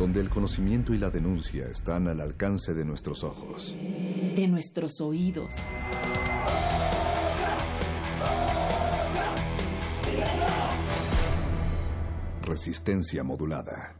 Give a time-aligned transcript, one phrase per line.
[0.00, 3.76] donde el conocimiento y la denuncia están al alcance de nuestros ojos.
[4.34, 5.56] De nuestros oídos.
[12.40, 13.94] Resistencia modulada.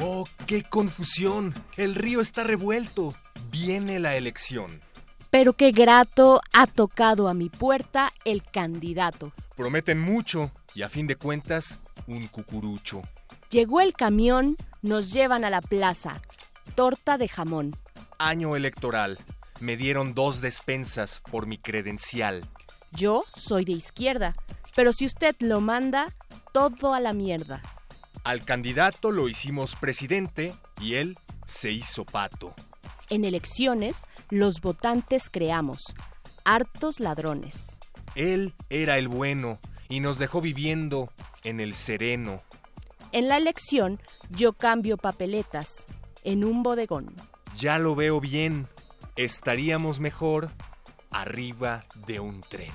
[0.00, 1.52] ¡Oh, qué confusión!
[1.76, 3.12] El río está revuelto.
[3.50, 4.91] Viene la elección
[5.32, 9.32] pero qué grato ha tocado a mi puerta el candidato.
[9.56, 13.00] Prometen mucho y a fin de cuentas, un cucurucho.
[13.48, 16.20] Llegó el camión, nos llevan a la plaza.
[16.74, 17.74] Torta de jamón.
[18.18, 19.18] Año electoral.
[19.58, 22.46] Me dieron dos despensas por mi credencial.
[22.90, 24.34] Yo soy de izquierda,
[24.76, 26.14] pero si usted lo manda,
[26.52, 27.62] todo a la mierda.
[28.22, 32.54] Al candidato lo hicimos presidente y él se hizo pato.
[33.12, 35.94] En elecciones, los votantes creamos,
[36.46, 37.78] hartos ladrones.
[38.14, 39.60] Él era el bueno
[39.90, 41.12] y nos dejó viviendo
[41.44, 42.42] en el sereno.
[43.12, 45.86] En la elección, yo cambio papeletas
[46.24, 47.14] en un bodegón.
[47.54, 48.66] Ya lo veo bien.
[49.16, 50.48] Estaríamos mejor
[51.10, 52.72] arriba de un tren.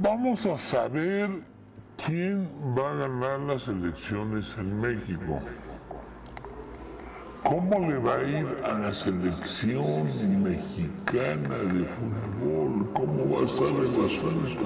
[0.00, 1.28] Vamos a saber
[2.06, 2.48] quién
[2.78, 5.40] va a ganar las elecciones en México.
[7.42, 10.06] ¿Cómo le va a ir a la selección
[10.40, 12.92] mexicana de fútbol?
[12.92, 14.64] ¿Cómo va a estar el asunto?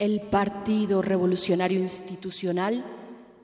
[0.00, 2.84] El Partido Revolucionario Institucional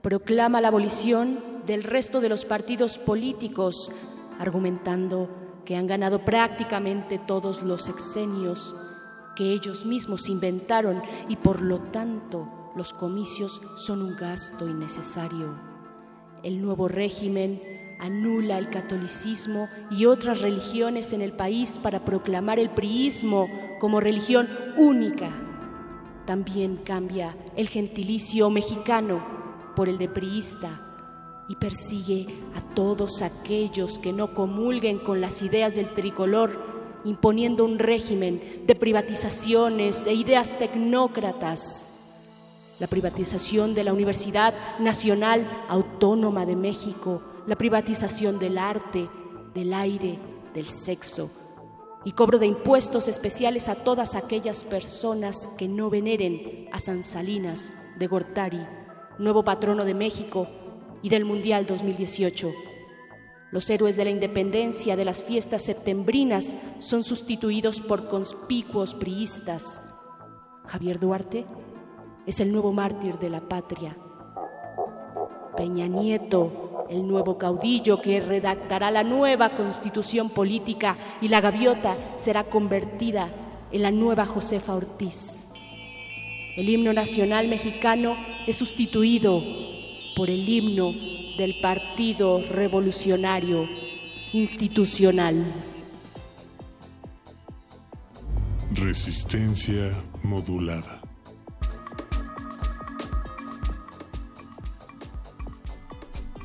[0.03, 3.91] proclama la abolición del resto de los partidos políticos,
[4.39, 5.29] argumentando
[5.65, 8.75] que han ganado prácticamente todos los sexenios
[9.35, 15.59] que ellos mismos inventaron y por lo tanto los comicios son un gasto innecesario.
[16.43, 17.61] El nuevo régimen
[17.99, 23.49] anula el catolicismo y otras religiones en el país para proclamar el priismo
[23.81, 25.31] como religión única.
[26.27, 30.86] También cambia el gentilicio mexicano por el de priista
[31.49, 36.77] y persigue a todos aquellos que no comulguen con las ideas del tricolor
[37.07, 41.85] imponiendo un régimen de privatizaciones e ideas tecnócratas.
[42.81, 49.09] La privatización de la Universidad Nacional Autónoma de México, la privatización del arte,
[49.55, 50.19] del aire,
[50.53, 51.31] del sexo
[52.05, 57.73] y cobro de impuestos especiales a todas aquellas personas que no veneren a San Salinas
[57.99, 58.67] de Gortari,
[59.19, 60.49] nuevo patrono de México
[61.09, 62.53] del Mundial 2018
[63.57, 69.81] los héroes de la independencia de las fiestas septembrinas son sustituidos por conspicuos priistas.
[70.67, 71.47] Javier Duarte
[72.27, 73.97] es el nuevo mártir de la patria.
[75.57, 82.45] Peña Nieto, el nuevo caudillo que redactará la nueva constitución política y la gaviota será
[82.45, 83.31] convertida
[83.71, 85.47] en la nueva Josefa Ortiz.
[86.57, 89.41] El himno nacional mexicano es sustituido
[90.17, 90.95] por el himno
[91.37, 93.69] del Partido Revolucionario
[94.33, 95.45] Institucional.
[98.73, 99.93] Resistencia
[100.23, 101.03] modulada.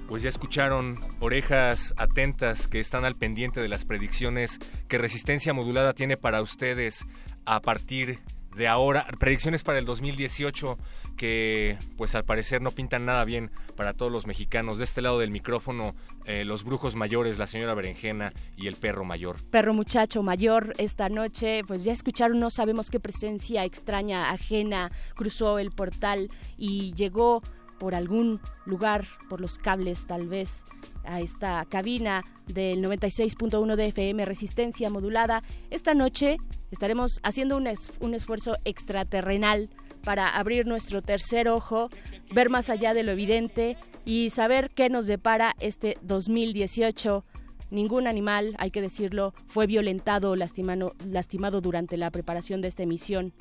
[0.09, 4.59] Pues ya escucharon orejas atentas que están al pendiente de las predicciones
[4.89, 7.05] que Resistencia Modulada tiene para ustedes
[7.45, 10.77] a partir de ahora, predicciones para el 2018
[11.17, 14.77] que pues al parecer no pintan nada bien para todos los mexicanos.
[14.77, 19.05] De este lado del micrófono, eh, los brujos mayores, la señora Berenjena y el perro
[19.05, 19.37] mayor.
[19.51, 25.59] Perro muchacho mayor, esta noche pues ya escucharon, no sabemos qué presencia extraña, ajena, cruzó
[25.59, 27.41] el portal y llegó
[27.79, 30.65] por algún lugar, por los cables tal vez,
[31.03, 35.41] a esta cabina del 96.1 de FM Resistencia Modulada.
[35.71, 36.37] Esta noche
[36.71, 39.69] estaremos haciendo un, un esfuerzo extraterrenal
[40.03, 41.89] para abrir nuestro tercer ojo,
[42.33, 47.23] ver más allá de lo evidente y saber qué nos depara este 2018
[47.71, 52.83] ningún animal, hay que decirlo, fue violentado o lastimado, lastimado durante la preparación de esta
[52.83, 53.33] emisión.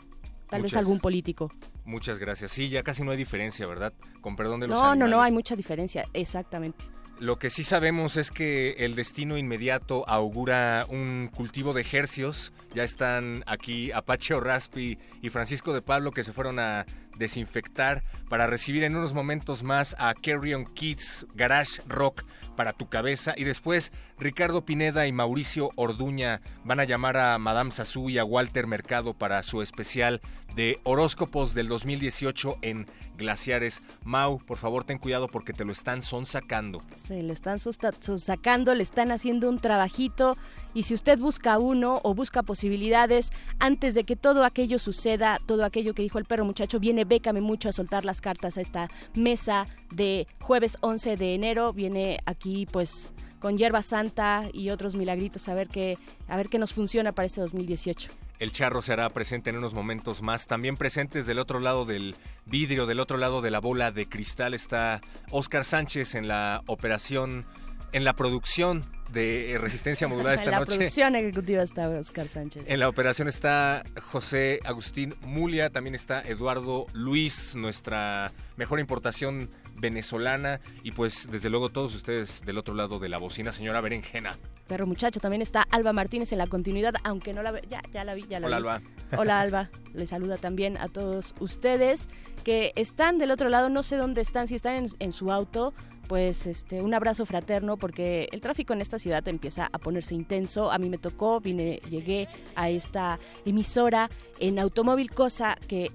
[0.48, 1.48] Tal vez algún político.
[1.84, 2.50] Muchas gracias.
[2.50, 3.92] Sí, ya casi no hay diferencia, ¿verdad?
[4.20, 6.84] Con perdón de los No, no, no, hay mucha diferencia, exactamente.
[7.20, 12.54] Lo que sí sabemos es que el destino inmediato augura un cultivo de ejercios.
[12.74, 16.86] Ya están aquí Apache O'Raspi y Francisco de Pablo que se fueron a
[17.20, 22.24] desinfectar para recibir en unos momentos más a Carrion Kids Garage Rock
[22.56, 27.70] para tu cabeza y después Ricardo Pineda y Mauricio Orduña van a llamar a Madame
[27.70, 30.20] Sassou y a Walter Mercado para su especial
[30.54, 32.86] de horóscopos del 2018 en
[33.16, 33.82] Glaciares.
[34.04, 36.80] Mau, por favor, ten cuidado porque te lo están sonsacando.
[36.92, 40.36] Se lo están sacando, le están haciendo un trabajito
[40.74, 45.64] y si usted busca uno o busca posibilidades antes de que todo aquello suceda, todo
[45.64, 48.88] aquello que dijo el perro muchacho, viene Bécame mucho a soltar las cartas a esta
[49.14, 51.72] mesa de jueves 11 de enero.
[51.72, 55.96] Viene aquí pues con hierba santa y otros milagritos a ver qué
[56.28, 58.10] a ver qué nos funciona para este 2018.
[58.38, 60.46] El charro se hará presente en unos momentos más.
[60.46, 64.54] También presentes del otro lado del vidrio, del otro lado de la bola de cristal
[64.54, 65.00] está
[65.30, 67.44] Oscar Sánchez en la operación,
[67.92, 70.54] en la producción de Resistencia Modulada esta noche.
[70.54, 72.68] En la producción ejecutiva está Oscar Sánchez.
[72.68, 79.50] En la operación está José Agustín Mulia, también está Eduardo Luis, nuestra mejor importación
[79.80, 84.36] venezolana y pues desde luego todos ustedes del otro lado de la bocina, señora Berenjena.
[84.68, 88.04] Perro muchacho, también está Alba Martínez en la continuidad, aunque no la ve, ya, ya
[88.04, 88.68] la vi, ya la Hola, vi.
[88.68, 88.82] Alba.
[89.16, 92.08] Hola Alba, le saluda también a todos ustedes
[92.44, 95.74] que están del otro lado, no sé dónde están, si están en, en su auto,
[96.10, 100.72] pues este un abrazo fraterno porque el tráfico en esta ciudad empieza a ponerse intenso.
[100.72, 102.26] A mí me tocó, vine, llegué
[102.56, 105.92] a esta emisora en automóvil, cosa que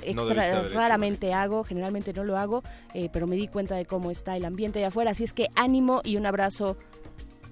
[0.00, 2.62] extra, raramente hago, generalmente no lo hago,
[2.94, 5.10] eh, pero me di cuenta de cómo está el ambiente de afuera.
[5.10, 6.78] Así es que ánimo y un abrazo.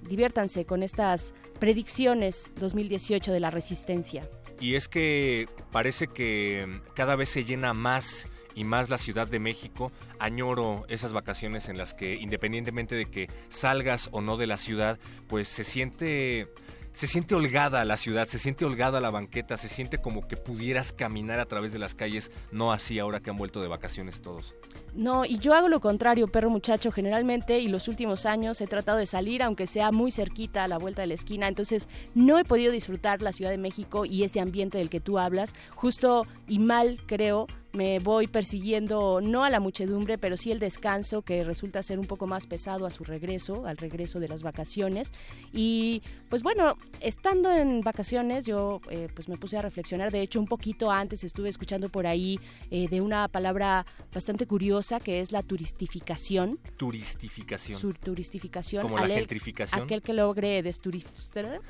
[0.01, 4.27] Diviértanse con estas predicciones 2018 de la resistencia.
[4.59, 8.25] Y es que parece que cada vez se llena más
[8.59, 9.89] y más la Ciudad de México.
[10.19, 14.99] Añoro esas vacaciones en las que independientemente de que salgas o no de la ciudad,
[15.29, 16.49] pues se siente
[16.91, 20.91] se siente holgada la ciudad, se siente holgada la banqueta, se siente como que pudieras
[20.91, 24.57] caminar a través de las calles, no así ahora que han vuelto de vacaciones todos.
[24.93, 28.97] No, y yo hago lo contrario, perro muchacho, generalmente, y los últimos años he tratado
[28.97, 32.43] de salir, aunque sea muy cerquita a la vuelta de la esquina, entonces no he
[32.43, 36.59] podido disfrutar la Ciudad de México y ese ambiente del que tú hablas, justo y
[36.59, 41.83] mal creo me voy persiguiendo no a la muchedumbre, pero sí el descanso que resulta
[41.83, 45.11] ser un poco más pesado a su regreso, al regreso de las vacaciones.
[45.53, 50.39] Y pues bueno, estando en vacaciones yo eh, pues me puse a reflexionar, de hecho
[50.39, 52.39] un poquito antes estuve escuchando por ahí
[52.71, 56.59] eh, de una palabra bastante curiosa que es la turistificación.
[56.77, 57.79] Turistificación.
[57.79, 58.83] Su turistificación.
[58.83, 59.83] Como la gentrificación.
[59.83, 61.61] Aquel que logre desturificar.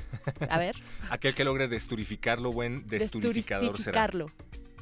[0.50, 0.76] A ver.
[1.10, 4.10] aquel que logre desturificarlo, buen desturificador será.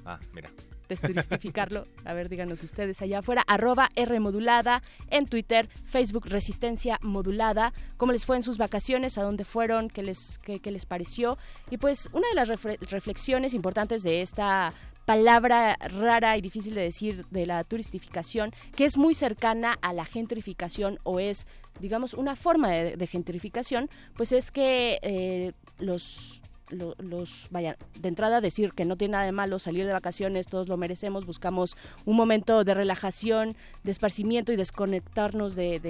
[0.06, 0.50] Ah, mira
[0.88, 1.86] desturistificarlo.
[2.06, 3.44] A ver, díganos ustedes allá afuera.
[3.48, 7.74] Arroba R modulada en Twitter, Facebook Resistencia Modulada.
[7.98, 9.18] ¿Cómo les fue en sus vacaciones?
[9.18, 9.90] ¿A dónde fueron?
[9.90, 11.38] ¿Qué les, qué, les pareció?
[11.70, 12.50] Y pues una de las
[12.90, 14.74] reflexiones importantes de esta
[15.06, 20.04] palabra rara y difícil de decir de la turistificación, que es muy cercana a la
[20.04, 21.48] gentrificación o es,
[21.80, 28.72] digamos, una forma de, gentrificación, pues es que eh, los los, vaya, de entrada decir
[28.72, 32.64] que no tiene nada de malo salir de vacaciones, todos lo merecemos, buscamos un momento
[32.64, 35.82] de relajación, de esparcimiento y desconectarnos del,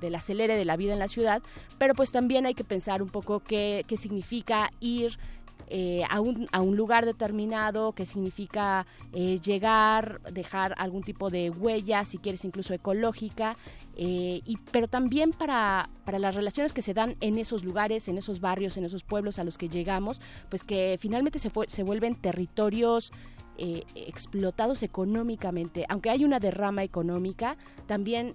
[0.00, 1.42] del, acelere de la vida en la ciudad,
[1.78, 5.18] pero pues también hay que pensar un poco qué, qué significa ir
[5.68, 11.50] eh, a, un, a, un, lugar determinado, que significa eh, llegar, dejar algún tipo de
[11.50, 13.56] huella, si quieres incluso ecológica,
[13.96, 18.18] eh, y, pero también para, para las relaciones que se dan en esos lugares, en
[18.18, 20.20] esos barrios, en esos pueblos a los que llegamos,
[20.50, 23.12] pues que finalmente se, se vuelven territorios
[23.56, 25.86] explotados económicamente.
[25.88, 27.56] Aunque hay una derrama económica,
[27.86, 28.34] también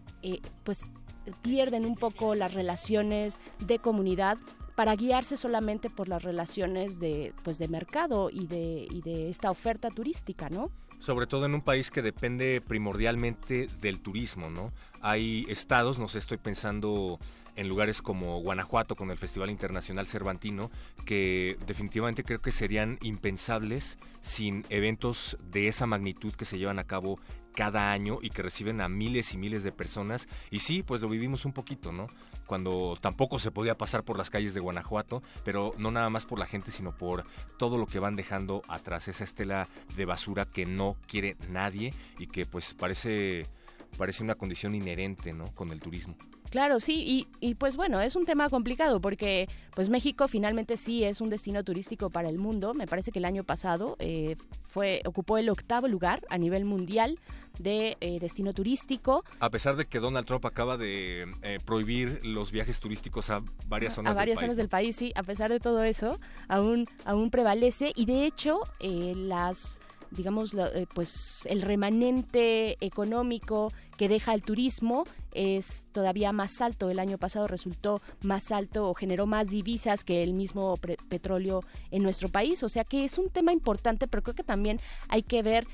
[0.64, 0.86] pues
[1.42, 4.38] pierden un poco las relaciones de comunidad
[4.80, 9.52] para guiarse solamente por las relaciones de, pues, de mercado y de, y de esta
[9.52, 10.72] oferta turística, ¿no?
[11.00, 14.72] Sobre todo en un país que depende primordialmente del turismo, ¿no?
[15.02, 17.20] Hay estados, no sé, estoy pensando
[17.60, 20.72] en lugares como Guanajuato con el Festival Internacional Cervantino,
[21.06, 26.86] que definitivamente creo que serían impensables sin eventos de esa magnitud que se llevan a
[26.86, 27.20] cabo
[27.54, 30.30] cada año y que reciben a miles y miles de personas.
[30.52, 32.08] Y sí, pues lo vivimos un poquito, ¿no?
[32.46, 36.40] Cuando tampoco se podía pasar por las calles de Guanajuato, pero no nada más por
[36.40, 37.26] la gente, sino por
[37.58, 42.28] todo lo que van dejando atrás, esa estela de basura que no quiere nadie y
[42.28, 43.44] que pues parece
[43.98, 45.54] parece una condición inherente, ¿no?
[45.56, 46.16] Con el turismo.
[46.50, 51.04] Claro, sí, y, y, pues bueno, es un tema complicado porque pues México finalmente sí
[51.04, 52.74] es un destino turístico para el mundo.
[52.74, 54.36] Me parece que el año pasado eh,
[54.68, 57.20] fue ocupó el octavo lugar a nivel mundial
[57.60, 59.24] de eh, destino turístico.
[59.40, 63.94] A pesar de que Donald Trump acaba de eh, prohibir los viajes turísticos a varias
[63.94, 65.12] zonas a varias zonas del país, sí.
[65.16, 69.80] A pesar de todo eso, aún aún prevalece y de hecho las
[70.12, 76.90] digamos, eh, pues el remanente económico que deja el turismo es todavía más alto.
[76.90, 80.76] El año pasado resultó más alto o generó más divisas que el mismo
[81.10, 81.62] petróleo
[81.92, 82.64] en nuestro país.
[82.64, 85.68] O sea que es un tema importante, pero creo que también hay que ver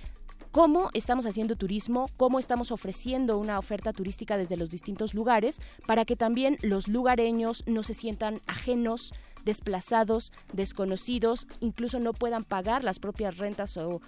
[0.55, 6.05] cómo estamos haciendo turismo, cómo estamos ofreciendo una oferta turística desde los distintos lugares para
[6.05, 9.13] que también los lugareños no se sientan ajenos
[9.45, 14.01] desplazados, desconocidos, incluso no puedan pagar las propias rentas o,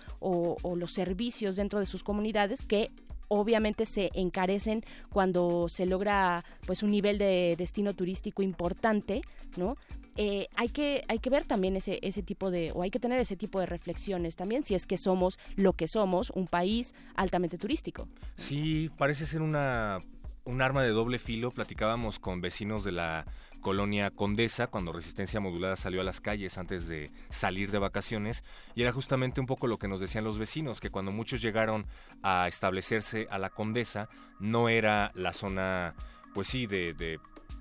[0.76, 2.90] los servicios dentro de sus comunidades que
[3.30, 9.22] obviamente se encarecen cuando se logra pues un nivel de destino turístico importante,
[9.58, 9.76] ¿no?
[10.16, 13.20] Eh, hay que hay que ver también ese ese tipo de o hay que tener
[13.20, 17.58] ese tipo de reflexiones también si es que somos lo que somos un país altamente
[17.58, 18.08] turístico.
[18.36, 20.00] Sí, parece ser una
[20.48, 21.52] un arma de doble filo.
[21.52, 23.26] Platicábamos con vecinos de la
[23.62, 28.44] colonia Condesa cuando Resistencia Modulada salió a las calles antes de salir de vacaciones
[28.76, 31.86] y era justamente un poco lo que nos decían los vecinos, que cuando muchos llegaron
[32.24, 35.96] a establecerse a la Condesa no era la zona,
[36.34, 37.20] pues sí, de, de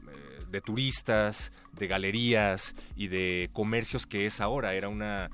[0.09, 4.75] eh, de turistas, de galerías y de comercios que es ahora.
[4.75, 5.31] Era una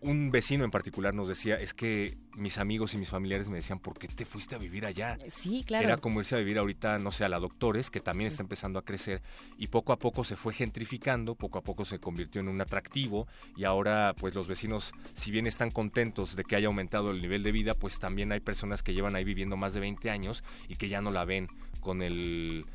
[0.00, 3.80] un vecino en particular nos decía, es que mis amigos y mis familiares me decían,
[3.80, 5.18] ¿por qué te fuiste a vivir allá?
[5.28, 5.84] Sí, claro.
[5.84, 8.78] Era como irse a vivir ahorita, no sé, a la Doctores, que también está empezando
[8.78, 9.22] a crecer,
[9.56, 13.26] y poco a poco se fue gentrificando, poco a poco se convirtió en un atractivo,
[13.56, 17.42] y ahora pues los vecinos, si bien están contentos de que haya aumentado el nivel
[17.42, 20.76] de vida, pues también hay personas que llevan ahí viviendo más de 20 años y
[20.76, 21.48] que ya no la ven
[21.80, 22.66] con el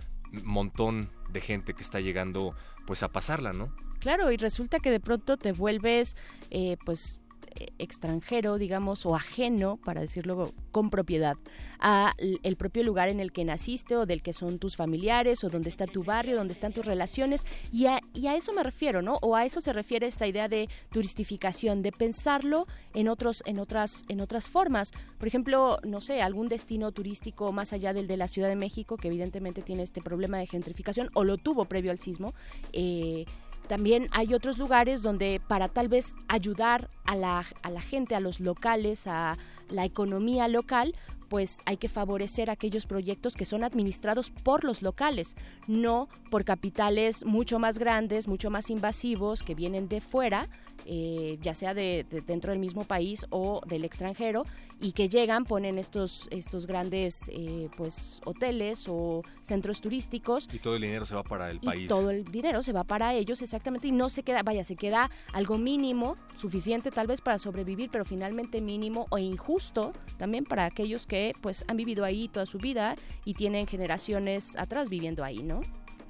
[0.43, 2.55] montón de gente que está llegando
[2.86, 3.73] pues a pasarla, ¿no?
[4.03, 6.17] Claro, y resulta que de pronto te vuelves
[6.49, 7.21] eh, pues
[7.55, 11.37] eh, extranjero, digamos, o ajeno, para decirlo con propiedad,
[11.79, 15.49] a el propio lugar en el que naciste o del que son tus familiares o
[15.49, 19.19] donde está tu barrio, donde están tus relaciones y a, eso me refiero, ¿no?
[19.21, 24.03] O a eso se refiere esta idea de turistificación, de pensarlo en otros en otras
[24.09, 24.91] en otras formas.
[25.17, 28.97] Por ejemplo, no sé, algún destino turístico más allá del de la Ciudad de México
[28.97, 32.33] que evidentemente tiene este problema de gentrificación o lo tuvo previo al sismo.
[32.73, 33.25] Eh,
[33.67, 38.19] también hay otros lugares donde para tal vez ayudar a la, a la gente, a
[38.19, 39.38] los locales, a
[39.69, 40.95] la economía local,
[41.34, 45.36] pues hay que favorecer aquellos proyectos que son administrados por los locales,
[45.67, 50.47] no por capitales mucho más grandes, mucho más invasivos que vienen de fuera,
[50.86, 54.43] eh, ya sea de, dentro del mismo país o del extranjero,
[54.81, 60.49] y que llegan, ponen estos, estos grandes eh, pues hoteles o centros turísticos.
[60.51, 61.88] Y todo el dinero se va para el país.
[61.88, 65.09] todo el dinero se va para ellos, exactamente, y no se queda, vaya, se queda
[65.33, 71.05] algo mínimo, suficiente tal vez para sobrevivir, pero finalmente mínimo o injusto también para aquellos
[71.07, 75.62] que pues han vivido ahí toda su vida y tienen generaciones atrás viviendo ahí, ¿no?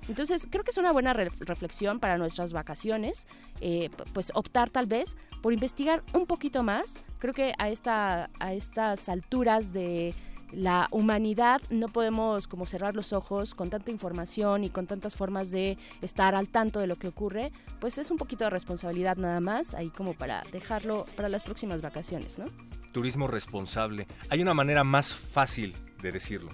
[0.08, 3.28] Entonces, creo que es una buena reflexión para nuestras vacaciones,
[3.62, 7.04] eh, pues optar tal vez por investigar un poquito más.
[7.20, 10.13] Creo que a, esta, a estas alturas de
[10.54, 15.52] la humanidad no podemos como cerrar los ojos con tanta información y con tantas formas
[15.52, 19.39] de estar al tanto de lo que ocurre, pues es un poquito de responsabilidad nada
[19.39, 22.46] más, ahí como para dejarlo para las próximas vacaciones, ¿no?
[22.92, 24.08] Turismo responsable.
[24.30, 26.52] Hay una manera más fácil de decirlo.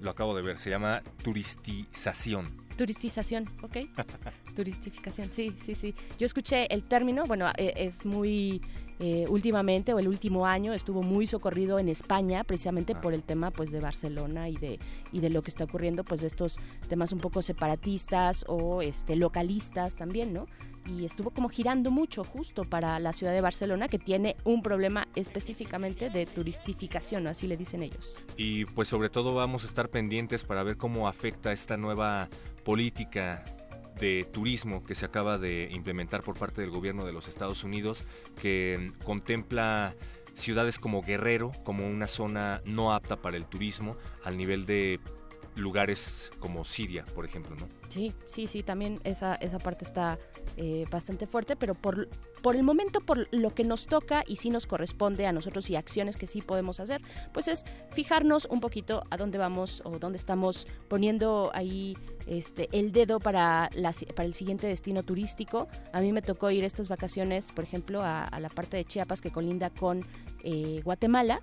[0.00, 2.65] Lo acabo de ver, se llama turistización.
[2.76, 3.76] Turistización, ok.
[4.56, 5.94] Turistificación, sí, sí, sí.
[6.18, 8.60] Yo escuché el término, bueno, e, es muy
[8.98, 13.00] eh, últimamente o el último año estuvo muy socorrido en España precisamente ah.
[13.00, 14.78] por el tema pues de Barcelona y de
[15.12, 16.56] y de lo que está ocurriendo pues de estos
[16.88, 20.46] temas un poco separatistas o este localistas también, ¿no?
[20.88, 25.08] y estuvo como girando mucho justo para la ciudad de Barcelona que tiene un problema
[25.14, 28.16] específicamente de turistificación, así le dicen ellos.
[28.36, 32.28] Y pues sobre todo vamos a estar pendientes para ver cómo afecta esta nueva
[32.66, 33.44] política
[34.00, 38.04] de turismo que se acaba de implementar por parte del gobierno de los Estados Unidos
[38.42, 39.94] que contempla
[40.34, 44.98] ciudades como Guerrero como una zona no apta para el turismo al nivel de
[45.56, 47.68] lugares como Siria, por ejemplo, ¿no?
[47.88, 50.18] Sí, sí, sí, también esa, esa parte está
[50.56, 52.08] eh, bastante fuerte, pero por,
[52.42, 55.76] por el momento, por lo que nos toca y sí nos corresponde a nosotros y
[55.76, 57.00] acciones que sí podemos hacer,
[57.32, 62.92] pues es fijarnos un poquito a dónde vamos o dónde estamos poniendo ahí este, el
[62.92, 65.68] dedo para, la, para el siguiente destino turístico.
[65.92, 69.30] A mí me tocó ir estas vacaciones, por ejemplo, a, la parte de Chiapas que
[69.30, 70.04] colinda con
[70.42, 71.42] eh, Guatemala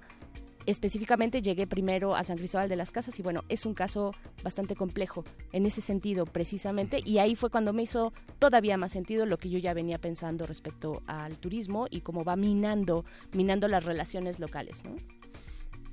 [0.65, 4.75] específicamente llegué primero a San Cristóbal de las Casas y bueno, es un caso bastante
[4.75, 9.37] complejo en ese sentido precisamente y ahí fue cuando me hizo todavía más sentido lo
[9.37, 14.39] que yo ya venía pensando respecto al turismo y cómo va minando, minando las relaciones
[14.39, 14.95] locales, ¿no?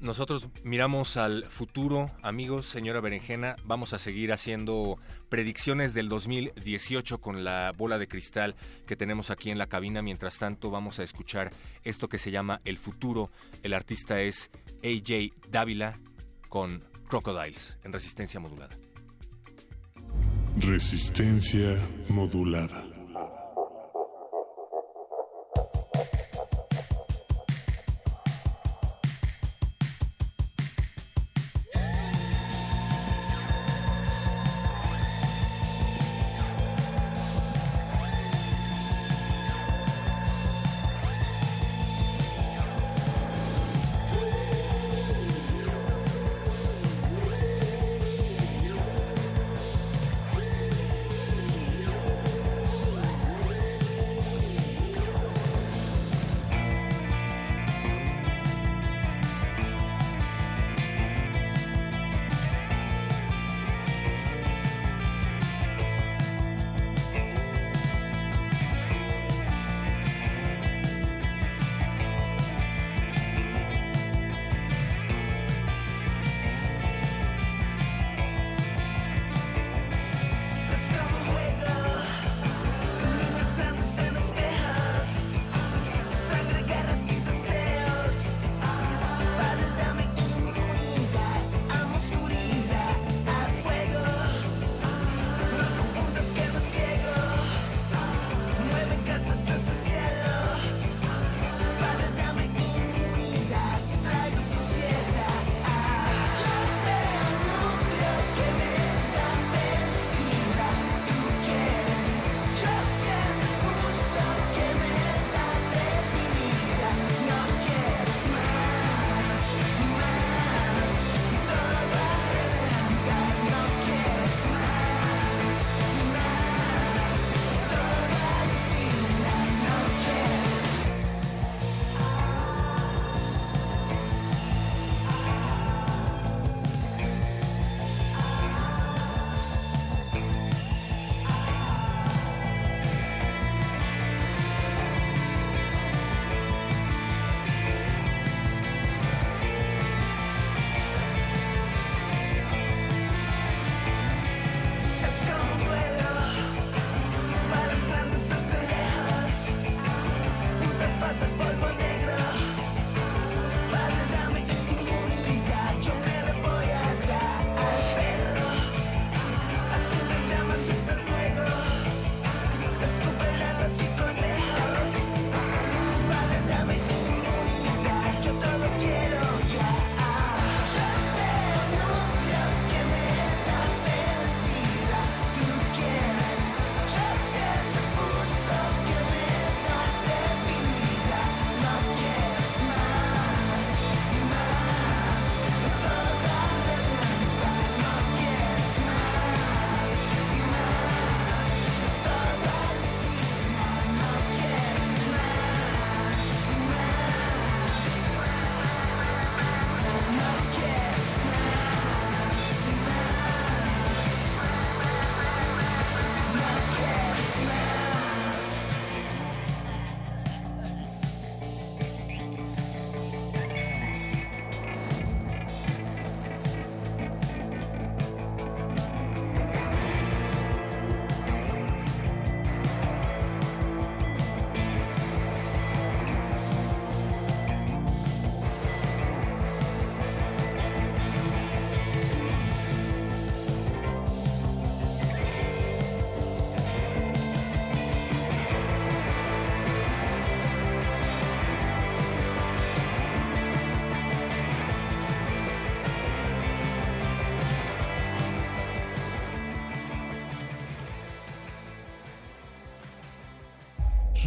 [0.01, 7.45] Nosotros miramos al futuro, amigos, señora Berenjena, vamos a seguir haciendo predicciones del 2018 con
[7.45, 10.01] la bola de cristal que tenemos aquí en la cabina.
[10.01, 11.51] Mientras tanto, vamos a escuchar
[11.85, 13.31] esto que se llama El futuro.
[13.63, 14.51] El artista es
[14.83, 15.99] AJ Dávila
[16.49, 18.79] con Crocodiles en resistencia modulada.
[20.61, 21.77] Resistencia
[22.09, 22.90] modulada.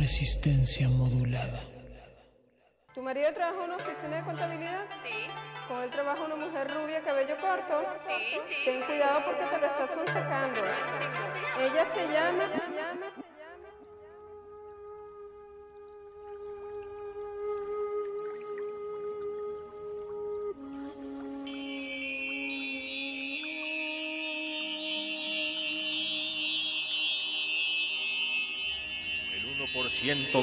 [0.03, 1.61] Resistencia modulada.
[2.93, 4.83] ¿Tu marido trabaja en una oficina de contabilidad?
[5.01, 5.15] Sí.
[5.65, 7.75] ¿Con él trabaja una mujer rubia, cabello corto?
[8.05, 8.55] Sí, sí.
[8.65, 10.59] Ten cuidado porque te lo estás sacando.
[11.57, 12.62] Ella se llama...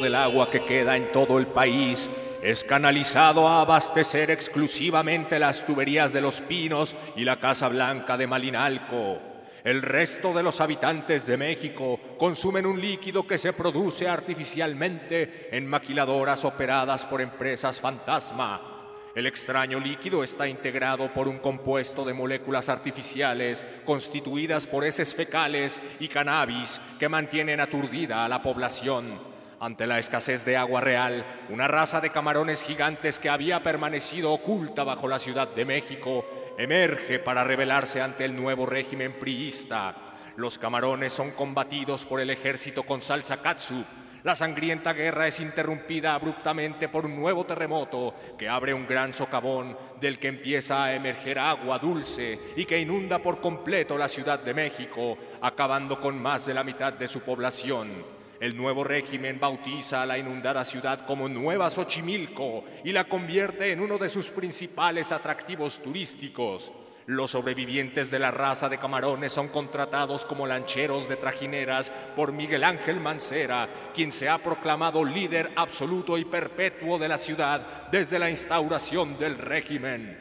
[0.01, 2.09] del agua que queda en todo el país
[2.41, 8.29] es canalizado a abastecer exclusivamente las tuberías de Los Pinos y la Casa Blanca de
[8.29, 9.19] Malinalco.
[9.65, 15.67] El resto de los habitantes de México consumen un líquido que se produce artificialmente en
[15.67, 18.99] maquiladoras operadas por empresas fantasma.
[19.17, 25.81] El extraño líquido está integrado por un compuesto de moléculas artificiales constituidas por heces fecales
[25.99, 29.30] y cannabis que mantienen aturdida a la población.
[29.63, 34.85] Ante la escasez de agua real, una raza de camarones gigantes que había permanecido oculta
[34.85, 36.25] bajo la Ciudad de México
[36.57, 39.95] emerge para rebelarse ante el nuevo régimen priista.
[40.37, 43.85] Los camarones son combatidos por el ejército con salsa katsu.
[44.23, 49.77] La sangrienta guerra es interrumpida abruptamente por un nuevo terremoto que abre un gran socavón
[50.01, 54.55] del que empieza a emerger agua dulce y que inunda por completo la Ciudad de
[54.55, 58.20] México, acabando con más de la mitad de su población.
[58.41, 63.81] El nuevo régimen bautiza a la inundada ciudad como Nueva Xochimilco y la convierte en
[63.81, 66.73] uno de sus principales atractivos turísticos.
[67.05, 72.65] Los sobrevivientes de la raza de camarones son contratados como lancheros de trajineras por Miguel
[72.65, 78.31] Ángel Mancera, quien se ha proclamado líder absoluto y perpetuo de la ciudad desde la
[78.31, 80.19] instauración del régimen.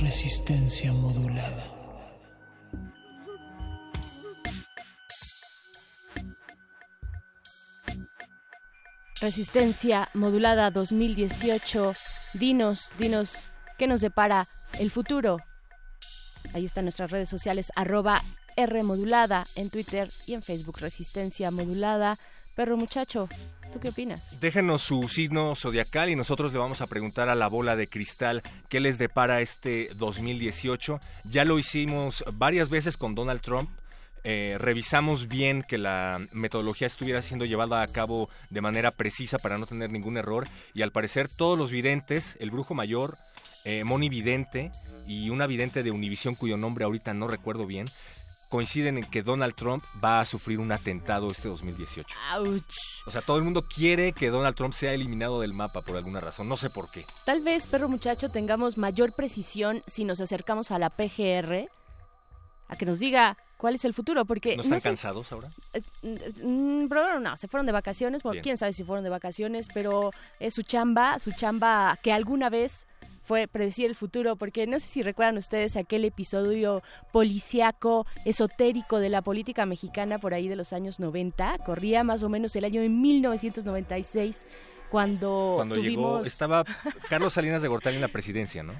[0.00, 1.73] Resistencia modulada.
[9.20, 11.94] Resistencia Modulada 2018.
[12.34, 13.48] Dinos, dinos,
[13.78, 14.46] ¿qué nos depara
[14.80, 15.38] el futuro?
[16.52, 18.22] Ahí están nuestras redes sociales, arroba
[18.56, 18.80] R
[19.56, 22.18] en Twitter y en Facebook, Resistencia Modulada.
[22.56, 23.28] Perro muchacho,
[23.72, 24.40] ¿tú qué opinas?
[24.40, 28.42] Déjenos su signo zodiacal y nosotros le vamos a preguntar a la bola de cristal
[28.68, 31.00] qué les depara este 2018.
[31.30, 33.70] Ya lo hicimos varias veces con Donald Trump
[34.24, 39.58] eh, revisamos bien que la metodología estuviera siendo llevada a cabo de manera precisa para
[39.58, 43.18] no tener ningún error y al parecer todos los videntes, el brujo mayor,
[43.64, 44.72] eh, Moni Vidente
[45.06, 47.86] y una vidente de Univisión cuyo nombre ahorita no recuerdo bien,
[48.48, 52.08] coinciden en que Donald Trump va a sufrir un atentado este 2018.
[53.06, 56.20] O sea, todo el mundo quiere que Donald Trump sea eliminado del mapa por alguna
[56.20, 57.04] razón, no sé por qué.
[57.26, 61.68] Tal vez, perro muchacho, tengamos mayor precisión si nos acercamos a la PGR
[62.68, 64.56] a que nos diga cuál es el futuro, porque...
[64.56, 65.48] ¿No están cansados ahora?
[65.72, 65.82] Eh,
[66.42, 66.88] mm,
[67.20, 71.18] no, se fueron de vacaciones, quién sabe si fueron de vacaciones, pero es su chamba,
[71.18, 72.86] su chamba que alguna vez
[73.24, 79.08] fue predecir el futuro, porque no sé si recuerdan ustedes aquel episodio policiaco, esotérico de
[79.08, 82.82] la política mexicana por ahí de los años 90, corría más o menos el año
[82.82, 84.44] de 1996
[84.90, 86.18] cuando, cuando tuvimos...
[86.18, 86.64] llegó, estaba
[87.08, 88.74] Carlos Salinas de Gortari en la presidencia, ¿no?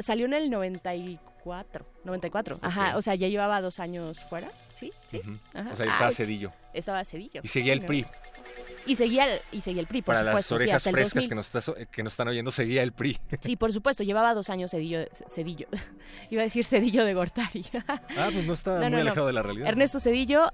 [0.00, 4.92] Salió en el 94, 94, ajá, o sea, ya llevaba dos años fuera, ¿sí?
[5.10, 5.20] ¿Sí?
[5.54, 6.52] O sea, estaba Cedillo.
[6.72, 7.40] Estaba Cedillo.
[7.42, 8.06] Y seguía el PRI.
[8.84, 10.54] Y seguía el, y seguía el PRI, por Para supuesto.
[10.54, 11.50] las orejas frescas que nos,
[11.90, 13.18] que nos están oyendo, seguía el PRI.
[13.40, 15.68] Sí, por supuesto, llevaba dos años Cedillo, Cedillo.
[16.30, 17.64] iba a decir Cedillo de Gortari.
[17.88, 18.00] ah,
[18.32, 19.68] pues no está muy alejado de la realidad.
[19.68, 20.50] Ernesto Cedillo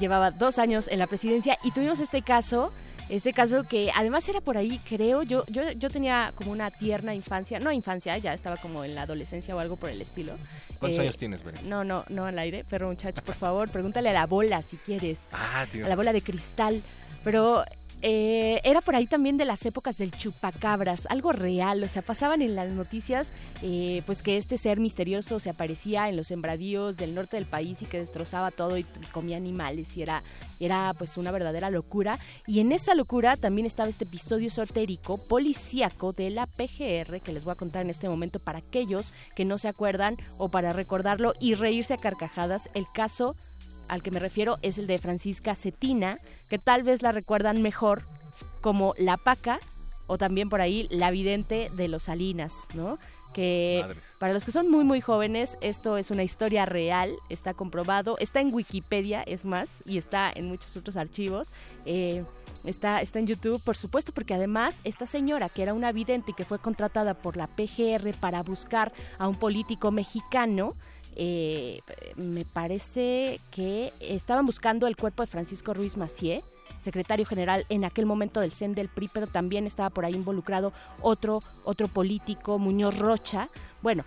[0.00, 2.72] llevaba dos años en la presidencia y tuvimos este caso
[3.08, 7.14] este caso que además era por ahí, creo, yo, yo, yo tenía como una tierna
[7.14, 10.34] infancia, no infancia, ya estaba como en la adolescencia o algo por el estilo.
[10.78, 11.68] ¿Cuántos eh, años tienes, Beren?
[11.68, 15.18] No, no, no al aire, pero muchacho, por favor, pregúntale a la bola si quieres.
[15.32, 15.86] Ah, tío.
[15.86, 16.82] A la bola de cristal.
[17.26, 17.64] Pero
[18.02, 22.42] eh, era por ahí también de las épocas del chupacabras, algo real, o sea, pasaban
[22.42, 23.32] en las noticias
[23.62, 27.80] eh, pues que este ser misterioso se aparecía en los sembradíos del norte del país
[27.82, 30.22] y que destrozaba todo y, comía animales y era,
[30.60, 32.18] era pues una verdadera locura.
[32.46, 37.44] Y en esa locura también estaba este episodio esotérico policíaco de la PGR que les
[37.44, 41.32] voy a contar en este momento para aquellos que no se acuerdan o para recordarlo
[41.40, 43.34] y reírse a carcajadas, el caso
[43.88, 46.18] al que me refiero es el de Francisca Cetina,
[46.48, 48.02] que tal vez la recuerdan mejor
[48.60, 49.60] como la paca
[50.06, 52.98] o también por ahí la vidente de los Salinas, ¿no?
[53.34, 53.84] Que
[54.18, 58.40] para los que son muy muy jóvenes, esto es una historia real, está comprobado, está
[58.40, 61.50] en Wikipedia, es más, y está en muchos otros archivos.
[61.84, 62.24] Eh,
[62.64, 66.34] está, está en YouTube, por supuesto, porque además esta señora, que era una vidente y
[66.34, 70.74] que fue contratada por la PGR para buscar a un político mexicano,
[71.16, 71.80] eh,
[72.16, 76.42] me parece que estaban buscando el cuerpo de Francisco Ruiz Macié,
[76.78, 80.72] secretario general en aquel momento del CEN del PRI, pero también estaba por ahí involucrado
[81.00, 83.48] otro, otro político, Muñoz Rocha.
[83.82, 84.04] Bueno,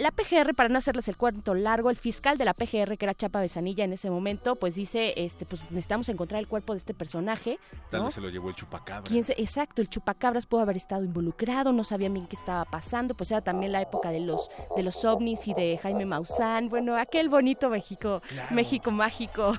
[0.00, 3.12] la PGR, para no hacerles el cuento largo, el fiscal de la PGR, que era
[3.12, 6.94] Chapa Besanilla en ese momento, pues dice, este, pues necesitamos encontrar el cuerpo de este
[6.94, 7.58] personaje.
[7.90, 9.30] Tal vez se lo llevó el chupacabras.
[9.36, 13.42] exacto, el chupacabras pudo haber estado involucrado, no sabían bien qué estaba pasando, pues era
[13.42, 17.68] también la época de los, de los ovnis y de Jaime Maussan, bueno, aquel bonito
[17.68, 19.52] México, México mágico.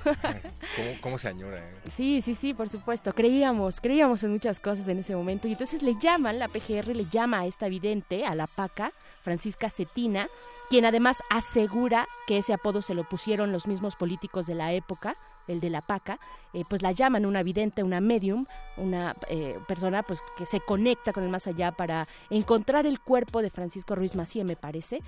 [1.02, 1.60] ¿Cómo, se añora?
[1.60, 1.82] Eh?
[1.92, 5.84] Sí, sí, sí, por supuesto, creíamos, creíamos en muchas cosas en ese momento y entonces
[5.84, 10.28] le llaman, la PGR le llama a esta vidente, a la PACA, Francisca Cetina,
[10.70, 15.16] quien además asegura que ese apodo se lo pusieron los mismos políticos de la época,
[15.48, 16.20] el de la paca,
[16.54, 18.46] eh, pues la llaman una vidente, una medium,
[18.78, 23.42] una eh, persona pues que se conecta con el más allá para encontrar el cuerpo
[23.42, 25.02] de Francisco Ruiz Macía, me parece.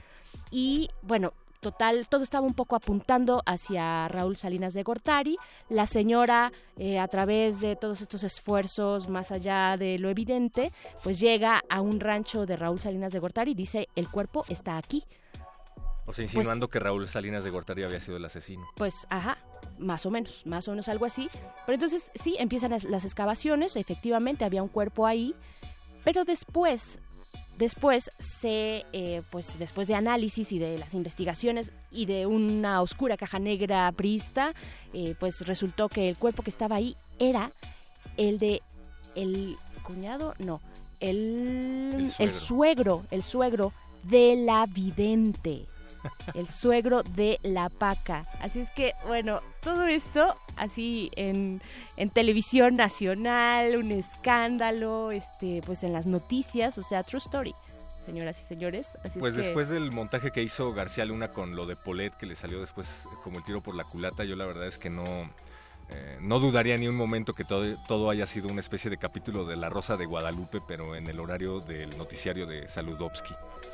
[0.51, 5.37] Y bueno, total, todo estaba un poco apuntando hacia Raúl Salinas de Gortari.
[5.69, 10.71] La señora, eh, a través de todos estos esfuerzos, más allá de lo evidente,
[11.03, 14.77] pues llega a un rancho de Raúl Salinas de Gortari y dice, el cuerpo está
[14.77, 15.03] aquí.
[16.05, 18.67] O sea, insinuando que Raúl Salinas de Gortari había sido el asesino.
[18.75, 19.37] Pues, ajá,
[19.79, 21.29] más o menos, más o menos algo así.
[21.65, 25.33] Pero entonces sí, empiezan las, las excavaciones, efectivamente había un cuerpo ahí,
[26.03, 26.99] pero después
[27.57, 33.15] Después se, eh, pues después de análisis y de las investigaciones y de una oscura
[33.15, 34.55] caja negra prista,
[34.91, 37.51] eh, pues resultó que el cuerpo que estaba ahí era
[38.17, 38.63] el de
[39.13, 40.61] el cuñado, no,
[40.99, 45.67] el, el suegro, el suegro de la vidente
[46.33, 48.25] el suegro de la paca.
[48.41, 51.61] Así es que, bueno, todo esto así en,
[51.97, 57.53] en, televisión nacional, un escándalo, este, pues en las noticias, o sea, true story.
[58.05, 58.97] Señoras y señores.
[59.05, 62.35] Así pues después del montaje que hizo García Luna con lo de Polet, que le
[62.35, 65.05] salió después como el tiro por la culata, yo la verdad es que no,
[65.93, 69.45] eh, no dudaría ni un momento que todo, todo, haya sido una especie de capítulo
[69.45, 73.33] de La Rosa de Guadalupe, pero en el horario del noticiario de Saludowski.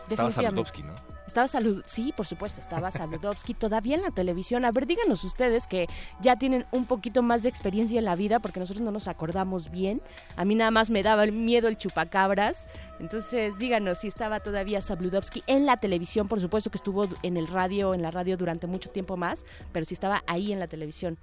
[0.09, 0.95] Estaba Saludowski, ¿no?
[1.27, 4.65] Estaba Salud, sí, por supuesto, estaba Saludowski todavía en la televisión.
[4.65, 5.87] A ver, díganos ustedes que
[6.19, 9.69] ya tienen un poquito más de experiencia en la vida, porque nosotros no nos acordamos
[9.69, 10.01] bien.
[10.35, 12.67] A mí nada más me daba el miedo el chupacabras.
[12.99, 17.47] Entonces, díganos si estaba todavía Sabludovsky en la televisión, por supuesto que estuvo en el
[17.47, 21.17] radio, en la radio durante mucho tiempo más, pero si estaba ahí en la televisión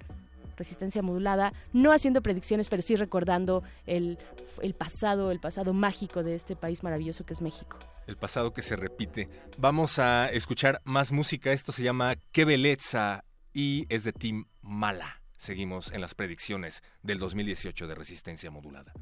[0.57, 4.17] resistencia modulada, no haciendo predicciones, pero sí recordando el,
[4.61, 7.77] el pasado, el pasado mágico de este país maravilloso que es México.
[8.07, 9.29] El pasado que se repite.
[9.57, 11.51] Vamos a escuchar más música.
[11.51, 15.21] Esto se llama Qué Beleza y es de Team Mala.
[15.37, 18.93] Seguimos en las predicciones del 2018 de resistencia modulada.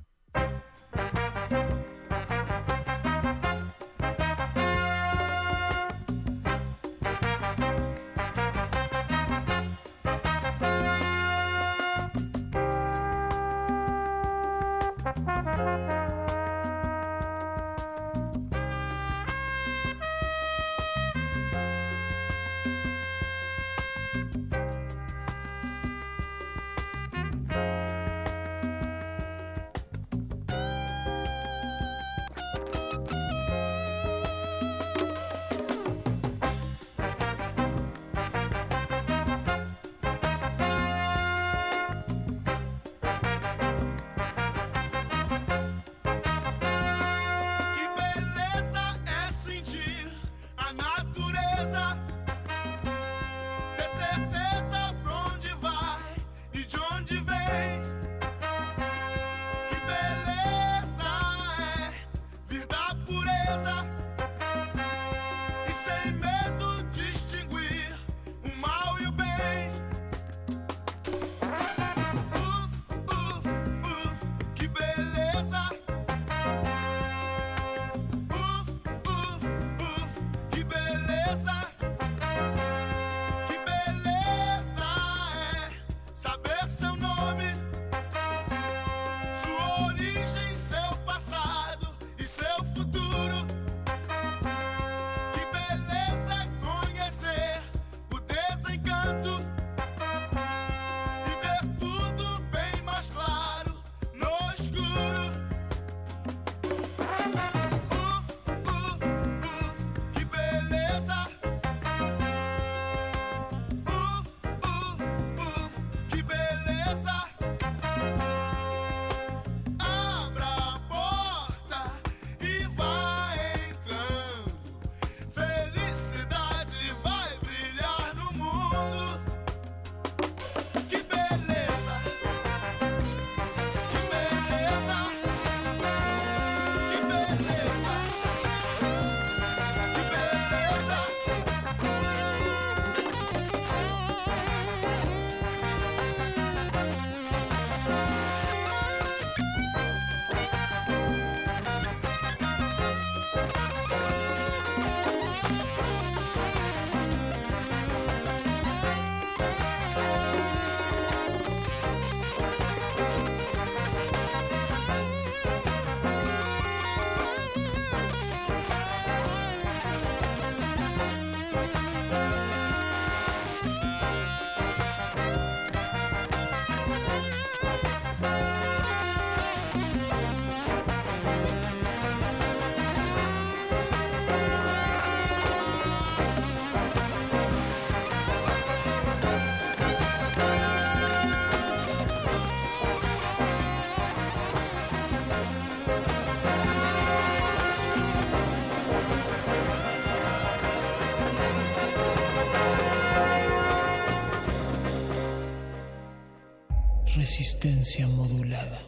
[208.04, 208.82] Modulada.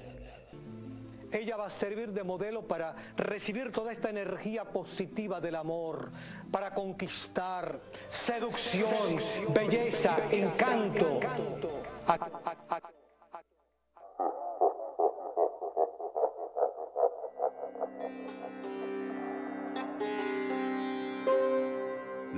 [1.32, 6.12] Ella va a servir de modelo para recibir toda esta energía positiva del amor,
[6.52, 7.80] para conquistar
[8.10, 9.18] seducción,
[9.54, 11.20] belleza, encanto.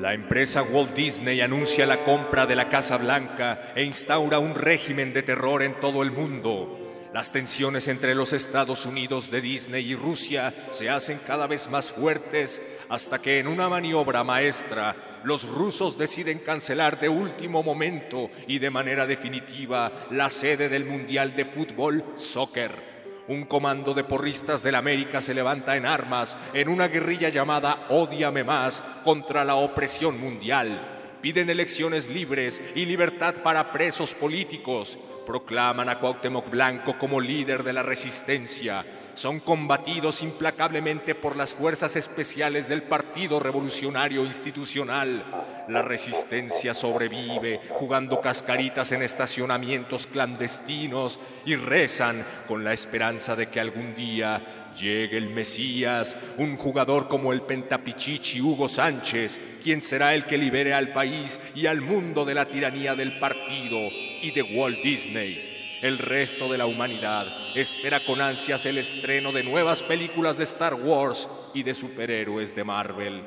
[0.10, 5.14] La empresa Walt Disney anuncia la compra de la Casa Blanca e instaura un régimen
[5.14, 7.05] de terror en todo el mundo.
[7.14, 11.91] Las tensiones entre los Estados Unidos de Disney y Rusia se hacen cada vez más
[11.91, 14.95] fuertes hasta que en una maniobra maestra
[15.26, 21.36] los rusos deciden cancelar de último momento y de manera definitiva la sede del Mundial
[21.36, 22.98] de Fútbol Soccer.
[23.30, 28.43] Un comando de porristas del América se levanta en armas en una guerrilla llamada Odiame
[28.43, 31.13] Más contra la opresión mundial.
[31.21, 34.97] Piden elecciones libres y libertad para presos políticos.
[35.27, 38.84] Proclaman a Cuauhtémoc Blanco como líder de la resistencia.
[39.20, 45.26] Son combatidos implacablemente por las fuerzas especiales del Partido Revolucionario Institucional.
[45.67, 53.59] La resistencia sobrevive jugando cascaritas en estacionamientos clandestinos y rezan con la esperanza de que
[53.59, 60.24] algún día llegue el Mesías, un jugador como el pentapichichi Hugo Sánchez, quien será el
[60.24, 63.80] que libere al país y al mundo de la tiranía del partido
[64.22, 65.48] y de Walt Disney.
[65.82, 70.73] El resto de la humanidad espera con ansias el estreno de nuevas películas de Star
[70.73, 73.21] Wars y de superhéroes de Marvel.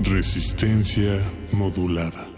[0.00, 1.20] Resistencia
[1.52, 2.37] modulada.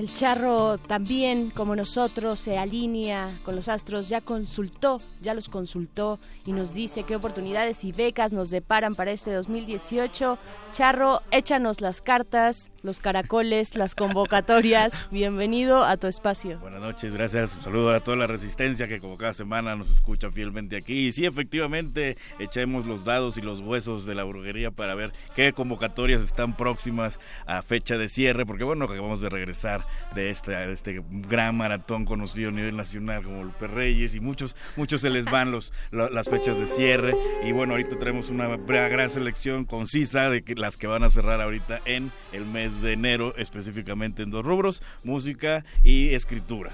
[0.00, 6.18] El charro también, como nosotros, se alinea con los astros, ya consultó, ya los consultó
[6.46, 10.38] y nos dice qué oportunidades y becas nos deparan para este 2018.
[10.72, 15.08] Charro, échanos las cartas, los caracoles, las convocatorias.
[15.10, 16.58] Bienvenido a tu espacio.
[16.60, 17.54] Buenas noches, gracias.
[17.56, 21.08] Un saludo a toda la resistencia que como cada semana nos escucha fielmente aquí.
[21.08, 25.52] Y sí, efectivamente, echemos los dados y los huesos de la brujería para ver qué
[25.52, 30.72] convocatorias están próximas a fecha de cierre, porque bueno, acabamos de regresar de este, de
[30.72, 35.26] este gran maratón conocido a nivel nacional como el Reyes y muchos, muchos se les
[35.26, 37.14] van los, lo- las fechas de cierre.
[37.44, 41.40] Y bueno, ahorita tenemos una gran selección concisa de que, las que van a cerrar
[41.40, 46.70] ahorita en el mes de enero, específicamente en dos rubros, música y escritura,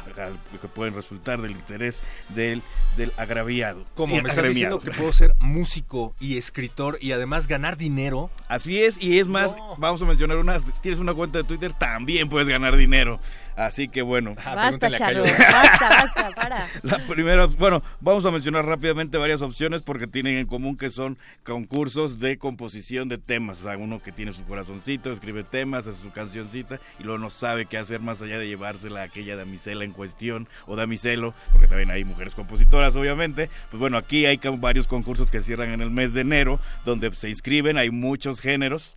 [0.61, 2.63] que pueden resultar del interés del,
[2.97, 3.85] del agraviado.
[3.95, 4.15] ¿Cómo?
[4.15, 4.77] Y ¿Me estás agremiado.
[4.77, 8.31] diciendo que puedo ser músico y escritor y además ganar dinero?
[8.49, 11.73] Así es, y es más, vamos a mencionar unas, si tienes una cuenta de Twitter,
[11.73, 13.21] también puedes ganar dinero.
[13.57, 14.35] Así que bueno.
[14.35, 16.67] Basta, basta, basta, para.
[16.83, 21.17] La primera, bueno, vamos a mencionar rápidamente varias opciones porque tienen en común que son
[21.43, 23.61] concursos de composición de temas.
[23.61, 27.31] O sea, uno que tiene su corazoncito, escribe temas, hace su cancioncita y luego no
[27.31, 31.67] sabe qué hacer más allá de llevársela a aquella damisela en cuestión o damiselo, porque
[31.67, 33.49] también hay mujeres compositoras, obviamente.
[33.71, 37.31] Pues bueno, aquí hay varios concursos que cierran en el mes de enero, donde se
[37.31, 38.97] inscriben, hay muchos géneros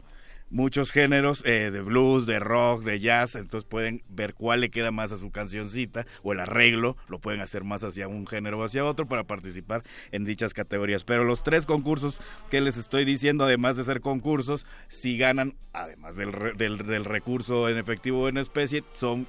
[0.50, 4.92] muchos géneros eh, de blues, de rock, de jazz, entonces pueden ver cuál le queda
[4.92, 8.64] más a su cancioncita o el arreglo, lo pueden hacer más hacia un género o
[8.64, 11.04] hacia otro para participar en dichas categorías.
[11.04, 12.20] Pero los tres concursos
[12.50, 17.06] que les estoy diciendo, además de ser concursos, si ganan, además del, re- del, del
[17.06, 19.28] recurso en efectivo o en especie, son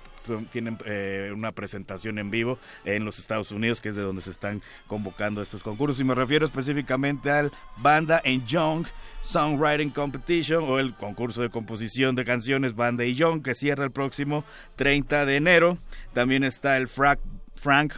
[0.50, 4.30] tienen eh, una presentación en vivo en los Estados Unidos, que es de donde se
[4.30, 6.00] están convocando estos concursos.
[6.00, 8.86] Y me refiero específicamente al Banda en Young
[9.22, 13.90] Songwriting Competition o el concurso de composición de canciones Banda y Young, que cierra el
[13.90, 14.44] próximo
[14.76, 15.78] 30 de enero.
[16.14, 17.20] También está el Frank,
[17.54, 17.94] Frank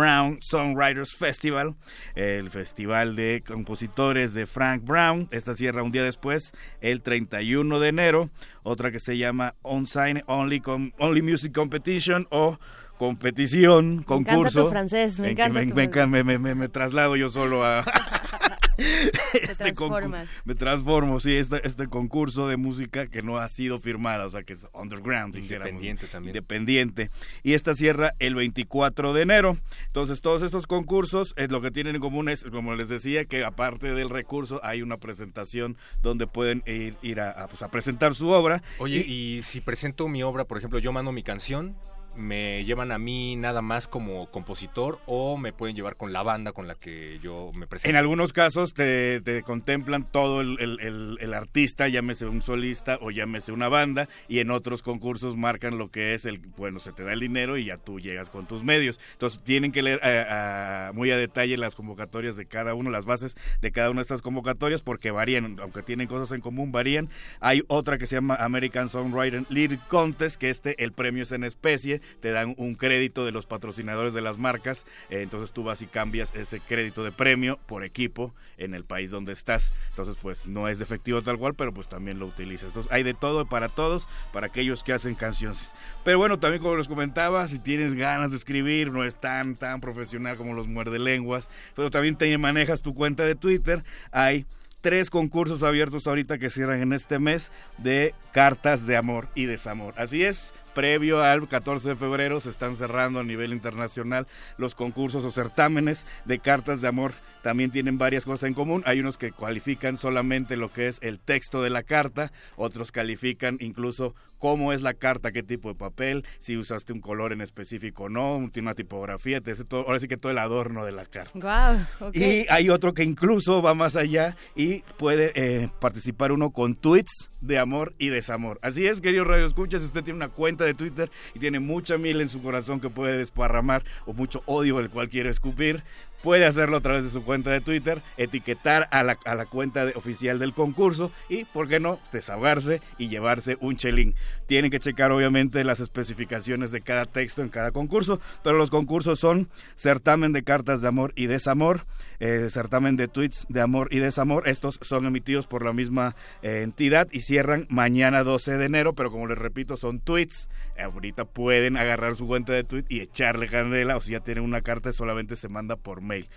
[0.00, 1.74] Brown Songwriters Festival,
[2.14, 5.26] el festival de compositores de Frank Brown.
[5.30, 8.28] Esta cierra un día después, el 31 de enero.
[8.62, 12.58] Otra que se llama On Sign Only, Com- Only Music Competition o
[12.98, 14.64] competición, encanta concurso.
[14.64, 17.82] tu francés, me encanta me, tu enca- me- me- me- me traslado yo solo a...
[19.42, 20.10] este concurso.
[20.44, 24.42] Me transformo, sí, este, este concurso de música que no ha sido firmada, o sea,
[24.42, 26.36] que es underground, Independiente también.
[26.36, 27.10] Independiente.
[27.42, 29.56] Y esta cierra el 24 de enero.
[29.86, 33.44] Entonces, todos estos concursos, eh, lo que tienen en común es, como les decía, que
[33.44, 38.14] aparte del recurso, hay una presentación donde pueden ir, ir a, a, pues, a presentar
[38.14, 38.62] su obra.
[38.78, 41.76] Oye, y si presento mi obra, por ejemplo, yo mando mi canción,
[42.16, 46.52] me llevan a mí nada más como compositor o me pueden llevar con la banda
[46.52, 47.90] con la que yo me presento.
[47.90, 53.10] En algunos casos te, te contemplan todo el, el, el, artista, llámese un solista o
[53.10, 57.04] llámese una banda, y en otros concursos marcan lo que es el, bueno, se te
[57.04, 59.00] da el dinero y ya tú llegas con tus medios.
[59.12, 63.36] Entonces tienen que leer eh, muy a detalle las convocatorias de cada uno, las bases
[63.60, 67.08] de cada una de estas convocatorias, porque varían, aunque tienen cosas en común, varían.
[67.40, 71.44] Hay otra que se llama American Songwriter Lyric Contest, que este, el premio es en
[71.44, 75.82] especie, te dan un crédito de los patrocinadores de las marcas, eh, entonces tú vas
[75.82, 80.46] y cambias ese crédito de premio por equipo en el país donde estás, entonces pues
[80.46, 82.68] no es de efectivo tal cual, pero pues también lo utilizas.
[82.68, 85.72] Entonces hay de todo para todos, para aquellos que hacen canciones.
[86.04, 89.80] Pero bueno, también como les comentaba, si tienes ganas de escribir, no es tan, tan
[89.80, 94.46] profesional como los muerde lenguas, pero también te manejas tu cuenta de Twitter, hay
[94.80, 99.94] tres concursos abiertos ahorita que cierran en este mes de cartas de amor y desamor.
[99.96, 104.26] Así es, previo al 14 de febrero se están cerrando a nivel internacional
[104.58, 107.14] los concursos o certámenes de cartas de amor.
[107.42, 108.82] También tienen varias cosas en común.
[108.84, 113.56] Hay unos que cualifican solamente lo que es el texto de la carta, otros califican
[113.60, 118.04] incluso cómo es la carta, qué tipo de papel, si usaste un color en específico
[118.04, 121.30] o no, una tipografía, te todo, ahora sí que todo el adorno de la carta.
[121.34, 126.74] Wow, Y hay otro que incluso va más allá y puede eh, participar uno con
[126.74, 128.58] tweets de amor y desamor.
[128.62, 131.98] Así es, querido Radio Escucha, si usted tiene una cuenta de Twitter y tiene mucha
[131.98, 135.84] miel en su corazón que puede desparramar o mucho odio el cual quiere escupir,
[136.22, 140.52] puede hacerlo a través de su cuenta de Twitter, etiquetar a la, cuenta oficial del
[140.52, 144.14] concurso y, ¿por qué no?, desahogarse y llevarse un chelín.
[144.46, 149.20] Tienen que checar, obviamente, las especificaciones de cada texto en cada concurso, pero los concursos
[149.20, 151.86] son certamen de cartas de amor y desamor,
[152.20, 154.48] eh, certamen de tweets de amor y desamor.
[154.48, 159.10] Estos son emitidos por la misma eh, entidad y cierran mañana 12 de enero, pero
[159.10, 160.48] como les repito, son tweets.
[160.78, 164.62] ahorita pueden agarrar su cuenta de tweet y echarle candela, o si ya tienen una
[164.62, 166.28] carta, solamente se manda por mail.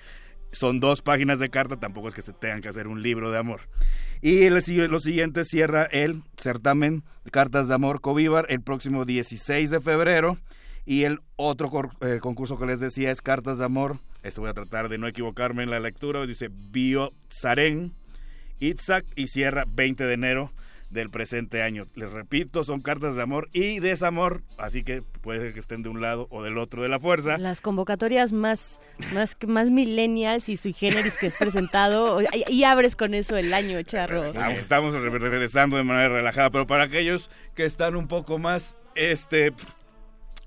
[0.51, 3.37] Son dos páginas de carta, tampoco es que se tengan que hacer un libro de
[3.37, 3.61] amor.
[4.21, 9.79] Y lo siguiente cierra el certamen de cartas de amor Covíbar el próximo 16 de
[9.79, 10.37] febrero.
[10.89, 11.69] Y el otro
[12.01, 13.99] eh, concurso que les decía es Cartas de Amor.
[14.23, 16.25] Esto voy a tratar de no equivocarme en la lectura.
[16.25, 17.93] Dice Bio Saren,
[18.59, 20.51] Itzak y cierra 20 de enero
[20.89, 21.83] del presente año.
[21.93, 25.89] Les repito, son cartas de amor y desamor, así que puede ser que estén de
[25.89, 27.37] un lado o del otro de la fuerza.
[27.37, 28.79] Las convocatorias más
[29.13, 33.79] más más millennials y sui generis que es presentado y, abres con eso el año,
[33.83, 34.25] charro.
[34.25, 39.53] Estamos, estamos regresando de manera relajada, pero para aquellos que están un poco más este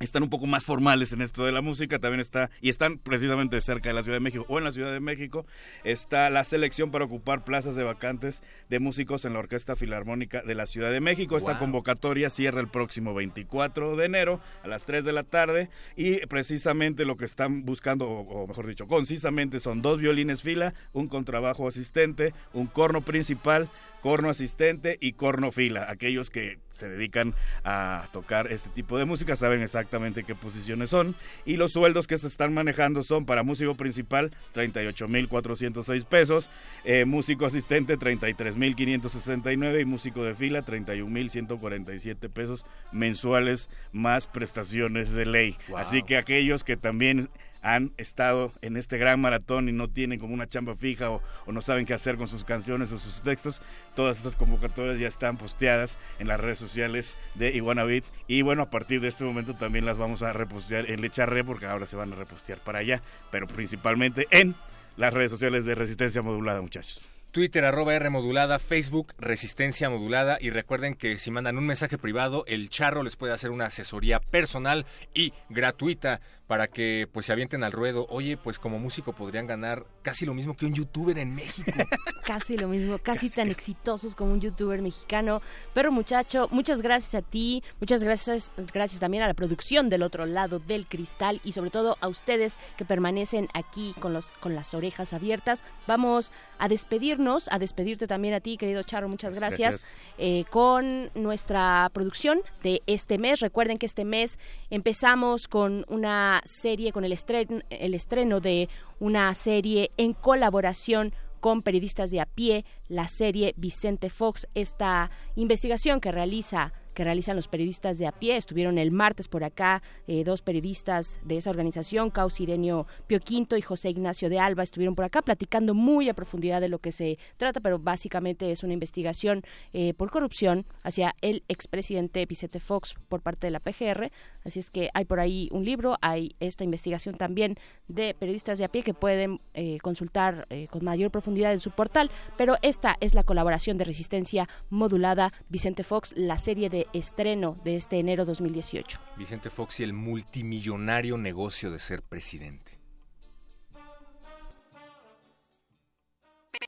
[0.05, 3.61] están un poco más formales en esto de la música, también está, y están precisamente
[3.61, 5.47] cerca de la Ciudad de México o en la Ciudad de México,
[5.85, 10.55] está la selección para ocupar plazas de vacantes de músicos en la Orquesta Filarmónica de
[10.55, 11.37] la Ciudad de México.
[11.37, 16.27] Esta convocatoria cierra el próximo 24 de enero a las 3 de la tarde y
[16.27, 21.69] precisamente lo que están buscando, o, mejor dicho, concisamente son dos violines fila, un contrabajo
[21.69, 23.69] asistente, un corno principal,
[24.03, 25.87] corno asistente y corno fila.
[25.89, 27.35] Aquellos que se dedican
[27.65, 32.19] a tocar este tipo de música saben exactamente qué posiciones son y los sueldos que
[32.19, 36.51] se están manejando son para músico principal 38.406 pesos,
[36.85, 45.57] eh, músico asistente 33.569 y músico de fila 31.147 pesos mensuales más prestaciones de ley.
[45.77, 47.29] Así que aquellos que también
[47.63, 51.61] han estado en este gran maratón y no tienen como una chamba fija o, no
[51.61, 53.63] saben qué hacer con sus canciones o sus textos,
[53.95, 58.71] todas estas convocatorias ya están posteadas en las redes sociales de Iguanabit y bueno, a
[58.71, 62.13] partir de este momento también las vamos a repostear en Lecharre porque ahora se van
[62.13, 63.01] a repostear para allá,
[63.31, 64.55] pero principalmente en
[64.97, 67.12] las redes sociales de Resistencia Modulada, muchachos.
[67.33, 72.45] Twitter arroba R modulada, Facebook Resistencia Modulada y recuerden que si mandan un mensaje privado,
[72.47, 76.21] el charro les puede hacer una asesoría personal y gratuita
[76.53, 78.07] para que pues se avienten al ruedo.
[78.11, 81.73] Oye, pues como músico podrían ganar casi lo mismo que un youtuber en México.
[82.27, 85.41] casi lo mismo, casi, tan exitosos como un youtuber mexicano.
[85.73, 90.27] Pero muchacho, muchas gracias a ti, muchas gracias, gracias también a la producción del otro
[90.27, 94.75] lado del cristal y sobre todo a ustedes que permanecen aquí con los con las
[94.75, 95.65] orejas abiertas.
[95.87, 99.85] Vamos a despedirnos, a despedirte también a ti, querido Charro, muchas gracias,
[100.17, 103.41] eh, con nuestra producción de este mes.
[103.41, 104.39] Recuerden que este mes
[104.71, 108.69] empezamos con una serie, con el estreno, el estreno de
[109.01, 116.01] una serie en colaboración con periodistas de a pie la serie Vicente Fox, esta investigación
[116.01, 118.37] que realiza que realizan los periodistas de a pie.
[118.37, 123.57] Estuvieron el martes por acá eh, dos periodistas de esa organización, Caus Irenio Pio Quinto
[123.57, 126.93] y José Ignacio de Alba, estuvieron por acá platicando muy a profundidad de lo que
[126.93, 132.95] se trata, pero básicamente es una investigación eh, por corrupción hacia el expresidente Vicente Fox
[133.09, 134.11] por parte de la PGR.
[134.45, 137.57] Así es que hay por ahí un libro, hay esta investigación también
[137.89, 142.11] de periodistas de a pie que pueden eh, consultar con mayor profundidad en su portal,
[142.37, 147.77] pero esta es la colaboración de Resistencia Modulada Vicente Fox, la serie de estreno de
[147.77, 148.99] este enero 2018.
[149.17, 152.79] Vicente Fox y el multimillonario negocio de ser presidente.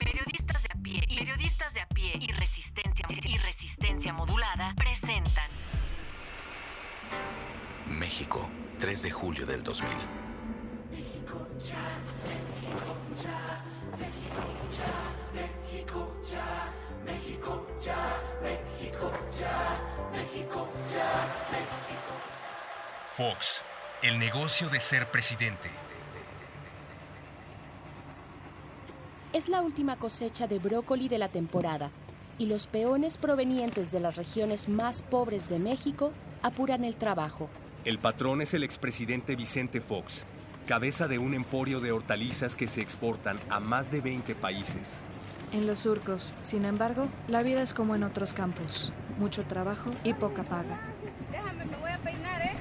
[0.01, 5.51] Periodistas de a pie, periodistas de a pie y resistencia y resistencia modulada presentan
[7.89, 8.49] México,
[8.79, 9.89] 3 de julio del 2000.
[10.91, 13.65] México ya, México ya,
[13.99, 14.45] México
[14.77, 14.91] ya,
[15.35, 19.95] México ya, México ya, México ya.
[20.13, 22.13] México, ya, México.
[23.11, 23.63] Fox,
[24.03, 25.71] el negocio de ser presidente.
[29.33, 31.91] Es la última cosecha de brócoli de la temporada
[32.39, 37.51] y los peones provenientes de las regiones más pobres de México apuran el trabajo.
[37.85, 40.25] El patrón es el expresidente Vicente Fox,
[40.67, 45.05] cabeza de un emporio de hortalizas que se exportan a más de 20 países.
[45.55, 50.13] En los surcos, sin embargo, la vida es como en otros campos mucho trabajo y
[50.13, 50.81] poca paga.
[51.31, 52.57] Déjame, me voy a peinar, ¿eh?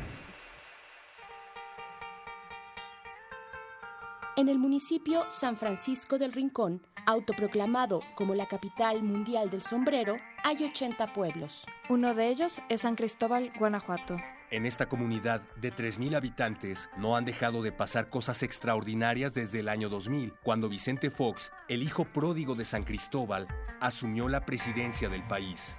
[4.37, 10.63] En el municipio San Francisco del Rincón, autoproclamado como la capital mundial del sombrero, hay
[10.63, 11.65] 80 pueblos.
[11.89, 14.17] Uno de ellos es San Cristóbal, Guanajuato.
[14.53, 19.67] En esta comunidad de 3.000 habitantes no han dejado de pasar cosas extraordinarias desde el
[19.67, 23.47] año 2000, cuando Vicente Fox, el hijo pródigo de San Cristóbal,
[23.81, 25.75] asumió la presidencia del país.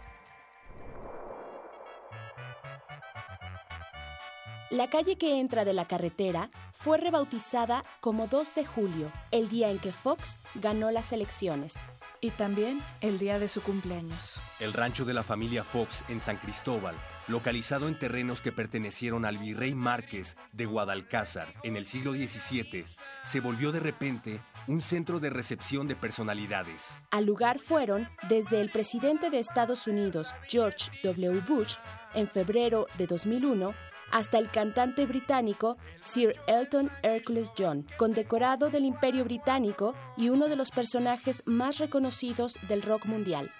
[4.74, 9.70] La calle que entra de la carretera fue rebautizada como 2 de julio, el día
[9.70, 11.88] en que Fox ganó las elecciones.
[12.20, 14.34] Y también el día de su cumpleaños.
[14.58, 16.96] El rancho de la familia Fox en San Cristóbal,
[17.28, 22.84] localizado en terrenos que pertenecieron al virrey Márquez de Guadalcázar en el siglo XVII,
[23.22, 26.96] se volvió de repente un centro de recepción de personalidades.
[27.12, 31.42] Al lugar fueron desde el presidente de Estados Unidos, George W.
[31.46, 31.76] Bush,
[32.14, 33.72] en febrero de 2001,
[34.10, 40.56] hasta el cantante británico Sir Elton Hercules John, condecorado del Imperio Británico y uno de
[40.56, 43.50] los personajes más reconocidos del rock mundial.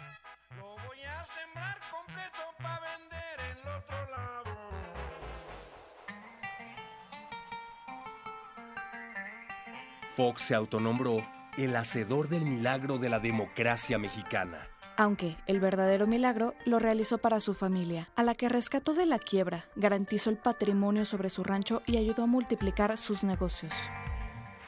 [10.14, 11.26] Fox se autonombró
[11.58, 17.40] el hacedor del milagro de la democracia mexicana aunque el verdadero milagro lo realizó para
[17.40, 21.82] su familia, a la que rescató de la quiebra, garantizó el patrimonio sobre su rancho
[21.86, 23.90] y ayudó a multiplicar sus negocios.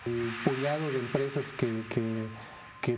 [0.04, 2.28] El puñado de empresas que, que,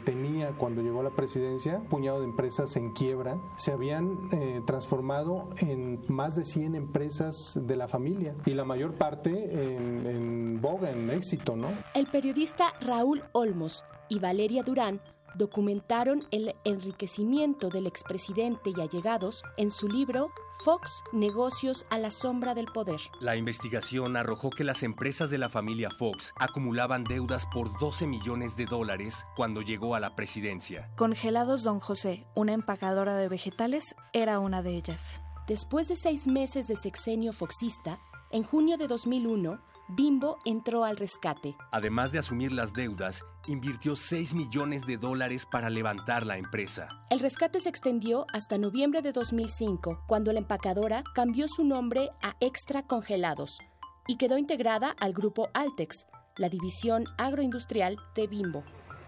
[0.05, 5.49] tenía cuando llegó a la presidencia, puñado de empresas en quiebra, se habían eh, transformado
[5.61, 10.91] en más de 100 empresas de la familia y la mayor parte en, en boga,
[10.91, 11.71] en éxito, ¿no?
[11.95, 15.01] El periodista Raúl Olmos y Valeria Durán
[15.39, 20.33] documentaron el enriquecimiento del expresidente y allegados en su libro
[20.65, 23.01] Fox, Negocios a la sombra del poder.
[23.21, 28.57] La investigación arrojó que las empresas de la familia Fox acumulaban deudas por 12 millones
[28.57, 30.91] de dólares cuando llegó a la presidencia.
[30.97, 35.21] Congelados Don José, una empacadora de vegetales, era una de ellas.
[35.47, 37.99] Después de seis meses de sexenio foxista,
[38.31, 39.61] en junio de 2001,
[39.91, 41.57] Bimbo entró al rescate.
[41.73, 46.89] Además de asumir las deudas, invirtió 6 millones de dólares para levantar la empresa.
[47.09, 52.37] El rescate se extendió hasta noviembre de 2005, cuando la empacadora cambió su nombre a
[52.41, 53.59] Extra Congelados
[54.07, 58.65] y quedó integrada al grupo Altex, la división agroindustrial de Bimbo.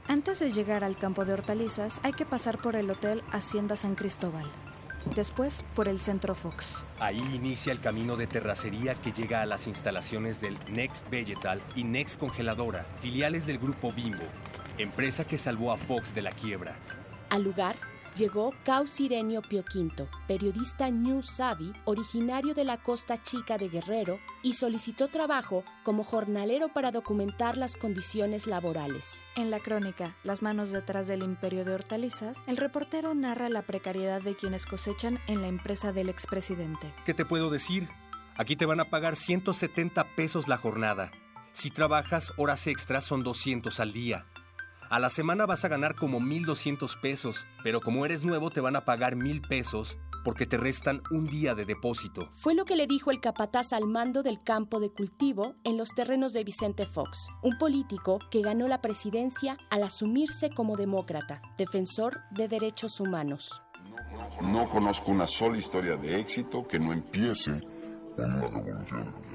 [0.08, 3.94] Antes de llegar al campo de hortalizas hay que pasar por el Hotel Hacienda San
[3.94, 4.46] Cristóbal
[5.14, 6.84] después por el Centro Fox.
[6.98, 11.84] Ahí inicia el camino de terracería que llega a las instalaciones del Next Vegetal y
[11.84, 14.24] Next Congeladora, filiales del grupo Bimbo,
[14.78, 16.76] empresa que salvó a Fox de la quiebra.
[17.30, 17.76] Al lugar
[18.14, 24.18] llegó Caus Irenio Pio Quinto, periodista New Savvy, originario de la Costa Chica de Guerrero,
[24.42, 29.26] y solicitó trabajo como jornalero para documentar las condiciones laborales.
[29.36, 34.22] En la crónica Las manos detrás del imperio de hortalizas, el reportero narra la precariedad
[34.22, 36.92] de quienes cosechan en la empresa del expresidente.
[37.04, 37.88] ¿Qué te puedo decir?
[38.36, 41.10] Aquí te van a pagar 170 pesos la jornada.
[41.52, 44.26] Si trabajas horas extras son 200 al día.
[44.90, 48.74] A la semana vas a ganar como 1.200 pesos, pero como eres nuevo te van
[48.74, 52.28] a pagar 1.000 pesos porque te restan un día de depósito.
[52.32, 55.90] Fue lo que le dijo el capataz al mando del campo de cultivo en los
[55.90, 62.22] terrenos de Vicente Fox, un político que ganó la presidencia al asumirse como demócrata, defensor
[62.32, 63.62] de derechos humanos.
[64.42, 67.60] No conozco una sola historia de éxito que no empiece
[68.16, 69.29] con una revolución.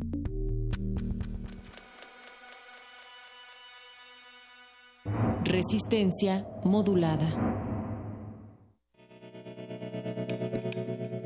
[5.43, 7.25] Resistencia modulada.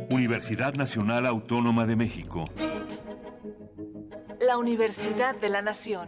[0.10, 2.46] Universidad Nacional Autónoma de México.
[4.40, 6.08] La Universidad de la Nación.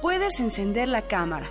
[0.00, 1.48] Puedes encender la cámara,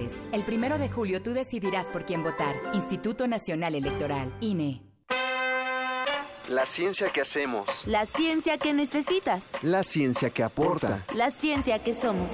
[0.31, 2.55] El primero de julio tú decidirás por quién votar.
[2.73, 4.81] Instituto Nacional Electoral, INE.
[6.49, 7.85] La ciencia que hacemos.
[7.85, 9.51] La ciencia que necesitas.
[9.61, 11.05] La ciencia que aporta.
[11.15, 12.33] La ciencia que somos.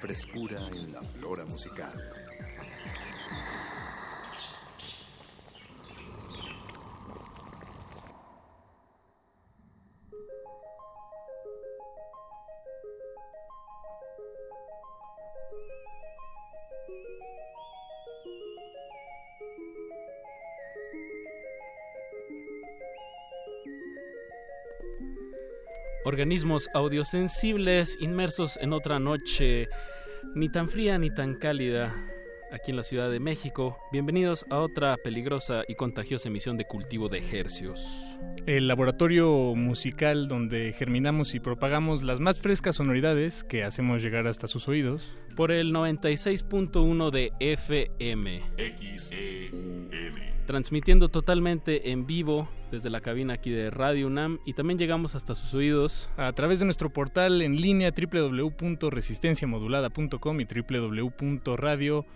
[0.00, 1.92] Frescura en la flora musical.
[26.04, 29.68] Organismos audiosensibles inmersos en otra noche
[30.34, 31.94] ni tan fría ni tan cálida
[32.52, 33.78] aquí en la Ciudad de México.
[33.92, 38.18] Bienvenidos a otra peligrosa y contagiosa emisión de Cultivo de Hercios.
[38.46, 44.46] El laboratorio musical donde germinamos y propagamos las más frescas sonoridades que hacemos llegar hasta
[44.46, 45.16] sus oídos.
[45.36, 48.42] Por el 96.1 de FM.
[48.56, 49.90] XEUN.
[50.46, 55.34] Transmitiendo totalmente en vivo desde la cabina aquí de Radio UNAM y también llegamos hasta
[55.34, 62.06] sus oídos a través de nuestro portal en línea www.resistenciamodulada.com y www.radio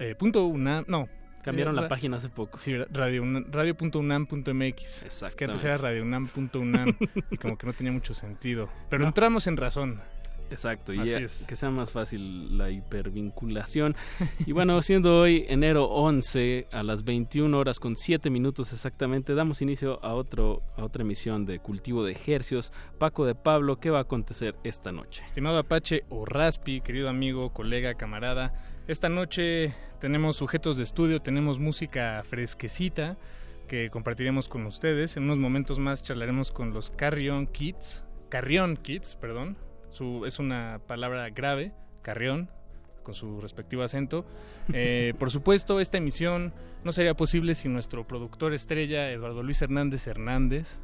[0.00, 1.08] eh, punto UNAM, no.
[1.42, 2.58] Cambiaron la página hace poco.
[2.58, 5.02] Sí, radio, radio.unam.mx.
[5.24, 6.94] Es que antes era radiounam.unam
[7.30, 8.68] y como que no tenía mucho sentido.
[8.90, 9.08] Pero No.
[9.08, 10.00] entramos en razón.
[10.50, 11.44] Exacto, y ya- es.
[11.46, 13.94] que sea más fácil la hipervinculación.
[14.46, 19.62] y bueno, siendo hoy enero 11 a las 21 horas con 7 minutos exactamente, damos
[19.62, 22.72] inicio a, otro, a otra emisión de Cultivo de Ejercios.
[22.98, 25.22] Paco de Pablo, ¿qué va a acontecer esta noche?
[25.24, 28.52] Estimado Apache o Raspi, querido amigo, colega, camarada,
[28.90, 33.16] esta noche tenemos sujetos de estudio, tenemos música fresquecita
[33.68, 35.16] que compartiremos con ustedes.
[35.16, 39.56] En unos momentos más charlaremos con los Carrion Kids, Carrion Kids, perdón.
[39.90, 41.72] Su, es una palabra grave,
[42.02, 42.50] Carrion,
[43.04, 44.26] con su respectivo acento.
[44.72, 46.52] Eh, por supuesto, esta emisión
[46.84, 50.78] no sería posible sin nuestro productor estrella, Eduardo Luis Hernández Hernández,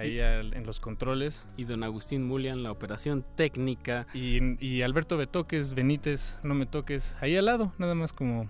[0.00, 1.46] ahí Y- al- en los controles.
[1.56, 4.06] Y don Agustín Mulian, la operación técnica.
[4.14, 8.48] Y, y Alberto Betoques, Benítez, no me toques, ahí al lado, nada más como,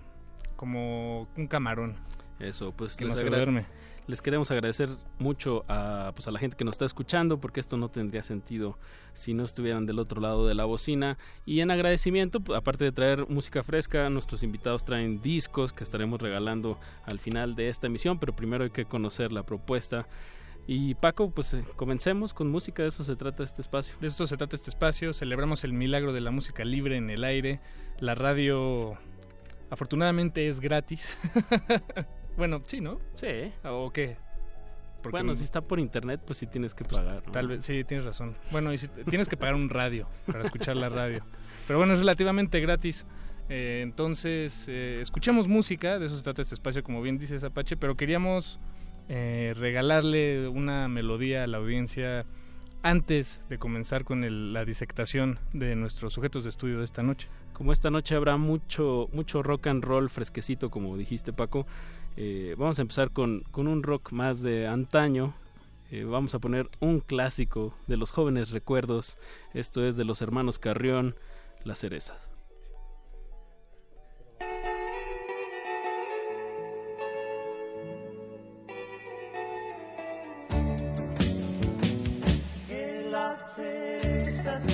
[0.55, 1.95] como un camarón.
[2.39, 3.65] Eso, pues Que les, agra-
[4.07, 4.89] les queremos agradecer
[5.19, 8.79] mucho a, pues, a la gente que nos está escuchando, porque esto no tendría sentido
[9.13, 11.19] si no estuvieran del otro lado de la bocina.
[11.45, 16.79] Y en agradecimiento, aparte de traer música fresca, nuestros invitados traen discos que estaremos regalando
[17.05, 20.07] al final de esta emisión, pero primero hay que conocer la propuesta.
[20.67, 23.95] Y Paco, pues eh, comencemos con música, de eso se trata este espacio.
[23.99, 27.23] De esto se trata este espacio, celebramos el milagro de la música libre en el
[27.23, 27.59] aire.
[27.99, 28.97] La radio
[29.69, 31.17] afortunadamente es gratis.
[32.37, 32.99] bueno, sí, ¿no?
[33.15, 33.51] Sí.
[33.63, 34.17] ¿O qué?
[35.01, 37.23] Porque bueno, si está por internet, pues sí tienes que pagar.
[37.25, 37.31] ¿no?
[37.31, 38.37] Tal vez, sí, tienes razón.
[38.51, 41.25] Bueno, y si- tienes que pagar un radio para escuchar la radio.
[41.65, 43.05] Pero bueno, es relativamente gratis.
[43.49, 47.75] Eh, entonces, eh, escuchamos música, de eso se trata este espacio, como bien dices Apache,
[47.77, 48.59] pero queríamos
[49.13, 52.25] eh, regalarle una melodía a la audiencia
[52.81, 57.27] antes de comenzar con la disectación de nuestros sujetos de estudio de esta noche.
[57.51, 61.67] Como esta noche habrá mucho, mucho rock and roll fresquecito, como dijiste Paco,
[62.15, 65.33] eh, vamos a empezar con, con un rock más de antaño.
[65.91, 69.17] Eh, vamos a poner un clásico de los jóvenes recuerdos.
[69.53, 71.15] Esto es de los hermanos Carrión,
[71.65, 72.30] Las cerezas.
[84.41, 84.70] Cerezas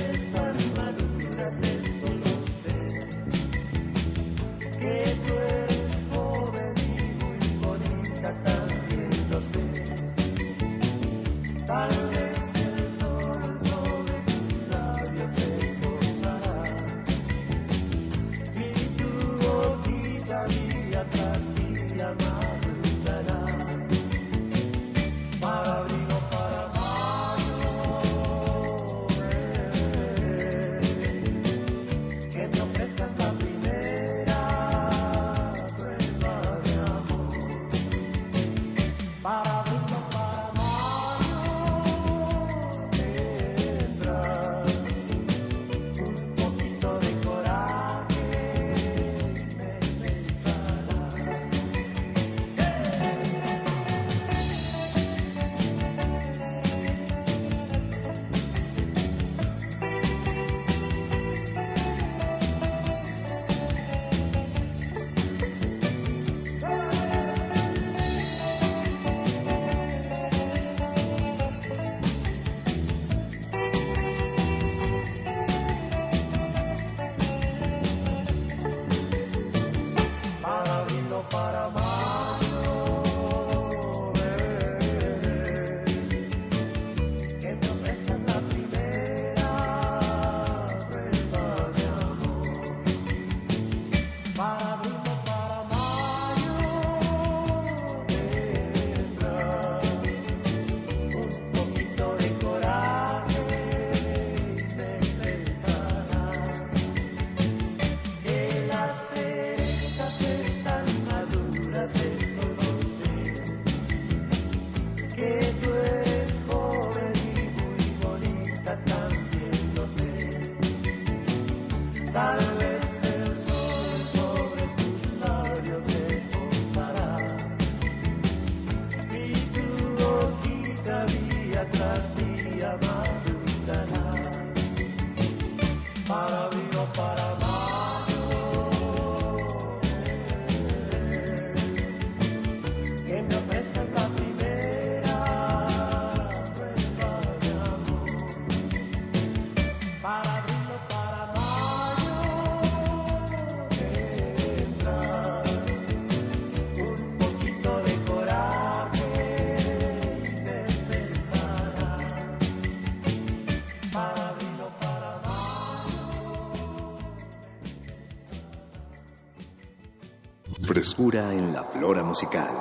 [171.71, 172.53] flora musical.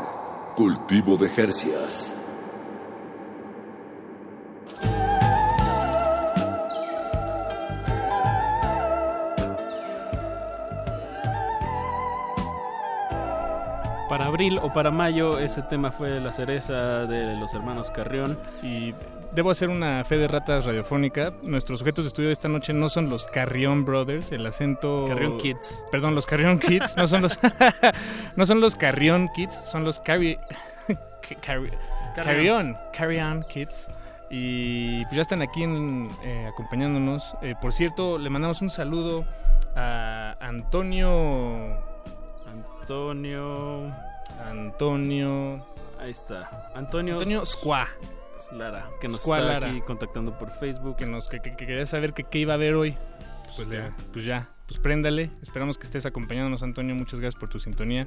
[0.54, 2.14] Cultivo de Jercias.
[14.08, 18.38] Para abril o para mayo, ese tema fue la cereza de los hermanos Carrión.
[18.62, 18.94] Y
[19.32, 21.32] debo hacer una fe de ratas radiofónica.
[21.42, 25.04] Nuestros sujetos de estudio de esta noche no son los Carrión Brothers, el acento...
[25.08, 25.84] Carrión Kids.
[25.90, 26.96] Perdón, los Carrión Kids.
[26.96, 27.38] No son los,
[28.36, 30.38] no son los Carrión Kids, son los Carry...
[31.42, 31.70] Carry...
[32.14, 32.74] Carrión.
[32.92, 33.88] Carrión Kids.
[34.30, 37.36] Y pues ya están aquí en- eh, acompañándonos.
[37.42, 39.24] Eh, por cierto, le mandamos un saludo
[39.74, 41.78] a Antonio...
[42.80, 43.92] Antonio...
[44.44, 45.66] Antonio...
[45.98, 46.70] Ahí está.
[46.74, 47.14] Antonio...
[47.14, 47.88] Antonio Squá.
[48.52, 49.68] Lara, que nos está Lara.
[49.68, 50.96] aquí contactando por Facebook.
[50.96, 52.96] Que nos que, que- que quería saber que qué iba a haber hoy.
[53.56, 55.30] Pues ya, pues ya, pues préndale.
[55.42, 56.94] Esperamos que estés acompañándonos, Antonio.
[56.94, 58.06] Muchas gracias por tu sintonía.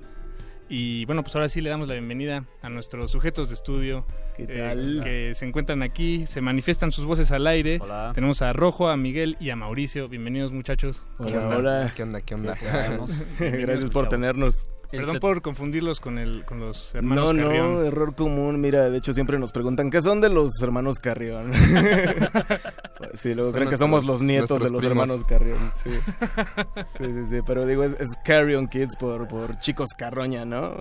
[0.72, 4.06] Y bueno, pues ahora sí le damos la bienvenida a nuestros sujetos de estudio
[4.38, 5.02] ¿Qué eh, tal?
[5.04, 7.80] que se encuentran aquí, se manifiestan sus voces al aire.
[7.82, 8.12] Hola.
[8.14, 10.08] Tenemos a Rojo, a Miguel y a Mauricio.
[10.10, 11.04] Bienvenidos, muchachos.
[11.18, 11.94] Hola, hola.
[11.96, 12.22] ¿Qué onda?
[12.22, 12.56] ¿Qué onda?
[13.40, 14.66] Gracias por tenernos.
[14.92, 17.74] Perdón por confundirlos con el con los hermanos No, Carrión.
[17.76, 18.60] no, error común.
[18.60, 21.52] Mira, de hecho siempre nos preguntan qué son de los hermanos Carrión.
[22.98, 24.84] pues Sí, luego Son creen que somos los nietos de los primos.
[24.86, 25.60] hermanos Carrión.
[25.84, 25.90] Sí.
[26.98, 30.76] sí, sí, sí, pero digo, es, es Carrion Kids por, por chicos Carroña, ¿no?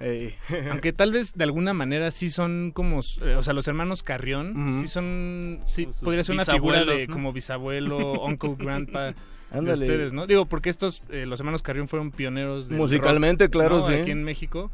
[0.00, 0.34] Ey.
[0.70, 4.80] Aunque tal vez de alguna manera sí son como, eh, o sea, los hermanos Carrión,
[4.80, 7.12] sí son, sí, podría ser una figura de ¿no?
[7.12, 9.14] como bisabuelo, uncle, grandpa
[9.54, 9.84] de Ándale.
[9.84, 10.26] ustedes, ¿no?
[10.26, 13.80] Digo, porque estos, eh, los hermanos Carrión fueron pioneros del Musicalmente, rock, claro, ¿no?
[13.80, 13.94] sí.
[13.94, 14.70] Aquí en México.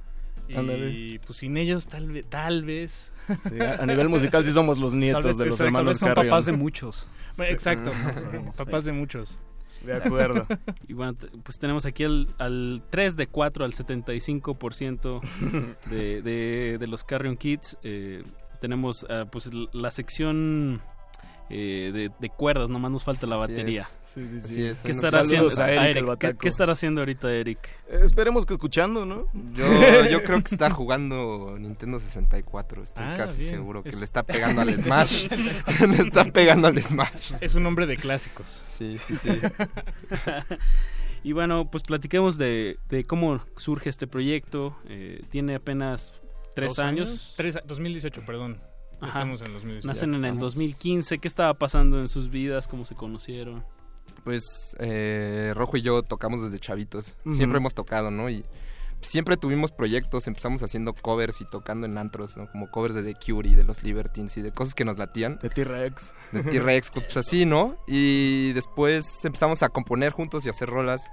[0.49, 1.21] Y Ándale.
[1.25, 3.13] pues sin ellos tal vez, tal vez.
[3.49, 6.09] Sí, a- nivel musical sí somos los nietos vez, de los exacto, hermanos vez son
[6.09, 6.27] Carrión.
[6.29, 7.07] papás de muchos.
[7.39, 7.93] Exacto,
[8.57, 9.39] papás de muchos.
[9.85, 10.47] De acuerdo.
[10.89, 11.15] Y bueno,
[11.45, 15.21] pues tenemos aquí al, al 3 de 4 al 75%
[15.91, 17.79] de, de, de los Carrion Kids.
[17.85, 18.25] Eh,
[18.61, 20.81] tenemos ah, pues la sección
[21.51, 23.83] eh, de, de cuerdas, nomás nos falta la Así batería.
[23.83, 23.99] es.
[24.05, 24.63] Sí, sí, sí.
[24.65, 24.83] Es.
[24.83, 27.59] ¿Qué estará haciendo saludos a Eric, el ¿qué, estará haciendo ahorita Eric?
[27.89, 29.27] Eh, esperemos que escuchando, ¿no?
[29.55, 29.65] Yo,
[30.11, 32.85] yo creo que está jugando Nintendo 64.
[32.85, 33.51] Estoy Ah, casi bien.
[33.51, 35.27] seguro que Es- le está pegando al Smash.
[35.89, 37.33] le está pegando al Smash.
[37.41, 38.47] Es un hombre de clásicos.
[38.65, 39.29] Sí, sí, sí.
[41.23, 44.77] Y bueno, pues platiquemos de, de cómo surge este proyecto.
[44.89, 46.15] Eh, tiene apenas
[46.55, 47.35] tres ¿Dos años.
[47.37, 48.59] Tres, a- 2018, perdón.
[49.01, 49.21] Ya Ajá.
[49.21, 49.87] Estamos en 2018.
[49.87, 50.55] Nacen en el estamos.
[50.55, 51.19] 2015.
[51.19, 52.69] ¿Qué estaba pasando en sus vidas?
[52.69, 53.65] ¿Cómo se conocieron?
[54.25, 57.15] Pues eh, Rojo y yo tocamos desde chavitos.
[57.27, 58.29] Siempre hemos tocado, ¿no?
[58.29, 58.45] Y
[59.01, 60.27] siempre tuvimos proyectos.
[60.27, 62.51] Empezamos haciendo covers y tocando en antros, ¿no?
[62.51, 65.39] Como covers de The Cure y de los Libertines y de cosas que nos latían.
[65.41, 66.13] De T-Rex.
[66.33, 67.77] De T-Rex, pues así, ¿no?
[67.87, 71.11] Y después empezamos a componer juntos y a hacer rolas.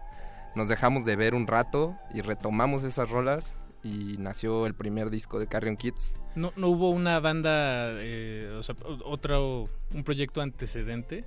[0.55, 3.59] Nos dejamos de ver un rato y retomamos esas rolas.
[3.87, 6.15] Y nació el primer disco de Carrion Kids.
[6.35, 8.75] ¿No, no hubo una banda, eh, o sea,
[9.05, 11.23] otro, un proyecto antecedente?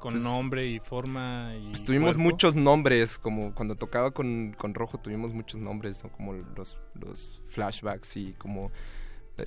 [0.00, 2.22] Con Pues- nombre y forma y Pues tuvimos cuerpo?
[2.22, 6.10] muchos nombres, como cuando tocaba con, con Rojo tuvimos muchos nombres, ¿no?
[6.10, 8.70] Como los, los flashbacks y como...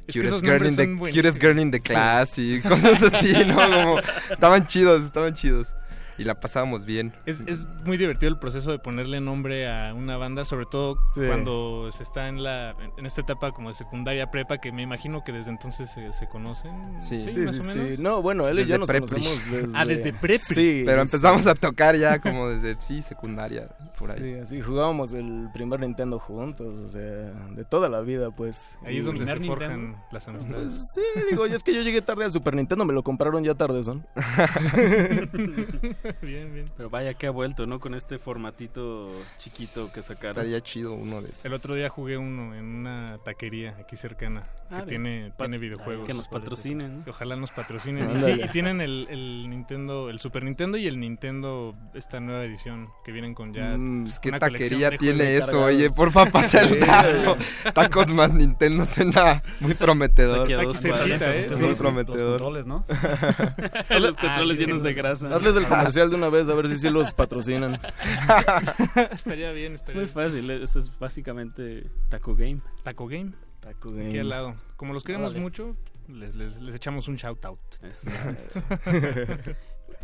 [0.08, 3.56] Cutest, girl in the, cutest girl in the class y cosas así, ¿no?
[3.58, 4.00] Como,
[4.32, 5.74] estaban chidos, estaban chidos.
[6.18, 7.14] Y la pasábamos bien.
[7.26, 11.22] Es, es muy divertido el proceso de ponerle nombre a una banda, sobre todo Sí.
[11.26, 15.24] cuando se está en la en esta etapa como de secundaria prepa, que me imagino
[15.24, 16.72] que desde entonces se, se conocen.
[17.00, 17.20] Sí.
[17.20, 17.96] Sí, más sí, o sí.
[18.02, 19.10] No, bueno, él y Desde yo nos prepri.
[19.10, 19.78] conocemos desde...
[19.78, 20.40] Ah, desde prepri.
[20.56, 20.84] Sí.
[20.86, 21.16] Pero sí.
[21.16, 24.20] empezamos a tocar ya como desde, sí, secundaria, por ahí.
[24.20, 28.78] Sí, así jugábamos el primer Nintendo juntos, o sea, de toda la vida, pues.
[28.86, 30.92] Ahí es donde se forjan las Pues amistades.
[30.94, 33.56] sí, digo, y es que yo llegué tarde al Super Nintendo, me lo compraron ya
[33.56, 34.06] tarde, son.
[36.22, 36.72] bien, bien.
[36.78, 37.80] Pero vaya que ha vuelto, ¿no?
[37.80, 40.38] Con este formatito chiquito que sacaron.
[40.38, 41.46] Estaría chido uno de esos.
[41.46, 46.08] El otro día jugué uno en una taquería aquí cercana que Ah, tiene, tiene videojuegos.
[46.08, 47.04] Que nos patrocinen.
[47.08, 48.16] Ojalá nos patrocinen.
[48.16, 52.44] Y, sí, y tienen el, el Nintendo, el Super Nintendo y el Nintendo, esta nueva
[52.46, 53.76] edición que vienen con ya.
[53.78, 55.76] Mm, Pues qué taquería tiene eso, cargados.
[55.76, 57.38] oye, porfa, pasa el dato.
[57.74, 60.48] Tacos más Nintendo suena muy prometedor.
[60.48, 60.82] Cuadras.
[60.82, 61.48] cerquita, ¿eh?
[61.60, 61.76] Muy sí.
[61.76, 62.42] prometedor.
[62.42, 62.86] Los controles, ¿no?
[64.00, 64.88] Los controles Ah, llenos sí.
[64.88, 65.30] de grasa.
[65.36, 67.74] Hazles el comercial de una vez, a ver si sí los patrocinan.
[69.12, 70.14] estaría bien, Es estaría muy bien.
[70.26, 70.64] fácil, ¿eh?
[70.64, 72.62] eso es básicamente Taco Game.
[72.84, 74.56] Taco Game, Taco aquí al lado.
[74.78, 75.42] Como los queremos Órale.
[75.42, 75.76] mucho,
[76.08, 77.60] les, les, les echamos un shout out.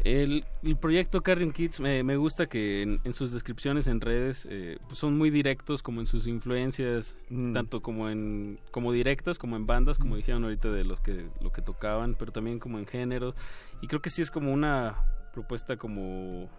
[0.04, 4.48] El, el proyecto Carrion Kids me, me gusta que en, en sus descripciones en redes
[4.50, 7.54] eh, pues son muy directos como en sus influencias Mm.
[7.54, 11.52] tanto como en como directas como en bandas como dijeron ahorita de lo que lo
[11.52, 13.34] que tocaban pero también como en género
[13.82, 14.98] y creo que sí es como una
[15.38, 16.50] propuesta como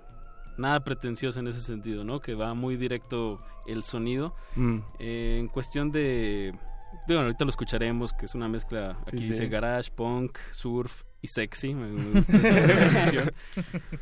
[0.56, 4.78] nada pretenciosa en ese sentido no que va muy directo el sonido Mm.
[5.00, 6.54] Eh, en cuestión de
[7.06, 9.28] bueno, ahorita lo escucharemos, que es una mezcla, aquí sí.
[9.28, 13.32] dice garage, punk, surf y sexy, me, me gusta esa definición.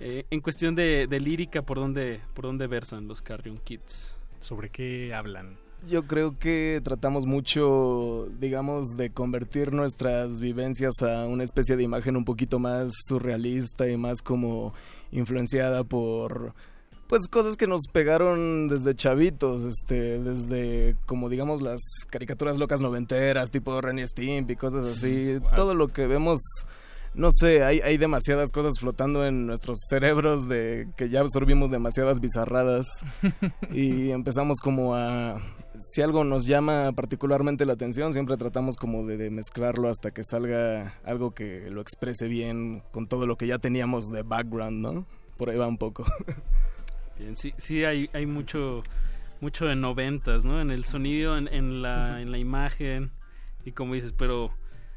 [0.00, 4.14] Eh, en cuestión de, de lírica, ¿por dónde, ¿por dónde versan los Carrion Kids?
[4.40, 5.56] ¿Sobre qué hablan?
[5.88, 12.16] Yo creo que tratamos mucho, digamos, de convertir nuestras vivencias a una especie de imagen
[12.16, 14.72] un poquito más surrealista y más como
[15.12, 16.54] influenciada por
[17.06, 21.80] pues cosas que nos pegaron desde chavitos, este, desde como digamos las
[22.10, 26.40] caricaturas locas noventeras, tipo Ren y Stimpy y cosas así, todo lo que vemos
[27.16, 32.20] no sé, hay, hay demasiadas cosas flotando en nuestros cerebros de que ya absorbimos demasiadas
[32.20, 32.86] bizarradas
[33.72, 35.40] y empezamos como a
[35.78, 40.24] si algo nos llama particularmente la atención siempre tratamos como de, de mezclarlo hasta que
[40.24, 45.06] salga algo que lo exprese bien con todo lo que ya teníamos de background no
[45.36, 46.04] por ahí va un poco
[47.18, 48.82] Bien, sí, sí hay, hay mucho,
[49.40, 50.60] mucho de noventas, ¿no?
[50.60, 53.10] En el sonido, en, en la, en la imagen,
[53.64, 54.50] y como dices, pero,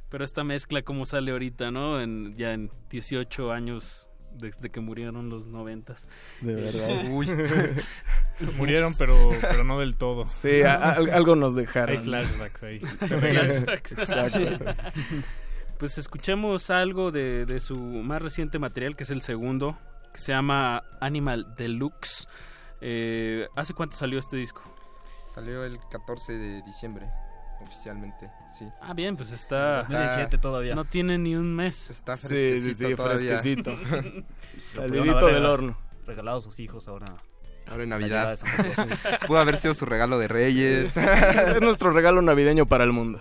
[0.10, 2.02] pero esta mezcla como sale ahorita, ¿no?
[2.02, 6.08] En, ya en 18 años desde que murieron los noventas.
[6.42, 7.28] de verdad Uy.
[8.58, 10.26] Murieron, pero, pero no del todo.
[10.26, 12.80] sí a- a- algo nos dejaron Hay flashbacks ahí.
[13.00, 13.92] Flashbacks.
[13.94, 14.66] Exacto.
[15.78, 19.78] Pues escuchemos algo de, de su más reciente material, que es el segundo,
[20.14, 22.28] que se llama Animal Deluxe.
[22.82, 24.62] Eh, ¿Hace cuánto salió este disco?
[25.34, 27.08] Salió el 14 de diciembre,
[27.62, 28.66] oficialmente, sí.
[28.82, 29.78] Ah, bien, pues está...
[29.84, 30.76] 2017 todavía.
[30.76, 31.90] No tiene ni un mes.
[31.90, 33.40] Está Sí, fresquecito sí, sí, todavía.
[33.40, 33.78] fresquecito.
[34.60, 35.78] Salidito del horno.
[36.06, 37.06] Regalado a sus hijos ahora.
[37.68, 38.38] Ahora en Navidad.
[38.40, 39.20] Claus.
[39.28, 40.98] Pudo haber sido su regalo de Reyes.
[40.98, 43.20] es nuestro regalo navideño para el mundo.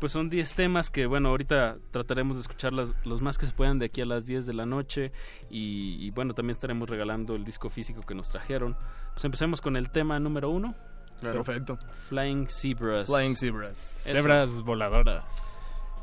[0.00, 3.52] Pues son 10 temas que, bueno, ahorita trataremos de escuchar las- los más que se
[3.52, 5.10] puedan de aquí a las 10 de la noche.
[5.50, 8.76] Y, y, bueno, también estaremos regalando el disco físico que nos trajeron.
[9.12, 10.74] Pues empecemos con el tema número uno.
[11.20, 11.78] Perfecto.
[12.06, 13.06] Flying Zebras.
[13.06, 14.06] Flying Zebras.
[14.06, 14.16] Eso.
[14.16, 15.24] Cebras voladoras.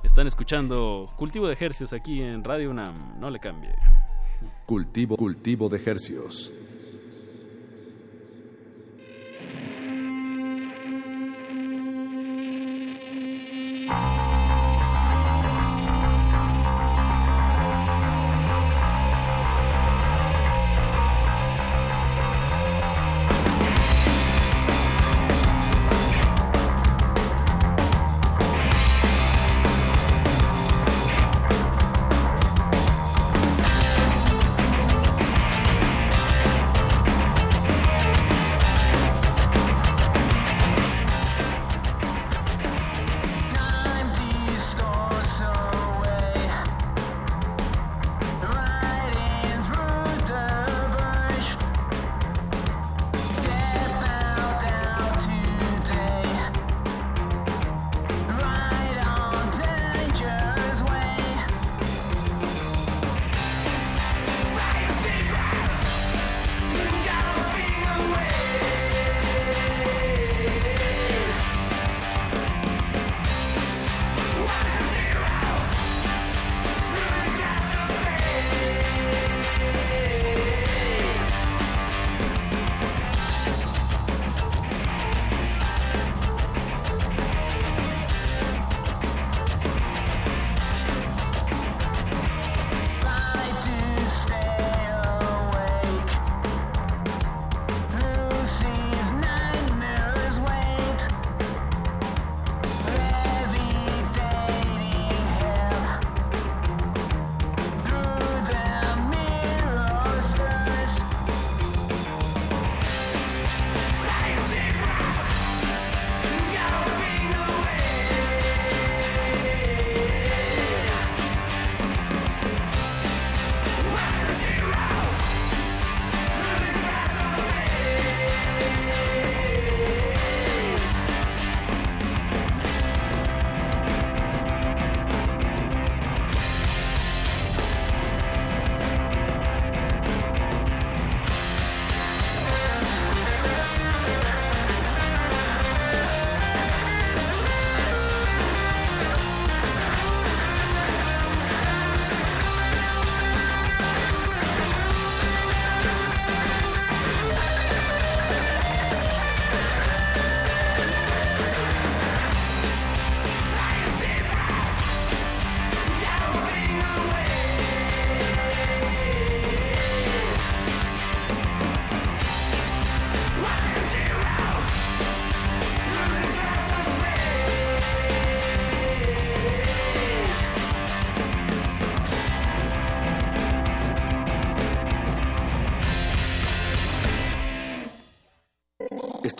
[0.03, 3.19] Están escuchando Cultivo de Ejercios aquí en Radio UNAM.
[3.19, 3.73] No le cambie.
[4.65, 6.51] Cultivo, cultivo de hercios.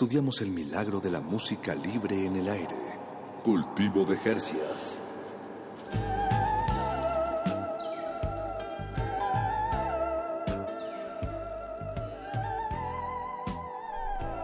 [0.06, 2.76] Estudiamos el milagro de la música libre en el aire.
[3.42, 5.02] Cultivo de hercias.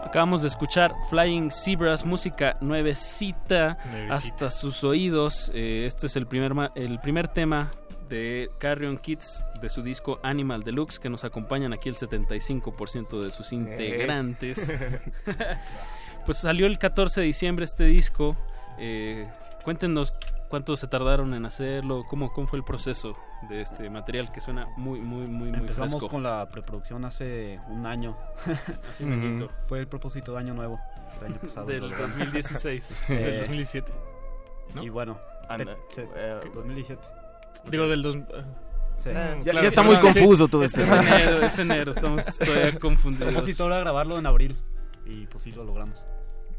[0.05, 4.13] Acabamos de escuchar Flying Zebras, música nuevecita, Nuevecita.
[4.15, 5.51] hasta sus oídos.
[5.55, 7.71] Eh, este es el primer, ma- el primer tema
[8.09, 13.31] de Carrion Kids de su disco Animal Deluxe, que nos acompañan aquí el 75% de
[13.31, 14.75] sus integrantes.
[16.25, 18.35] pues salió el 14 de diciembre este disco.
[18.77, 19.25] Eh,
[19.63, 20.13] cuéntenos
[20.49, 23.17] cuánto se tardaron en hacerlo, cómo, cómo fue el proceso
[23.49, 26.09] de este material que suena muy, muy, muy, muy Empezamos fresco.
[26.09, 28.17] con la preproducción hace un año.
[28.89, 29.49] Hace un añito.
[29.67, 30.77] Fue el propósito de año nuevo.
[31.21, 31.67] El año pasado.
[31.67, 32.91] Del 2016.
[33.09, 33.93] Este, Del 2017.
[34.75, 34.83] ¿no?
[34.83, 35.17] Y bueno,
[35.47, 37.01] Anda, se- eh, 2017.
[37.71, 38.17] Digo, del dos...
[38.95, 39.09] Sí.
[39.15, 41.01] Ah, ya- ya está muy confuso todo este Es rollo.
[41.01, 43.57] enero, es enero, estamos todavía confundidos.
[43.57, 44.55] grabarlo en abril
[45.05, 46.05] y pues sí lo logramos.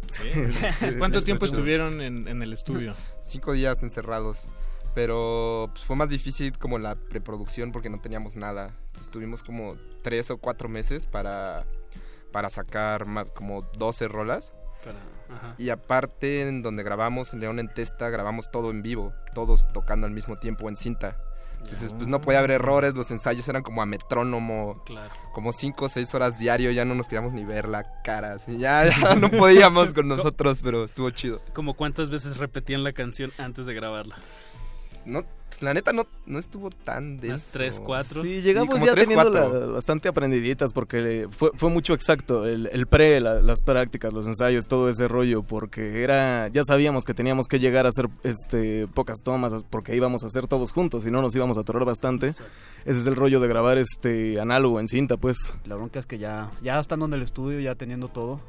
[0.99, 2.95] ¿Cuánto tiempo estuvieron en, en el estudio?
[3.23, 4.49] Cinco días encerrados.
[4.95, 8.77] Pero pues, fue más difícil como la preproducción porque no teníamos nada.
[8.87, 11.65] Entonces tuvimos como tres o cuatro meses para,
[12.33, 14.53] para sacar como 12 rolas.
[14.85, 15.55] Para- ajá.
[15.59, 20.07] Y aparte, en donde grabamos, en León en Testa, grabamos todo en vivo, todos tocando
[20.07, 21.19] al mismo tiempo en cinta.
[21.65, 25.13] Entonces, pues no podía haber errores, los ensayos eran como a metrónomo, Claro.
[25.33, 28.59] como 5 o 6 horas diario, ya no nos queríamos ni ver la cara, así,
[28.59, 31.41] ya, ya no podíamos con nosotros, pero estuvo chido.
[31.55, 34.17] Como cuántas veces repetían la canción antes de grabarla.
[35.07, 37.51] No, pues la neta no, no estuvo tan denso.
[37.53, 38.23] tres, cuatro.
[38.23, 42.87] Sí, llegamos ya tres, teniendo la- bastante aprendiditas porque fue, fue mucho exacto, el, el
[42.87, 47.47] pre, la- las prácticas, los ensayos, todo ese rollo, porque era, ya sabíamos que teníamos
[47.47, 51.23] que llegar a hacer este, pocas tomas porque íbamos a hacer todos juntos y no
[51.23, 52.29] nos íbamos a atorar bastante.
[52.29, 52.41] Ese
[52.85, 55.55] es el rollo de grabar este análogo en cinta, pues.
[55.67, 58.41] La bronca es que ya, ya estando en el estudio, ya teniendo todo,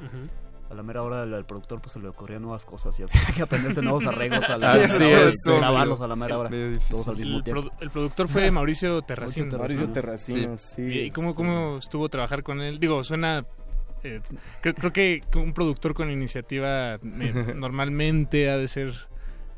[0.70, 3.10] a la mera hora del, del productor pues se le ocurrían nuevas cosas y hay
[3.36, 6.50] que aprenderse nuevos arreglos a la Así es, grabarlos medio- a la mera hora.
[6.50, 6.92] medio difícil.
[6.92, 7.72] Todos al mismo El, tiempo.
[7.80, 9.58] el productor fue Mauricio Terracino.
[9.58, 12.80] Mauricio Terracino, sí, ¿Y cómo, este- cómo estuvo trabajar con él?
[12.80, 13.46] Digo, suena...
[14.04, 14.22] eh,
[14.62, 18.94] creo, creo que un productor con iniciativa me- normalmente ha de ser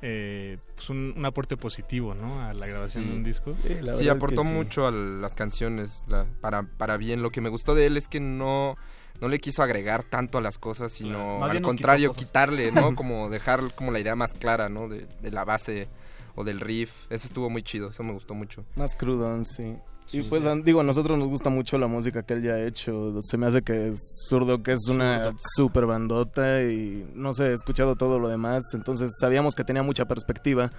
[0.02, 2.42] eh, pues un, un aporte positivo, ¿no?
[2.46, 3.56] A la grabación de un disco.
[3.98, 7.22] Sí, aportó mucho a las canciones, la- para, para bien.
[7.22, 8.76] Lo que me gustó de él es que no,
[9.22, 12.96] no le quiso agregar tanto a las cosas, sino al contrario, quitarle, ¿no?
[12.96, 14.88] Como dejar como la idea más clara, ¿no?
[14.88, 15.88] De, de la base
[16.36, 16.92] o del riff.
[17.10, 18.64] Eso estuvo muy chido, eso me gustó mucho.
[18.76, 19.76] Más crudón, sí.
[20.14, 23.22] Y pues digo, a nosotros nos gusta mucho la música que él ya ha hecho.
[23.22, 23.92] Se me hace que
[24.30, 28.64] Zurdo que es una super bandota y no sé, he escuchado todo lo demás.
[28.74, 30.72] Entonces sabíamos que tenía mucha perspectiva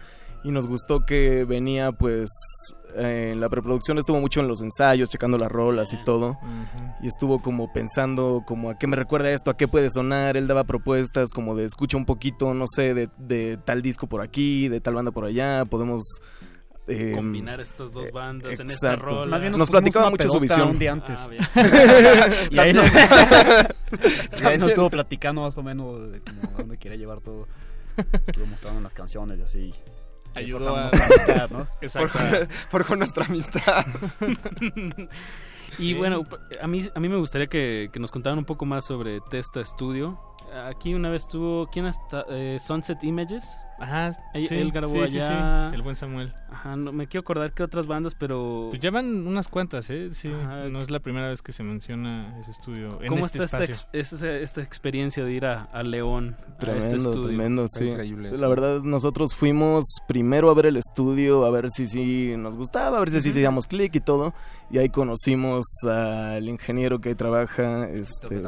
[0.45, 2.31] y nos gustó que venía pues
[2.97, 6.39] eh, en la preproducción estuvo mucho en los ensayos, checando las rolas y todo.
[7.03, 10.37] Y estuvo como pensando como a qué me recuerda esto, a qué puede sonar.
[10.37, 14.21] Él daba propuestas como de escucha un poquito, no sé, de, de tal disco por
[14.23, 15.65] aquí, de tal banda por allá.
[15.67, 16.03] Podemos...
[16.87, 19.27] eh, Combinar estas dos bandas en esta rola.
[19.33, 20.71] Más bien nos Nos platicaba mucho su visión.
[20.71, 21.21] un día antes.
[21.21, 21.29] Ah,
[22.51, 22.87] y ahí, nos,
[24.41, 27.47] y ahí nos estuvo platicando más o menos de como a dónde quiere llevar todo.
[28.27, 29.75] Estuvo mostrando las canciones y así.
[30.39, 31.69] Ayudó a- nuestra amistad, ¿no?
[31.81, 32.19] Exacto.
[32.71, 33.87] Forjó nuestra amistad.
[35.81, 36.27] Y bueno,
[36.61, 39.65] a mí, a mí me gustaría que, que nos contaran un poco más sobre Testa
[39.65, 40.19] Studio.
[40.67, 42.25] Aquí una vez tuvo, ¿quién hasta?
[42.31, 43.57] eh, Sunset Images.
[43.81, 45.69] Ajá, él, sí, él grabó sí, allá.
[45.71, 46.35] sí, el buen Samuel.
[46.51, 48.67] Ajá, no me quiero acordar qué otras bandas, pero...
[48.71, 50.09] Pues llevan unas cuantas, ¿eh?
[50.13, 53.01] Sí, no es la primera vez que se menciona ese estudio.
[53.01, 53.89] en ¿Cómo este está esta, espacio.
[53.93, 57.27] esta, esta experiencia de ir a, a León, a este Tremendo, estudio?
[57.29, 57.91] tremendo, sí.
[58.37, 62.97] La verdad, nosotros fuimos primero a ver el estudio, a ver si sí nos gustaba,
[62.97, 64.35] a ver si sí hacíamos clic y todo.
[64.73, 68.43] Y ahí conocimos al ingeniero que ahí trabaja, este,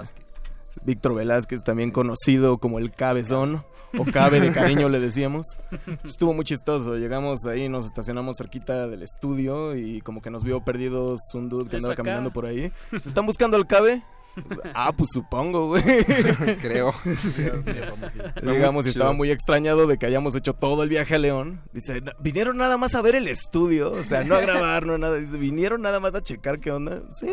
[0.84, 3.64] Víctor Velázquez, también conocido como el Cabezón,
[3.98, 5.58] o Cabe de cariño le decíamos.
[6.04, 10.64] Estuvo muy chistoso, llegamos ahí, nos estacionamos cerquita del estudio y como que nos vio
[10.64, 12.02] perdidos un dude que andaba acá.
[12.02, 12.72] caminando por ahí.
[12.90, 14.02] ¿Se están buscando al Cabe?
[14.74, 15.82] Ah, pues supongo, güey.
[16.62, 16.94] Creo.
[18.42, 19.00] Llegamos y Chido.
[19.02, 21.60] estaba muy extrañado de que hayamos hecho todo el viaje a León.
[21.72, 24.98] Dice, "No, vinieron nada más a ver el estudio, o sea, no a grabar, no
[24.98, 25.16] nada.
[25.16, 27.02] Dice, vinieron nada más a checar qué onda.
[27.10, 27.26] Sí.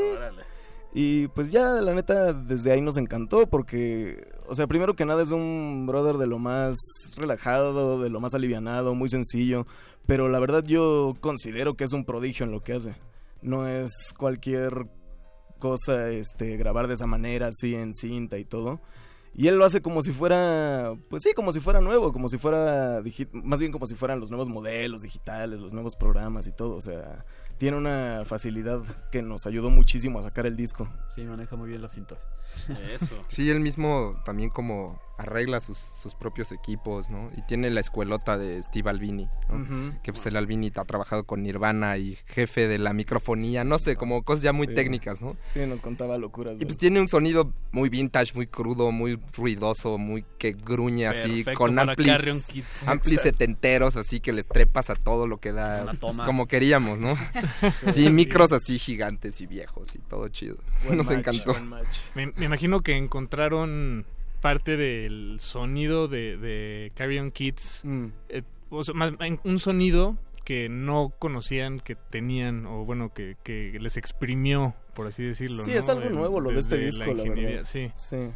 [1.00, 5.22] Y pues ya, la neta, desde ahí nos encantó porque, o sea, primero que nada
[5.22, 6.76] es un brother de lo más
[7.16, 9.68] relajado, de lo más alivianado, muy sencillo.
[10.08, 12.96] Pero la verdad yo considero que es un prodigio en lo que hace.
[13.44, 14.88] No es cualquier
[15.60, 18.82] cosa este grabar de esa manera así en cinta y todo.
[19.36, 22.40] Y él lo hace como si fuera, pues sí, como si fuera nuevo, como si
[22.40, 23.04] fuera,
[23.34, 26.76] más bien como si fueran los nuevos modelos digitales, los nuevos programas y todo.
[26.76, 27.24] O sea,
[27.58, 28.82] tiene una facilidad
[29.12, 30.88] que nos ayudó muchísimo a sacar el disco.
[31.10, 32.18] Sí, maneja muy bien la cinta.
[32.94, 33.16] Eso.
[33.28, 37.32] Sí, él mismo también como arregla sus, sus propios equipos, ¿no?
[37.36, 40.00] Y tiene la escuelota de Steve Albini, ¿no?
[40.04, 43.96] Que pues el Albini ha trabajado con Nirvana y jefe de la microfonía, no sé,
[43.96, 44.76] como cosas ya muy Sí.
[44.76, 45.36] técnicas, ¿no?
[45.54, 46.62] Sí, nos contaba locuras.
[46.62, 51.44] Y pues tiene un sonido muy vintage, muy crudo, muy ruidoso, muy que gruñe así,
[51.44, 56.18] Perfecto con amplis, amplis setenteros, así que les trepas a todo lo que da, pues,
[56.18, 57.18] como queríamos, ¿no?
[57.92, 60.58] sí, micros así gigantes y viejos y todo chido.
[60.86, 61.56] Buen Nos match, encantó.
[62.16, 64.06] Me, me imagino que encontraron
[64.42, 67.82] parte del sonido de, de Carrion Kids.
[67.84, 68.06] Mm.
[68.30, 69.14] eh, o sea, más-
[69.44, 75.24] un sonido que no conocían que tenían, o bueno, que, que les exprimió, por así
[75.24, 75.64] decirlo.
[75.64, 75.78] Sí, ¿no?
[75.78, 77.66] es algo nuevo lo de este disco, la ingeniería, verdad.
[77.66, 77.92] Sí.
[77.96, 78.30] Sí.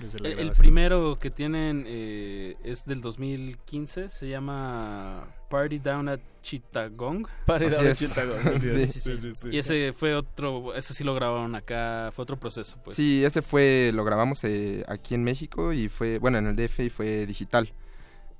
[0.00, 6.20] Desde la El, primero que tienen eh, es del 2015, se llama Party Down at
[6.40, 7.28] Chittagong.
[7.44, 7.96] Party Así Down at.
[7.96, 8.58] Chittagong.
[8.58, 9.48] Sí, sí, sí.
[9.50, 12.96] Y ese fue otro, ese sí lo grabaron acá, fue otro proceso, pues.
[12.96, 16.80] Sí, ese fue, lo grabamos eh, aquí en México y fue, bueno, en el DF
[16.80, 17.74] y fue digital.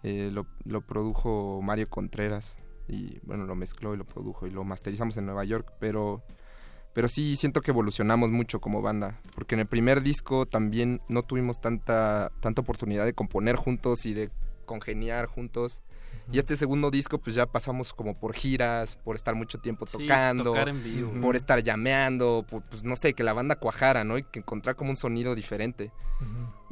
[0.03, 2.57] Eh, lo, lo produjo Mario Contreras
[2.89, 6.23] y bueno, lo mezcló y lo produjo y lo masterizamos en Nueva York, pero,
[6.95, 11.25] pero sí siento que evolucionamos mucho como banda, porque en el primer disco también no
[11.25, 14.31] tuvimos tanta, tanta oportunidad de componer juntos y de
[14.65, 15.83] congeniar juntos.
[16.31, 19.99] Y este segundo disco, pues ya pasamos como por giras, por estar mucho tiempo Sí,
[19.99, 21.13] tocando, tocar en vivo.
[21.21, 24.17] por estar llameando, por, pues no sé, que la banda cuajara, ¿no?
[24.19, 25.91] Y que encontrar como un sonido diferente.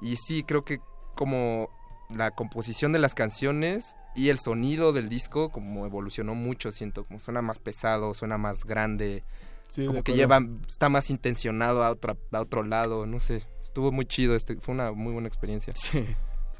[0.00, 0.78] Y sí, creo que
[1.14, 1.68] como
[2.08, 7.20] la composición de las canciones y el sonido del disco como evolucionó mucho, siento, como
[7.20, 9.24] suena más pesado, suena más grande,
[9.68, 13.46] Sí, de como que lleva, está más intencionado a, otra, a otro lado, no sé,
[13.62, 15.72] estuvo muy chido, este, fue una muy buena experiencia.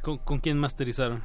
[0.02, 1.24] ¿Con, con quién masterizaron?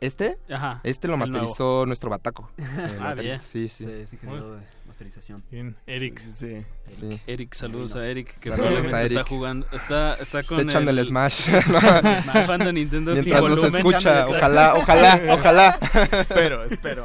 [0.00, 0.38] ¿Este?
[0.50, 2.50] Ajá, Este lo masterizó nuestro Bataco.
[3.00, 3.38] Ah, bien.
[3.40, 3.84] Sí, sí.
[3.84, 5.42] Sí, sí que dio de masterización.
[5.50, 6.20] Bien, Eric.
[6.32, 6.64] Sí.
[6.86, 7.20] Sí.
[7.26, 9.28] Eric, saludos a Eric, que Saludos probablemente a está Eric.
[9.28, 11.48] jugando, está, está con Está echando el el Smash.
[12.44, 13.76] jugando Nintendo sin Mientras nos volumen.
[13.86, 15.78] escucha, ojalá, ojalá, ojalá.
[16.12, 17.04] espero, espero.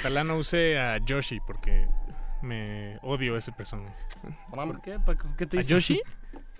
[0.00, 1.86] Ojalá no use a Yoshi porque
[2.42, 3.94] me odio ese personaje.
[4.50, 4.98] ¿Por qué?
[4.98, 5.28] Paco?
[5.36, 5.70] ¿Qué te ¿A hizo?
[5.70, 6.00] Yoshi?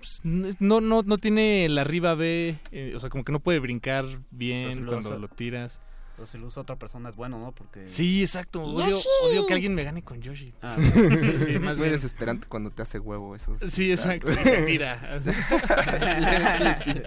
[0.03, 0.19] Pues,
[0.59, 4.05] no, no, no tiene la arriba B, eh, o sea, como que no puede brincar
[4.09, 5.79] si bien lo cuando lo tiras.
[6.17, 7.53] Pero si lo usa otra persona es bueno, ¿no?
[7.53, 7.87] Porque...
[7.87, 8.61] Sí, exacto.
[8.63, 10.53] Odio, odio que alguien me gane con Yoshi.
[10.61, 11.93] Ah, sí, es más muy bien.
[11.93, 13.55] desesperante cuando te hace huevo eso.
[13.69, 14.29] Sí, exacto.
[14.65, 15.21] tira.
[16.83, 17.01] sí, sí, sí.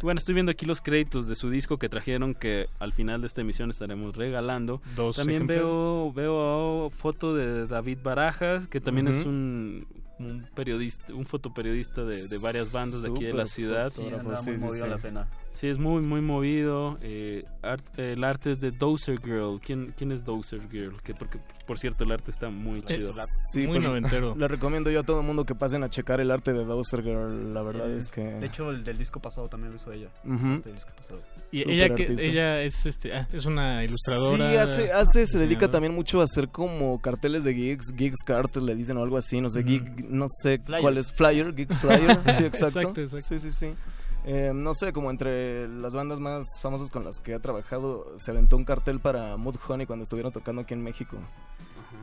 [0.00, 3.26] Bueno, estoy viendo aquí los créditos de su disco que trajeron que al final de
[3.26, 4.80] esta emisión estaremos regalando.
[4.94, 9.86] Dos También veo veo foto de David Barajas, que también es un,
[10.18, 13.92] un periodista, un fotoperiodista de, de varias bandas de aquí de la ciudad.
[13.92, 14.04] Sí,
[14.36, 15.28] sí, muy sí, la escena.
[15.56, 16.96] Sí, es muy, muy movido.
[17.00, 19.58] eh, art- el arte es de Dozer Girl.
[19.64, 21.00] ¿Quién, quién es Dozer Girl?
[21.02, 23.10] Que porque, por cierto, el arte está muy chido.
[23.52, 24.34] Sí, Muy pues, noventero.
[24.38, 27.02] Le recomiendo yo a todo el mundo que pasen a checar el arte de Dozer
[27.02, 27.54] Girl.
[27.54, 28.20] La verdad Eh, es que.
[28.20, 30.10] De hecho, el del disco pasado también lo hizo ella.
[30.24, 31.20] El del disco pasado.
[31.50, 34.50] Y ella que ella es este ah, es una ilustradora.
[34.50, 38.66] Sí, hace, hace se dedica también mucho a hacer como carteles de gigs, gigs cartel
[38.66, 40.82] le dicen o algo así, no sé, gig, no sé Flyers.
[40.82, 42.80] cuál es, flyer, gig flyer, sí, exacto.
[42.80, 43.26] Exacto, exacto.
[43.26, 43.66] Sí, sí, sí.
[44.26, 48.32] Eh, no sé, como entre las bandas más famosas con las que ha trabajado, se
[48.32, 51.16] aventó un cartel para Mood Honey cuando estuvieron tocando aquí en México.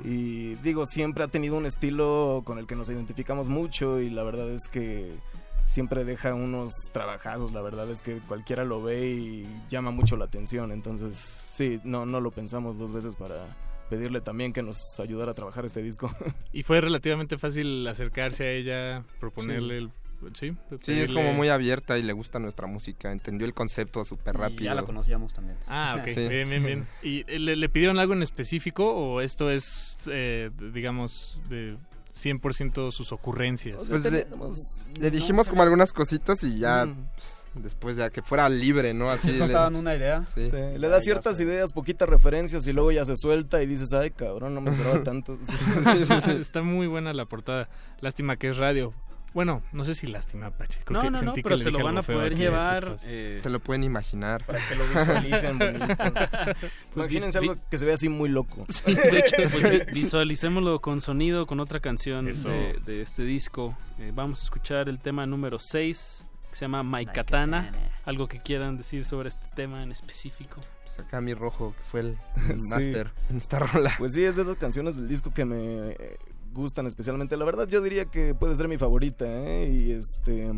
[0.06, 4.24] Y digo, siempre ha tenido un estilo con el que nos identificamos mucho y la
[4.24, 5.18] verdad es que
[5.66, 10.26] siempre deja unos trabajazos, la verdad es que cualquiera lo ve y llama mucho la
[10.26, 13.46] atención, entonces sí, no, no lo pensamos dos veces para
[13.90, 16.10] pedirle también que nos ayudara a trabajar este disco.
[16.54, 19.92] Y fue relativamente fácil acercarse a ella, proponerle el
[20.34, 23.12] sí, Sí, es como muy abierta y le gusta nuestra música.
[23.12, 24.62] Entendió el concepto súper Y rápido.
[24.64, 25.58] ya la conocíamos también.
[25.68, 26.28] Ah, ok, Sí.
[26.28, 26.88] bien, bien, bien.
[27.04, 31.78] ¿Y eh, le, le pidieron algo en específico o esto es, eh, digamos, de
[32.16, 33.78] 100% sus ocurrencias?
[33.80, 37.08] O sea, Pues tenemos- Le dijimos como algunas cositas y ya Mm.
[37.16, 39.12] pues, después ya que fuera libre, ¿no?
[39.12, 40.26] Así Nos le- daban una idea.
[40.28, 40.46] Sí.
[40.50, 44.10] Sí, le da ciertas ideas, poquitas referencias y luego ya se suelta y dices, ay
[44.12, 45.38] cabrón, no me esperaba tanto.
[45.44, 46.32] Sí, sí, sí, sí.
[46.32, 47.70] Está muy buena la portada.
[48.00, 48.94] Lástima que es radio.
[49.34, 50.80] Bueno, no sé si lástima, Pache.
[50.86, 52.98] Creo No, que no, sentí pero se lo van a poder llevar.
[53.04, 54.46] eh, Se lo pueden imaginar.
[54.46, 55.86] Para que lo visualicen bonito.
[55.96, 58.66] Pues Imagínense vi- algo que se vea así muy loco.
[58.86, 63.76] de hecho, pues, vi- visualicémoslo con sonido, con otra canción de, de este disco.
[64.00, 67.72] Eh, vamos a escuchar el tema número 6, que se llama My Katana.
[68.06, 70.62] Algo que quieran decir sobre este tema en específico.
[70.84, 72.18] Pues acá mi rojo, que fue el,
[72.50, 72.70] el Sí.
[72.70, 73.94] máster en esta rola.
[73.98, 76.18] Pues sí, es de esas canciones del disco que me eh,
[76.54, 77.36] gustan especialmente.
[77.38, 79.70] La verdad, yo diría que puede ser mi favorita, ¿eh?
[79.72, 80.52] Y este.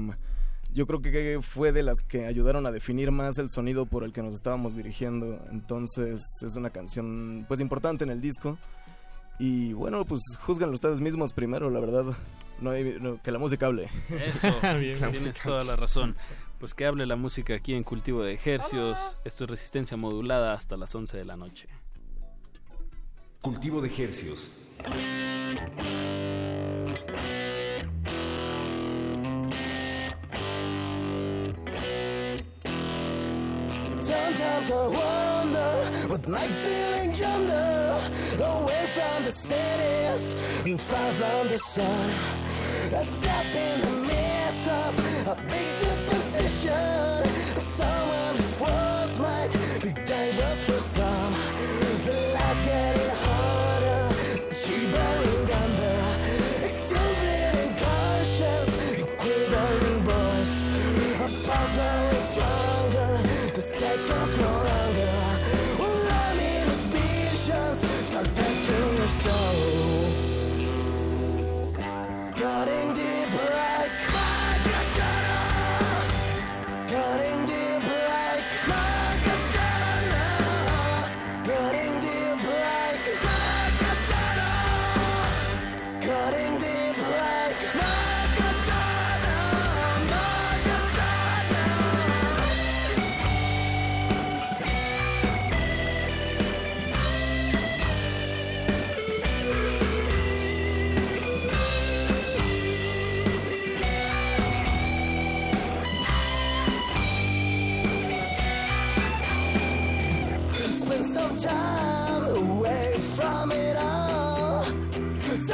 [0.73, 4.11] Yo creo que fue de las que ayudaron a definir más el sonido por el
[4.11, 5.39] que nos estábamos dirigiendo.
[5.49, 8.57] Entonces, es una canción, pues, importante en el disco.
[9.39, 12.05] Y bueno, pues juzganlo ustedes mismos primero, la verdad.
[12.59, 13.89] No hay- no, que la música hable.
[14.09, 14.47] Eso,
[14.80, 14.99] Bien.
[15.11, 16.15] tienes toda la razón.
[16.59, 19.17] Pues que hable la música aquí en Cultivo de Ejercios.
[19.26, 21.67] Esto es resistencia modulada hasta las 11 de la noche.
[23.45, 24.49] Cultivo de Hercios.
[33.99, 35.69] Sometimes I wonder
[36.07, 37.99] what might be linked yonder,
[38.39, 40.34] away from the cities
[40.65, 42.09] and far from the sun.
[42.91, 47.26] I step in the midst of a big deposition
[47.61, 49.51] someone whose words might
[49.84, 50.74] be dangerous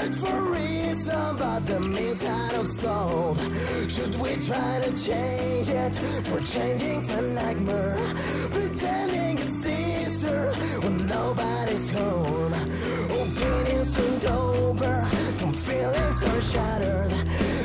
[0.02, 3.91] Search for reason, but the means are not solved.
[3.91, 5.95] Should we try to change it?
[6.26, 7.99] For changing's a nightmare.
[8.52, 12.53] Pretending it's easier when nobody's home.
[12.53, 15.06] Opinions ain't over,
[15.36, 17.11] some feelings are shattered.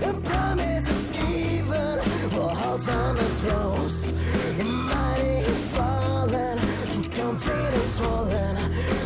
[0.02, 1.98] A promise is given,
[2.32, 4.12] will hold on as rose.
[4.58, 9.05] The mighty have fallen, through confidence fallen.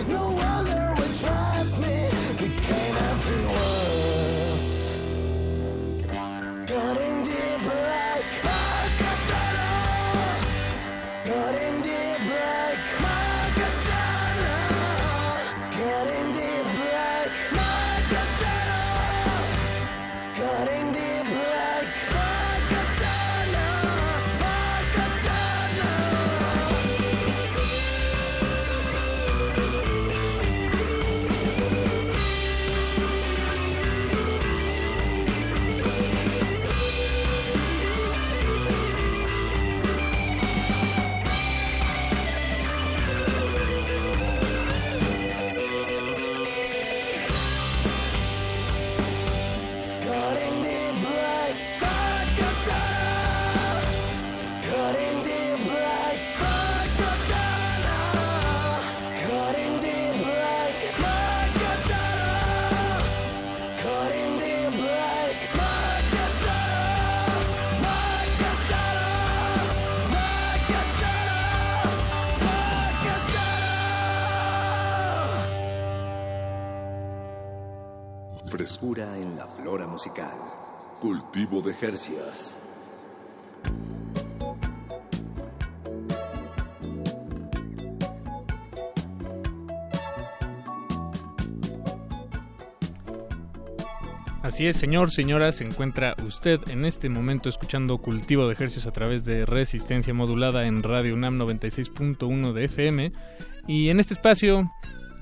[80.98, 82.58] Cultivo de Jercias.
[94.42, 98.92] Así es, señor, señora, se encuentra usted en este momento escuchando Cultivo de Ejercicios a
[98.92, 103.12] través de resistencia modulada en Radio UNAM 96.1 de FM.
[103.66, 104.72] Y en este espacio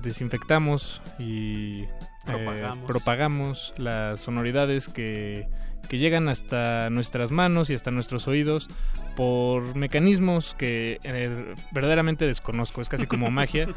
[0.01, 1.85] desinfectamos y
[2.29, 3.75] eh, Propagamos.
[3.77, 5.49] las sonoridades que,
[5.89, 8.69] que llegan hasta nuestras manos y hasta nuestros oídos
[9.17, 13.69] por mecanismos que eh, verdaderamente desconozco, es casi como magia.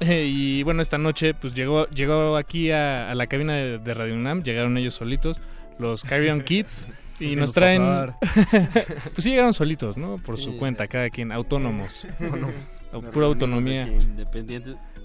[0.00, 3.94] Eh, y bueno, esta noche pues llegó, llegó aquí a, a la cabina de, de
[3.94, 5.40] Radio UNAM, llegaron ellos solitos,
[5.78, 6.86] los Carrion Kids.
[7.18, 7.82] Y nos traen...
[8.32, 10.16] pues sí llegaron solitos, ¿no?
[10.16, 10.56] Por Sí, su sí.
[10.56, 12.06] cuenta, cada quien, autónomos.
[13.12, 13.84] Pura autonomía.
[13.84, 14.08] aquí.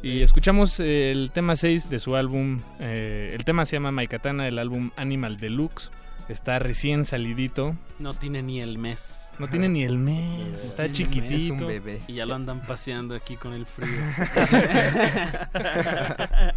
[0.06, 2.62] Y escuchamos eh, el tema 6 de su álbum.
[2.80, 5.90] eh, el tema se llama Maikatana, el álbum Animal Deluxe.
[6.30, 7.76] Está recién salidito.
[7.98, 9.28] No tiene ni el mes.
[9.40, 10.64] No tiene ni el mes.
[10.64, 11.48] Está Tiene el mes.
[11.48, 11.68] chiquitito.
[12.08, 13.90] Y ya lo andan paseando aquí con el frío.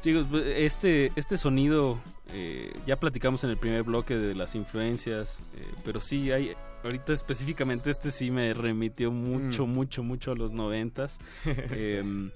[0.00, 2.00] Chicos, pues, este, este sonido,
[2.32, 6.52] eh, ya platicamos en el primer bloque de las influencias, eh, pero sí hay,
[6.84, 9.70] ahorita específicamente este sí me remitió mucho, Mm.
[9.70, 11.18] mucho, mucho a los noventas.
[11.72, 12.30] Em,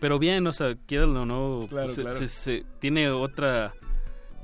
[0.00, 2.16] pero bien, o sea, quieran o no, Claro, se- claro.
[2.16, 3.74] se- se- tiene otra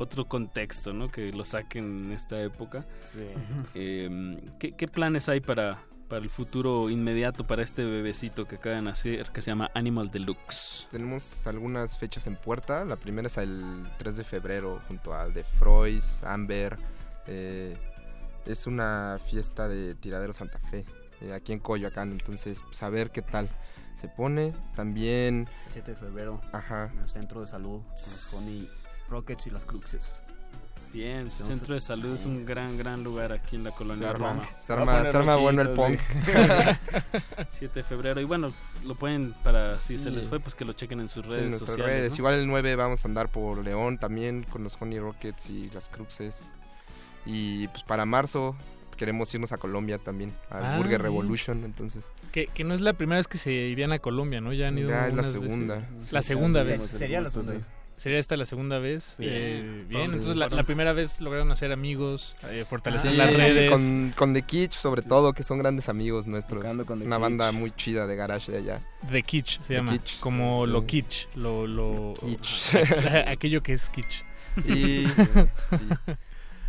[0.00, 1.08] otro contexto, ¿no?
[1.08, 2.86] Que lo saquen en esta época.
[3.00, 3.26] Sí.
[3.74, 8.76] Em, ¿qué, qué planes hay para, para el futuro inmediato para este bebecito que acaba
[8.76, 10.86] de nacer que se llama Animal Deluxe?
[10.92, 12.84] Tenemos algunas fechas en puerta.
[12.84, 13.60] La primera es el
[13.98, 16.78] 3 de febrero junto a The Froys, Amber.
[17.26, 17.76] eh,
[18.46, 20.84] es una fiesta de Tiradero Santa Fe,
[21.20, 22.12] eh, aquí en Coyoacán.
[22.12, 23.48] Entonces, pues, a ver qué tal
[24.00, 24.52] se pone.
[24.76, 25.48] También...
[25.66, 26.40] El 7 de febrero.
[26.52, 26.90] Ajá.
[26.92, 27.80] En el centro de salud.
[27.82, 28.68] Con los Honey
[29.08, 30.20] Rockets y las Cruxes.
[30.90, 34.10] Bien, el Entonces, Centro de Salud es un gran, gran lugar aquí en la colonia
[34.10, 34.40] Roma.
[34.58, 35.98] se arma- se arma bueno el punk.
[35.98, 36.32] sí.
[37.50, 38.20] 7 de febrero.
[38.22, 38.54] Y bueno,
[38.86, 40.04] lo pueden, para si Sí.
[40.04, 41.94] se les fue, pues que lo chequen en sus Sí, redes en nuestras sociales.
[41.98, 42.10] redes.
[42.12, 42.16] ¿no?
[42.16, 45.90] Igual el 9 vamos a andar por León también con los Honey Rockets y las
[45.90, 46.40] Cruxes.
[47.26, 48.56] Y pues para marzo
[48.96, 51.02] queremos irnos a Colombia también, al Ah, Burger bien.
[51.02, 52.10] Revolution, entonces.
[52.32, 54.52] Que, que no es la primera vez que se irían a Colombia, ¿no?
[54.52, 55.86] Ya han ido Ya es la segunda.
[55.98, 56.82] Sí, la sí, segunda sí, vez.
[56.82, 57.66] Sería la segunda vez.
[57.96, 59.14] Sería esta la segunda vez.
[59.16, 59.24] Sí.
[59.26, 60.12] Eh, bien, Sí.
[60.14, 63.70] entonces la, la primera vez lograron hacer amigos, eh, fortalecer Sí, las redes.
[63.70, 66.64] Con, con The Kitsch sobre todo, que son grandes amigos nuestros.
[66.64, 68.80] Con es The una banda muy chida de garage de allá.
[69.10, 69.98] The Kitsch se The llama.
[70.20, 70.72] Como Sí.
[70.72, 71.26] lo kitsch.
[71.34, 72.76] Lo, lo, Kitsch.
[73.26, 74.22] aquello que es kitsch.
[74.62, 75.06] Sí,
[75.76, 75.86] sí.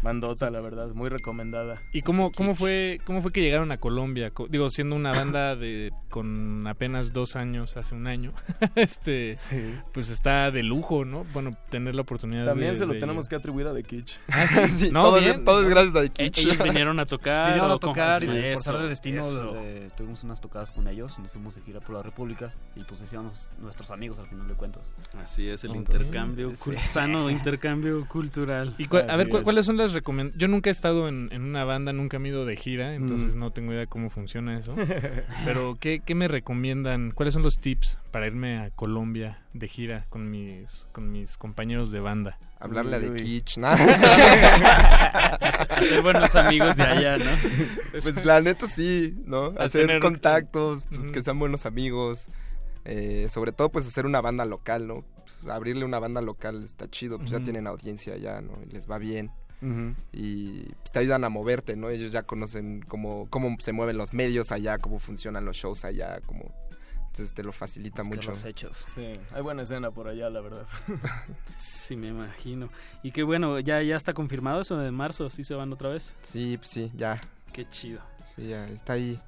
[0.01, 1.81] Bandota, la verdad, muy recomendada.
[1.91, 4.31] ¿Y cómo, cómo fue cómo fue que llegaron a Colombia?
[4.31, 8.33] Co- Digo, siendo una banda de con apenas dos años, hace un año,
[8.75, 9.35] este,
[9.93, 11.25] pues está de lujo, ¿no?
[11.33, 14.17] Bueno, tener la oportunidad También de- se lo de- tenemos que atribuir a The Kitsch.
[14.29, 16.39] Ah, sí, todo es- todo es gracias a The Kitsch.
[16.39, 17.47] Ellos vinieron a tocar.
[17.53, 19.53] Vinieron a tocar y por forzar Eso, el destino eso.
[19.57, 23.01] eh, tuvimos unas tocadas con ellos, nos fuimos de gira por la República y pues
[23.01, 24.91] hicimos nuestros amigos al final de cuentas.
[25.21, 26.71] Así es, el Entonces, intercambio, sí.
[26.75, 28.73] sano intercambio cultural.
[28.77, 30.39] Y cua- a ver, ¿cu- ¿cuáles son las recomendaciones?
[30.41, 33.35] Yo nunca he estado en, en una banda, nunca me he ido de gira, entonces
[33.35, 33.39] Mm.
[33.39, 34.75] no tengo idea cómo funciona eso.
[35.45, 37.11] Pero, ¿qué, ¿qué me recomiendan?
[37.11, 41.91] ¿Cuáles son los tips para irme a Colombia de gira con mis, con mis compañeros
[41.91, 42.37] de banda?
[42.59, 43.67] Hablarle a The Kitsch, ¿no?
[44.69, 47.31] Hacer buenos amigos de allá, ¿no?
[47.91, 49.53] Pues la neta sí, ¿no?
[49.57, 52.29] A Hacer tener- contactos, pues, que sean buenos amigos.
[52.85, 55.03] eh, sobre todo, pues hacer una banda local, ¿no?
[55.17, 58.53] Pues, abrirle una banda local está chido, pues ya tienen audiencia allá, ¿no?
[58.67, 59.31] Y les va bien.
[59.61, 59.93] Ujú.
[60.13, 61.89] Y pues, te ayudan a moverte, ¿no?
[61.89, 66.19] Ellos ya conocen cómo, cómo se mueven los medios allá, cómo funcionan los shows allá,
[66.25, 66.53] cómo...
[67.07, 68.29] Entonces te lo facilita mucho.
[68.29, 68.85] los hechos.
[68.87, 70.65] Sí, hay buena escena por allá, la verdad.
[71.57, 72.69] Sí, me imagino.
[73.01, 76.13] Y que bueno, ya, ya está confirmado eso de marzo, ¿sí se van otra vez?
[76.21, 77.19] Sí, pues sí, ya.
[77.51, 77.99] Qué chido.
[78.35, 79.19] Sí, ya, está ahí.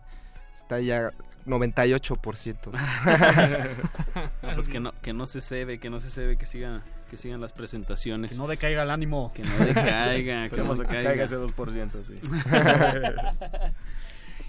[0.56, 1.12] Está ahí ya
[1.46, 2.72] 98%.
[4.44, 7.18] No, pues que no, que no se cebe, que no se cebe, que sigan, que
[7.18, 8.32] sigan las presentaciones.
[8.32, 9.32] Que no decaiga el ánimo.
[9.36, 11.10] Que no decaiga, que no Esperemos a que decaiga.
[11.10, 12.16] caiga ese 2%, sí.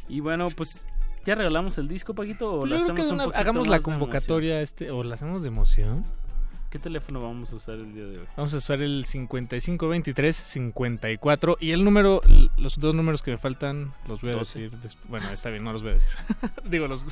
[0.08, 0.86] y bueno, pues
[1.24, 3.80] ya regalamos el disco, Paquito, o Pues creo hacemos que un una- poquito hagamos la
[3.80, 6.04] convocatoria este o la hacemos de emoción.
[6.72, 8.24] ¿Qué teléfono vamos a usar el día de hoy?
[8.34, 12.22] Vamos a usar el 5523 54 y el número
[12.56, 15.06] los dos números que me faltan los voy a decir después.
[15.10, 16.10] Bueno, está bien, no los voy a decir.
[16.64, 17.04] Digo los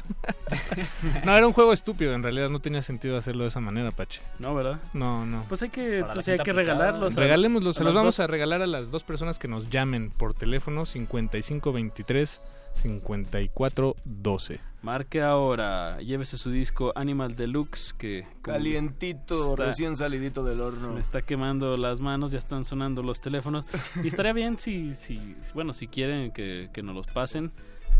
[1.27, 4.23] No, era un juego estúpido, en realidad no tenía sentido hacerlo de esa manera, Pache.
[4.39, 4.81] No, ¿verdad?
[4.95, 5.45] No, no.
[5.47, 7.15] Pues hay que, la entonces hay que regalarlos.
[7.15, 8.20] a- Regalémoslos, se los vamos dos.
[8.24, 12.41] a regalar a las dos personas que nos llamen por teléfono 5523
[12.74, 14.60] 5412.
[14.82, 20.94] Marque ahora, llévese su disco Animal Deluxe que Calientito, está- recién salidito del horno.
[20.94, 23.66] me está quemando las manos, ya están sonando los teléfonos
[24.02, 27.52] y estaría bien si, si bueno, si quieren que, que nos los pasen,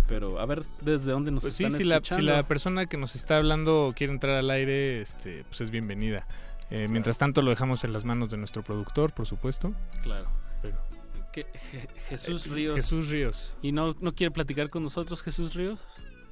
[0.09, 2.33] pero a ver desde dónde nos Pues sí, están si la, si escuchando.
[2.33, 6.27] la persona que nos está hablando quiere entrar al aire, este, pues es bienvenida.
[6.71, 9.75] Eh, mientras tanto lo dejamos en las manos de nuestro productor, por supuesto.
[10.03, 10.29] Claro.
[11.33, 12.77] Pero- ¿Qué- Je- Jesús Eh, Ríos.
[12.77, 13.55] Jesús Ríos.
[13.63, 15.79] ¿Y no, no quiere platicar con nosotros Jesús Ríos?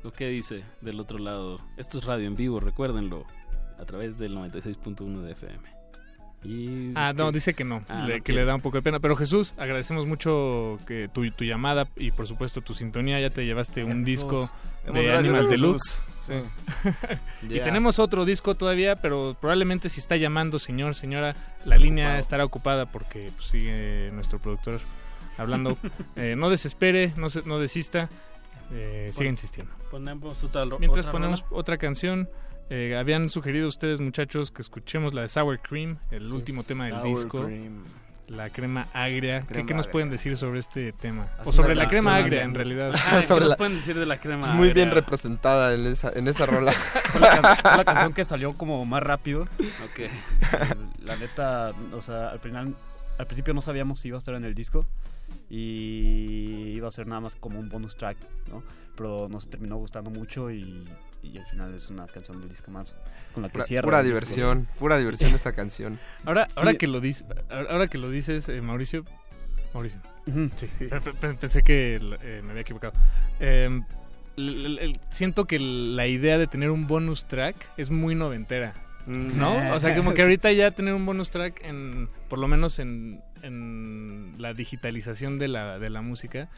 [0.05, 1.61] ¿O qué dice del otro lado?
[1.77, 3.25] Esto es radio en vivo, recuérdenlo,
[3.79, 5.79] a través del 96.1 de FM.
[6.45, 8.83] Y Ah, no, dice que no, Ah, le- no que le da un poco de
[8.83, 9.01] pena.
[9.01, 13.19] Pero Jesús, agradecemos mucho que tu, tu llamada y por supuesto tu sintonía.
[13.20, 14.05] Ya te llevaste un Jesús.
[14.05, 14.51] disco
[14.85, 15.61] de Animal Jesús.
[15.61, 16.03] Deluxe.
[16.29, 16.93] Sí.
[17.43, 21.35] Y tenemos otro disco todavía, pero probablemente si está llamando, señor, señora,
[21.65, 22.21] la línea ocupado.
[22.21, 24.81] estará ocupada porque pues, sigue nuestro productor
[25.39, 25.77] hablando.
[26.17, 28.09] Eh, no desespere, no, se- no desista,
[28.73, 29.73] eh, siga Pon- insistiendo.
[29.91, 31.57] Ponemos otra, Mientras otra ponemos rola.
[31.61, 32.29] otra canción,
[32.71, 36.87] eh, habían sugerido ustedes, muchachos, que escuchemos la de Sour Cream, el Sí, último tema
[36.87, 37.45] del Sour disco.
[37.45, 37.85] Cream.
[38.29, 39.41] La crema agria.
[39.41, 39.93] ¿Qué, Crema qué nos agria.
[39.93, 41.29] pueden decir sobre este tema?
[41.39, 42.93] Así O sobre la la crema agria, en realidad.
[42.95, 44.41] Ah, ¿qué nos la- pueden decir de la crema?
[44.43, 46.73] Pues muy bien representada en esa, en esa rola.
[47.13, 49.43] Fue la, can- fue la canción que salió como más rápido.
[49.43, 50.01] Ok.
[51.05, 52.75] La neta, o sea, al final,
[53.19, 54.85] al principio no sabíamos si iba a estar en el disco
[55.49, 58.19] y iba a ser nada más como un bonus track,
[58.51, 58.63] ¿no?
[58.95, 60.85] Pero nos terminó gustando mucho y,
[61.23, 62.95] y al final es una canción del disco más.
[63.24, 63.85] Es con la que Pura, cierra.
[63.85, 64.15] pura disco.
[64.15, 65.99] diversión, pura diversión esa canción.
[66.24, 69.05] Ahora, ahora, que lo dices, ahora que lo dices, eh, Mauricio.
[69.74, 70.01] Mauricio.
[70.51, 70.69] Sí,
[71.40, 72.93] pensé que eh, me había equivocado.
[73.40, 73.81] Eh,
[74.36, 78.74] el- siento que la idea de tener un bonus track es muy noventera.
[79.07, 79.74] ¿No?
[79.74, 83.23] O sea, como que ahorita ya tener un bonus track en, por lo menos en,
[83.43, 86.51] en la digitalización de la, de la música,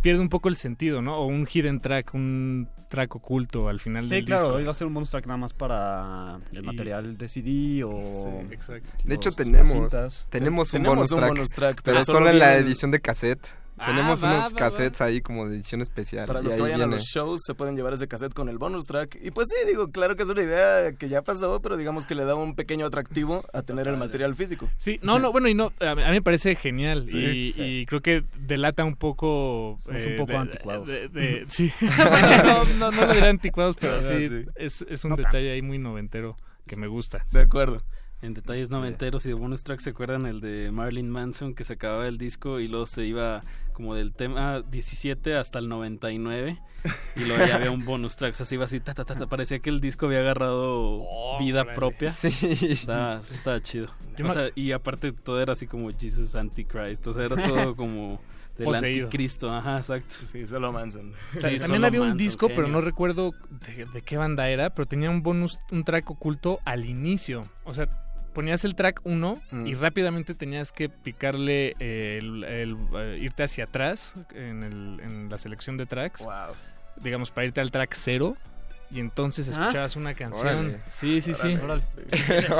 [0.00, 1.16] pierde un poco el sentido, ¿no?
[1.18, 4.60] O un hidden track, un track oculto al final Sí, del claro, disco.
[4.60, 8.02] iba a ser un bonus track nada más para el Y- material de CD o...
[8.02, 8.88] Sí, exacto.
[9.04, 12.38] De hecho tenemos, tenemos un, bonus, un track, bonus track, pero pero solo, solo en
[12.38, 13.46] la edición de cassette.
[13.80, 16.26] Ah, tenemos va, unos va, cassettes ahí como de edición especial.
[16.26, 16.94] Para los que vayan a viene.
[16.96, 19.18] los shows se pueden llevar ese cassette con el bonus track.
[19.22, 22.14] Y pues sí, digo, claro que es una idea que ya pasó, pero digamos que
[22.14, 24.68] le da un pequeño atractivo a tener el material físico.
[24.78, 27.62] Sí, no, no, bueno, y no, a mí a me parece genial Sí, y, sí.
[27.62, 29.76] y creo que delata un poco...
[29.78, 30.86] eh, Somos un poco de- anticuados.
[30.88, 31.72] de- de- sí,
[32.44, 34.44] no, no, no lo diré anticuados, pero Ajá, sí, sí.
[34.56, 36.36] Es, es un No detalle ahí muy noventero
[36.66, 37.24] que me gusta.
[37.32, 37.82] De acuerdo.
[38.22, 41.64] En detalles Este- noventeros y de bonus track, ¿se acuerdan el de Marilyn Manson que
[41.64, 43.40] se acababa el disco y luego se iba
[43.72, 46.58] como del tema 17 hasta el 99
[47.16, 49.14] y luego ya había un bonus track, o sea, se iba así, ta, ta, ta,
[49.16, 51.02] ta, parecía que el disco había agarrado
[51.38, 52.12] vida propia.
[52.12, 52.28] Sí.
[52.72, 53.88] Estaba, chido.
[54.22, 58.20] O sea, y aparte todo era así como Jesus Antichrist, o sea, era todo como
[58.58, 59.06] del Poseído.
[59.06, 60.14] anticristo, ajá, exacto.
[60.26, 61.14] Sí, solo Manson.
[61.32, 63.32] Sí, También solo había un Manson, disco, pero no recuerdo
[63.66, 67.48] de, de qué banda era, pero tenía un bonus, un track oculto al inicio.
[67.64, 67.88] O sea,
[68.32, 69.66] ponías el track 1 Mm.
[69.66, 75.28] y rápidamente tenías que picarle eh, el, el, eh, irte hacia atrás en, el- en
[75.28, 76.22] la selección de tracks.
[76.24, 76.54] Wow.
[77.02, 78.36] Digamos, para irte al track 0
[78.90, 79.52] y entonces Ah.
[79.60, 80.46] escuchabas una canción.
[80.48, 80.80] Órale.
[80.90, 81.54] Sí, sí, sí.
[81.62, 81.82] Órale.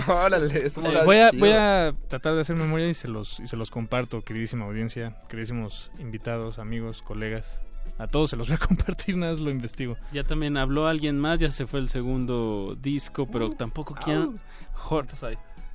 [0.06, 3.56] Órale, eso voy, a, voy a tratar de hacer memoria y se los y se
[3.56, 7.60] los comparto, queridísima audiencia, queridísimos invitados, amigos, colegas.
[7.98, 9.96] A todos se los voy a compartir, nada más lo investigo.
[10.12, 14.40] Ya también habló alguien más, ya se fue el segundo disco, pero tampoco quieren...
[14.72, 15.14] Jorge,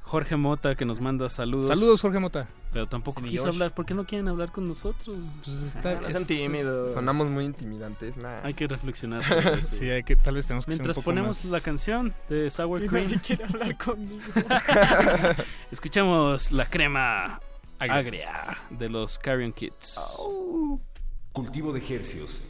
[0.05, 1.67] Jorge Mota que nos manda saludos.
[1.67, 2.47] Saludos, Jorge Mota.
[2.71, 3.55] Pero tampoco Sí, quiso George.
[3.55, 3.73] hablar.
[3.73, 5.17] ¿Por qué no quieren hablar con nosotros?
[5.43, 6.91] Pues está, No sean tímidos.
[6.93, 8.15] Sonamos muy intimidantes.
[8.43, 9.75] Hay que reflexionar sobre eso.
[9.75, 12.13] Sí, hay que, tal vez tenemos que Mientras ser un poco ponemos más- la canción
[12.29, 14.21] de Sour Cream, nadie quiere hablar conmigo.
[15.71, 17.39] escuchamos la crema
[17.79, 17.97] Agria.
[17.97, 19.99] agria de los Carrion Kids.
[21.31, 22.41] Cultivo de hercios.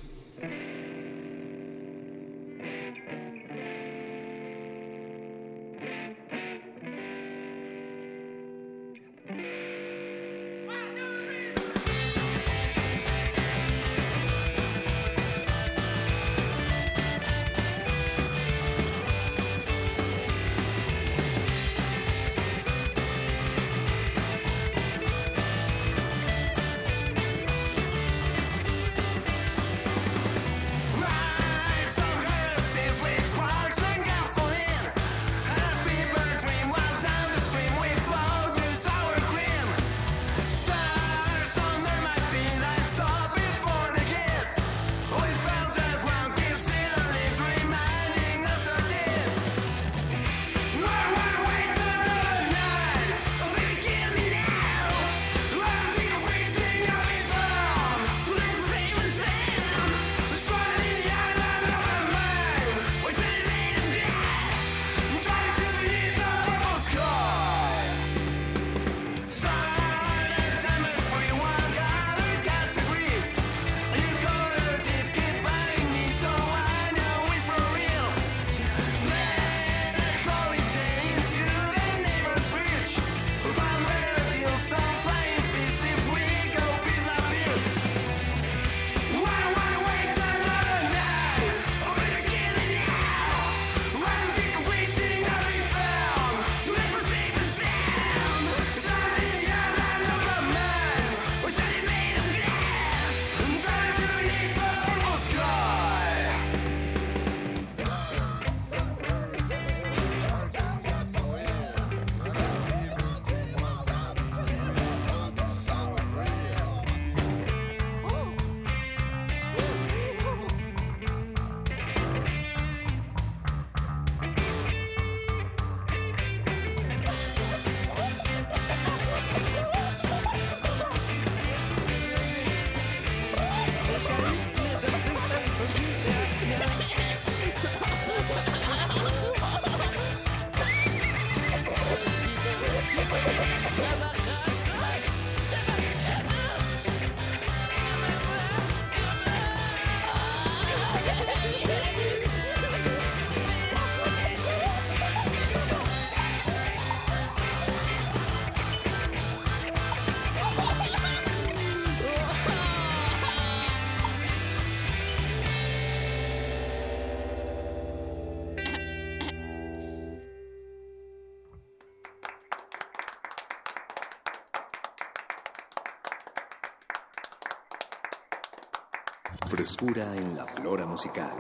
[179.78, 181.34] Frescura en la flora musical.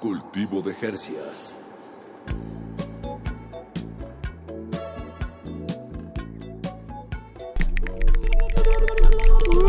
[0.00, 1.58] Cultivo de Jercias.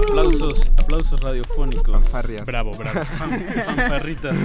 [0.09, 1.91] Aplausos, aplausos radiofónicos.
[1.91, 2.45] Fanfarrias.
[2.45, 3.03] Bravo, bravo.
[3.17, 4.37] Fan- fanfarritas.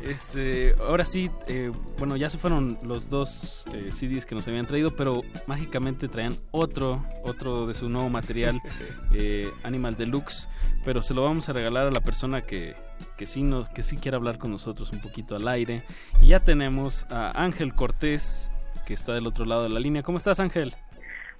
[0.00, 4.66] Este, ahora sí, eh, bueno, ya se fueron los dos eh, CDs que nos habían
[4.66, 8.60] traído, pero mágicamente traían otro, otro de su nuevo material,
[9.12, 10.48] eh, Animal Deluxe,
[10.84, 12.76] pero se lo vamos a regalar a la persona que,
[13.20, 15.82] que sí nos, que sí quiere hablar con nosotros un poquito al aire.
[16.22, 18.50] Y ya tenemos a Ángel Cortés
[18.86, 20.02] que está del otro lado de la línea.
[20.02, 20.74] ¿Cómo estás, Ángel?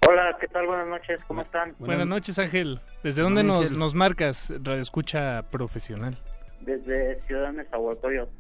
[0.07, 0.67] Hola, ¿qué tal?
[0.67, 1.75] Buenas noches, ¿cómo están?
[1.79, 2.81] Buenas noches, Ángel.
[3.03, 3.79] ¿Desde dónde nos, Ángel.
[3.79, 4.53] nos marcas?
[4.63, 6.19] Radio Escucha Profesional.
[6.61, 8.31] Desde Ciudad Nezahualcóyotl.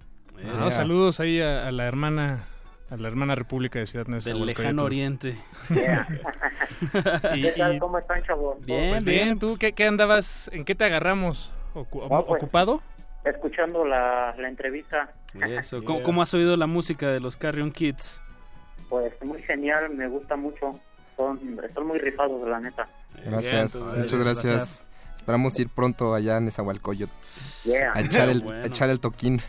[0.58, 2.44] Ah, saludos ahí a, a la hermana
[2.90, 4.60] a la hermana República de Ciudad Del Nezahualcóyotl.
[4.60, 5.38] lejano oriente.
[7.34, 7.78] Y- ¿Qué tal?
[7.78, 8.58] ¿Cómo están, chavos?
[8.66, 10.50] Pues bien, ¿tú qué, qué andabas?
[10.52, 11.50] ¿En qué te agarramos?
[11.74, 12.82] Ocu- No, pues, ¿Ocupado?
[13.24, 15.12] Escuchando la, la entrevista,
[15.46, 15.82] Eso.
[15.84, 18.22] ¿Cómo, cómo has oído la música de los Carrion Kids?
[18.88, 20.72] pues muy genial, me gusta mucho.
[21.16, 21.38] Son,
[21.74, 22.88] son muy rifados, la neta.
[23.24, 24.86] Gracias, muchas gracias.
[25.14, 27.12] Esperamos ir pronto allá en Nezahualcóyotl.
[27.64, 27.92] Yeah.
[27.94, 28.64] A echar el, Bueno.
[28.64, 29.40] a echar el toquín.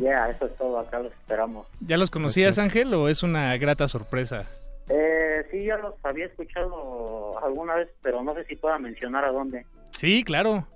[0.00, 1.66] Ya, eso es todo, acá los esperamos.
[1.80, 4.44] ¿Ya los conocías, Ángel, o es una grata sorpresa?
[4.88, 9.32] Eh, sí, ya los había escuchado alguna vez, pero no sé si pueda mencionar a
[9.32, 9.66] dónde.
[9.90, 10.66] Sí, claro.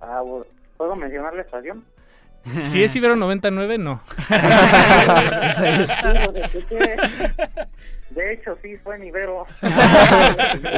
[0.00, 0.46] Ah, bueno,
[0.76, 1.84] ¿Puedo mencionar la estación?
[2.62, 4.00] Si es Ibero 99, no.
[6.14, 6.52] Los.
[8.10, 9.42] De hecho, sí, fue en Ibero.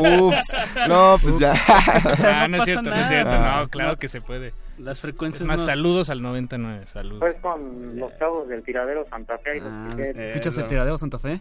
[0.01, 0.57] Ups,
[0.89, 1.53] no, pues ya.
[1.69, 3.39] Ah, no, No es cierto, no es cierto.
[3.39, 4.53] No, claro que se puede.
[4.79, 7.19] Las frecuencias Es más, no- saludos al 99, saludos.
[7.21, 9.59] Fue con los chavos del tiradero Santa Fe.
[9.59, 10.31] y los Ah, escuché.
[10.31, 11.41] ¿Escuchas el tiradero Santa Fe?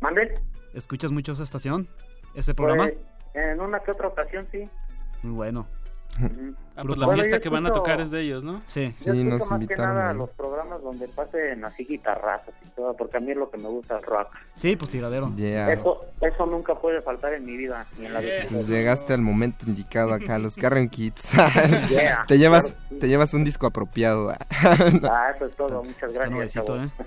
[0.00, 0.38] ¿Mande?
[0.74, 1.88] ¿Escuchas mucho esa estación?
[2.34, 2.84] ¿Ese programa?
[2.86, 2.96] Pues,
[3.34, 4.68] en una que otra ocasión, sí.
[5.22, 5.66] Muy bueno.
[6.20, 8.60] Ah, pues la Bueno, fiesta yo que van a escucho- tocar es de ellos, ¿no?
[8.66, 8.82] Sí.
[9.04, 10.16] Yo escucho nos más que invitaron nada ahí.
[10.16, 13.68] los programas donde pasen así guitarrazos y todo, porque a mí es lo que me
[13.68, 14.28] gusta el rock.
[14.56, 15.32] Sí, pues tiradero.
[15.36, 15.72] Yeah.
[15.72, 19.22] Eso, eso nunca puede faltar en mi vida, ni en la de Pues llegaste al
[19.22, 21.32] momento indicado acá, los Carrion Kids.
[21.90, 23.00] Yeah, te llevas, claro que sí.
[23.00, 24.30] te llevas un disco apropiado.
[24.30, 25.82] Ah, eso es todo.
[25.84, 26.56] Muchas gracias.
[26.68, 26.90] ¿eh?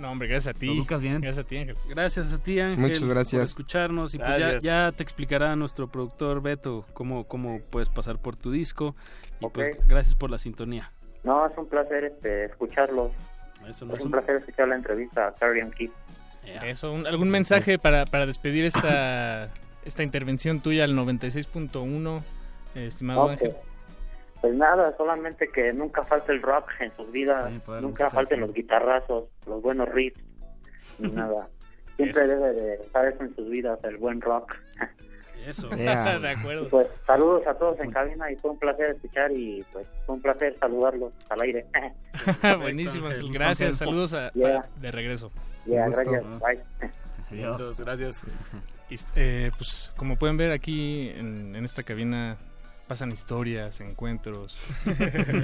[0.00, 0.66] No, hombre, gracias a ti.
[0.66, 1.20] Lo educas bien.
[1.20, 1.76] Gracias a ti, Ángel.
[1.88, 2.78] Gracias a ti, Ángel.
[2.80, 3.40] Muchas gracias.
[3.40, 4.14] Por escucharnos.
[4.14, 8.96] Y pues ya, te explicará nuestro productor Beto cómo, cómo puedes pasar por tu disco.
[9.40, 9.52] Y Ok.
[9.52, 10.90] pues gracias por la sintonía.
[11.22, 13.12] No, es un placer este, escucharlos.
[13.68, 15.90] Eso no Es es un placer escuchar la entrevista a Carrion Kid.
[16.64, 19.50] Eso, un- ¿algún mensaje para, para despedir esta,
[19.84, 22.22] esta intervención tuya al 96.1,
[22.74, 23.30] eh, estimado Ok.
[23.32, 23.52] Ángel?
[24.40, 28.52] Pues nada, solamente que nunca falte el rock en sus vidas, para nunca falten los
[28.54, 30.20] guitarrazos, los buenos riffs,
[30.98, 31.48] ni nada.
[31.96, 34.56] Siempre debe de estar eso en sus vidas, el buen rock.
[35.46, 35.68] Eso.
[35.76, 36.18] Yeah.
[36.18, 36.68] de acuerdo.
[36.68, 40.22] pues saludos a todos en cabina y fue un placer escuchar y pues fue un
[40.22, 41.66] placer saludarlos al aire.
[42.58, 43.30] Buenísimo, Ángel.
[43.32, 44.66] Gracias, saludos a, Yeah.
[44.80, 45.30] de regreso.
[45.66, 46.02] Ya, gusto.
[46.10, 46.90] gracias, bye.
[47.30, 48.24] Lindos, gracias.
[48.90, 52.36] Y, eh, pues como pueden ver aquí en, en esta cabina
[52.90, 54.58] pasan historias, encuentros,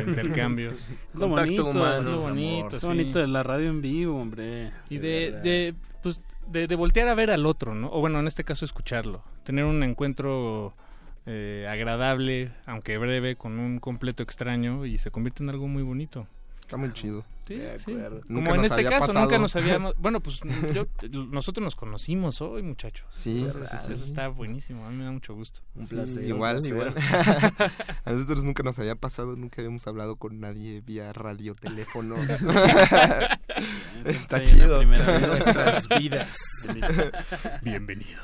[0.08, 0.74] intercambios.
[1.14, 2.30] Lo Contacto bonito, humano, lo amor.
[2.30, 2.86] bonito, sí.
[2.88, 4.72] bonito de la radio en vivo, hombre.
[4.90, 5.42] Y de, verdad.
[5.44, 7.88] de, pues, de, de voltear a ver al otro, ¿no?
[7.92, 9.22] O bueno, en este caso escucharlo.
[9.44, 10.74] Tener un encuentro
[11.26, 16.26] eh, agradable, aunque breve, con un completo extraño y se convierte en algo muy bonito.
[16.58, 17.24] Está muy chido.
[17.46, 17.92] Sí, sí.
[17.92, 19.20] Como Nunca en nos este había caso, pasado.
[19.24, 19.94] nunca nos habíamos...
[19.98, 20.40] Bueno, pues
[20.74, 20.86] yo,
[21.30, 23.06] nosotros nos conocimos hoy, muchachos.
[23.10, 25.60] Sí, Entonces, eso está buenísimo, a mí me da mucho gusto.
[25.76, 26.22] Un Sí, placer.
[26.24, 26.72] un igual, placer.
[26.76, 26.94] igual.
[28.04, 32.16] a nosotros nunca nos había pasado, nunca habíamos hablado con nadie vía radio, teléfono.
[34.04, 34.78] Está chido.
[34.86, 35.20] vez.
[35.20, 36.36] Nuestras vidas.
[37.62, 38.22] Bienvenido.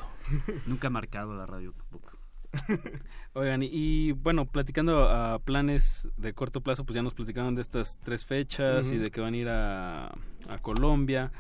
[0.67, 2.11] Nunca he marcado la radio tampoco.
[3.35, 7.63] Oigan, y, y, bueno, platicando a planes de corto plazo, pues ya nos platicaron de
[7.63, 10.07] estas tres fechas y de que van a ir a,
[10.49, 11.33] a Colombia.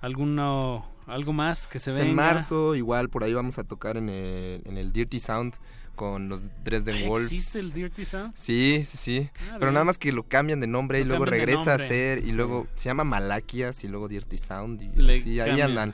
[0.00, 2.10] ¿Alguno, ¿Algo más que se Pues venga?
[2.10, 5.54] en marzo, igual por ahí vamos a tocar en el, en el Dirty Sound
[5.94, 7.30] con los Dresden Wolves.
[7.30, 8.32] ¿Existe el Dirty Sound?
[8.34, 9.30] Sí, sí, sí.
[9.50, 12.22] Ah, Pero nada más que lo cambian de nombre y luego regresa a ser y
[12.22, 12.32] Sí.
[12.32, 15.92] luego se llama Malaquias y luego Dirty Sound y Le ahí andan.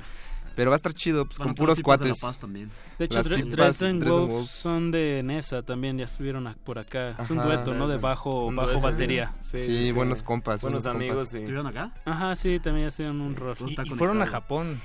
[0.56, 2.22] Pero va a estar chido, pues Van con puros tipos de cuates.
[2.22, 2.70] La Paz también.
[2.98, 7.10] De hecho, Dresden Wolves son de Nesa también, ya estuvieron por acá.
[7.18, 7.48] Es un Ajá.
[7.48, 7.86] dueto, ¿no?
[7.86, 9.34] De bajo, bajo dueto, batería.
[9.40, 11.30] Sí, Sí, buenos compas, Buenos buenos amigos, compas.
[11.30, 11.36] sí.
[11.36, 11.92] ¿Estuvieron acá?
[12.06, 13.54] Ajá, sí, también hicieron un rol.
[13.68, 14.26] Y, fueron a.
[14.26, 14.80] Japón.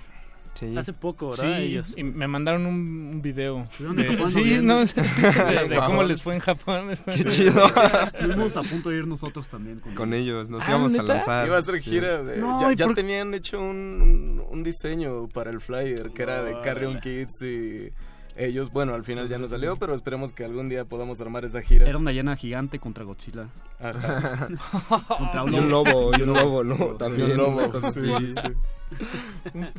[0.62, 0.78] Sí.
[0.78, 1.60] Hace poco, Sí, ¿verdad?
[1.60, 1.94] Ellos.
[1.98, 2.76] y me mandaron un,
[3.16, 3.64] un video.
[3.80, 5.86] En de- Japón, sí, no, de, de Wow.
[5.88, 6.90] cómo les fue en Japón.
[7.06, 7.64] Qué chido.
[8.06, 9.80] Estuvimos a punto de ir nosotros también.
[9.80, 11.14] Con, con ellos, nos Ah, íbamos a ¿neta?
[11.16, 11.48] lanzar.
[11.48, 11.90] Iba a ser sí.
[11.90, 12.38] gira de...
[12.38, 13.66] No, ya ¿y ya por- tenían hecho un,
[14.02, 17.90] un, un diseño para el flyer que era de Carrion Kids y
[18.38, 18.72] ellos.
[18.72, 21.88] Bueno, al final ya no salió, pero esperemos que algún día podamos armar esa gira.
[21.88, 23.48] Era una llena gigante contra Godzilla.
[23.80, 24.48] Ajá.
[25.18, 26.76] Contra Y un lobo, y un lobo, ¿no?
[26.98, 27.30] También.
[27.30, 28.02] Y un lobo, sí.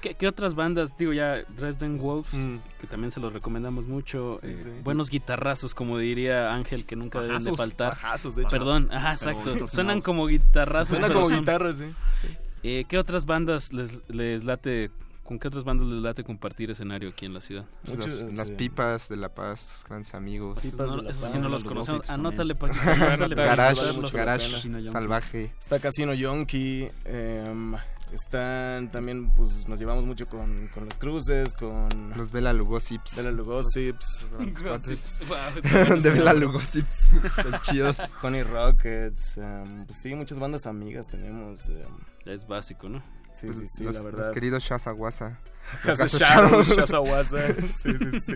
[0.00, 0.96] ¿Qué, qué otras bandas?
[0.96, 2.56] Digo ya, Dresden Wolves, Mm.
[2.80, 4.38] que también se los recomendamos mucho.
[4.40, 4.70] Sí, eh, sí.
[4.84, 7.88] Buenos guitarrazos, como diría Ángel, que nunca deben de Bajazos, faltar.
[7.90, 8.50] Bajazos, de hecho.
[8.50, 9.66] Perdón, ajá, exacto.
[9.66, 10.90] Suenan como guitarrazos.
[10.90, 11.84] Suena pero como son- guitarra, sí.
[12.20, 12.28] sí.
[12.62, 14.90] Eh, ¿Qué otras bandas les, les late,
[15.28, 17.66] con qué otras bandas les late compartir escenario aquí en la ciudad?
[17.84, 18.54] Pues Muchos, las, las sí.
[18.54, 20.58] pipas de La Paz, grandes amigos.
[20.62, 22.08] Pipas No, de la eso Paz, sí no los los conocemos.
[22.08, 22.80] Anótale, también.
[22.82, 25.52] Paquito, anótale para Garage, garage, salvaje.
[25.58, 26.88] Está Casino Yonki.
[27.04, 27.74] em,
[28.10, 32.14] Están también, pues nos llevamos mucho con, con los cruces, con...
[32.16, 33.16] Los Bela Lugosips.
[33.18, 34.28] Bela Lugosips.
[34.30, 34.38] Wow,
[34.72, 35.96] buenísimo.
[36.02, 37.12] De Bela Lugosips.
[37.22, 37.98] Están chidos.
[38.22, 39.36] Honey Rockets.
[39.36, 41.68] em, pues sí, muchas bandas amigas tenemos.
[41.68, 41.84] em.
[42.24, 43.02] Es básico, ¿no?
[43.40, 44.32] Sí, Pues sí, sí, los, la los verdad.
[44.32, 45.38] queridos Shazawasa.
[45.84, 46.76] Los Shadow, Shadow.
[46.76, 47.54] Shazawasa.
[47.54, 48.32] Sí, sí, sí.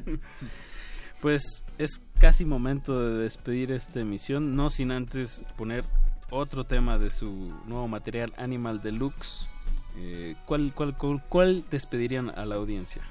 [1.21, 5.85] Pues es casi momento de despedir esta emisión, no sin antes poner
[6.31, 7.31] otro tema de su
[7.67, 9.49] nuevo material Animal Deluxe.
[9.97, 13.03] Eh, ¿cuál, cuál, cuál, cuál despedirían a la audiencia?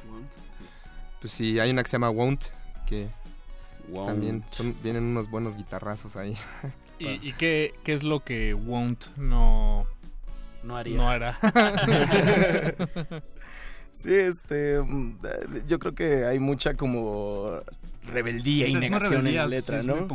[1.19, 2.45] Pues sí, hay una que se llama Won't,
[2.85, 3.07] que
[3.89, 4.07] Won't.
[4.09, 6.35] también son, vienen unos buenos guitarrazos ahí.
[6.99, 9.85] ¿Y, y qué, qué es lo que Won't no,
[10.63, 10.97] no haría?
[10.97, 11.37] No hará.
[13.93, 15.17] Sí, este, mm,
[15.67, 17.59] yo creo que hay mucha como
[18.07, 20.07] rebeldía y negación en la letra, ¿no?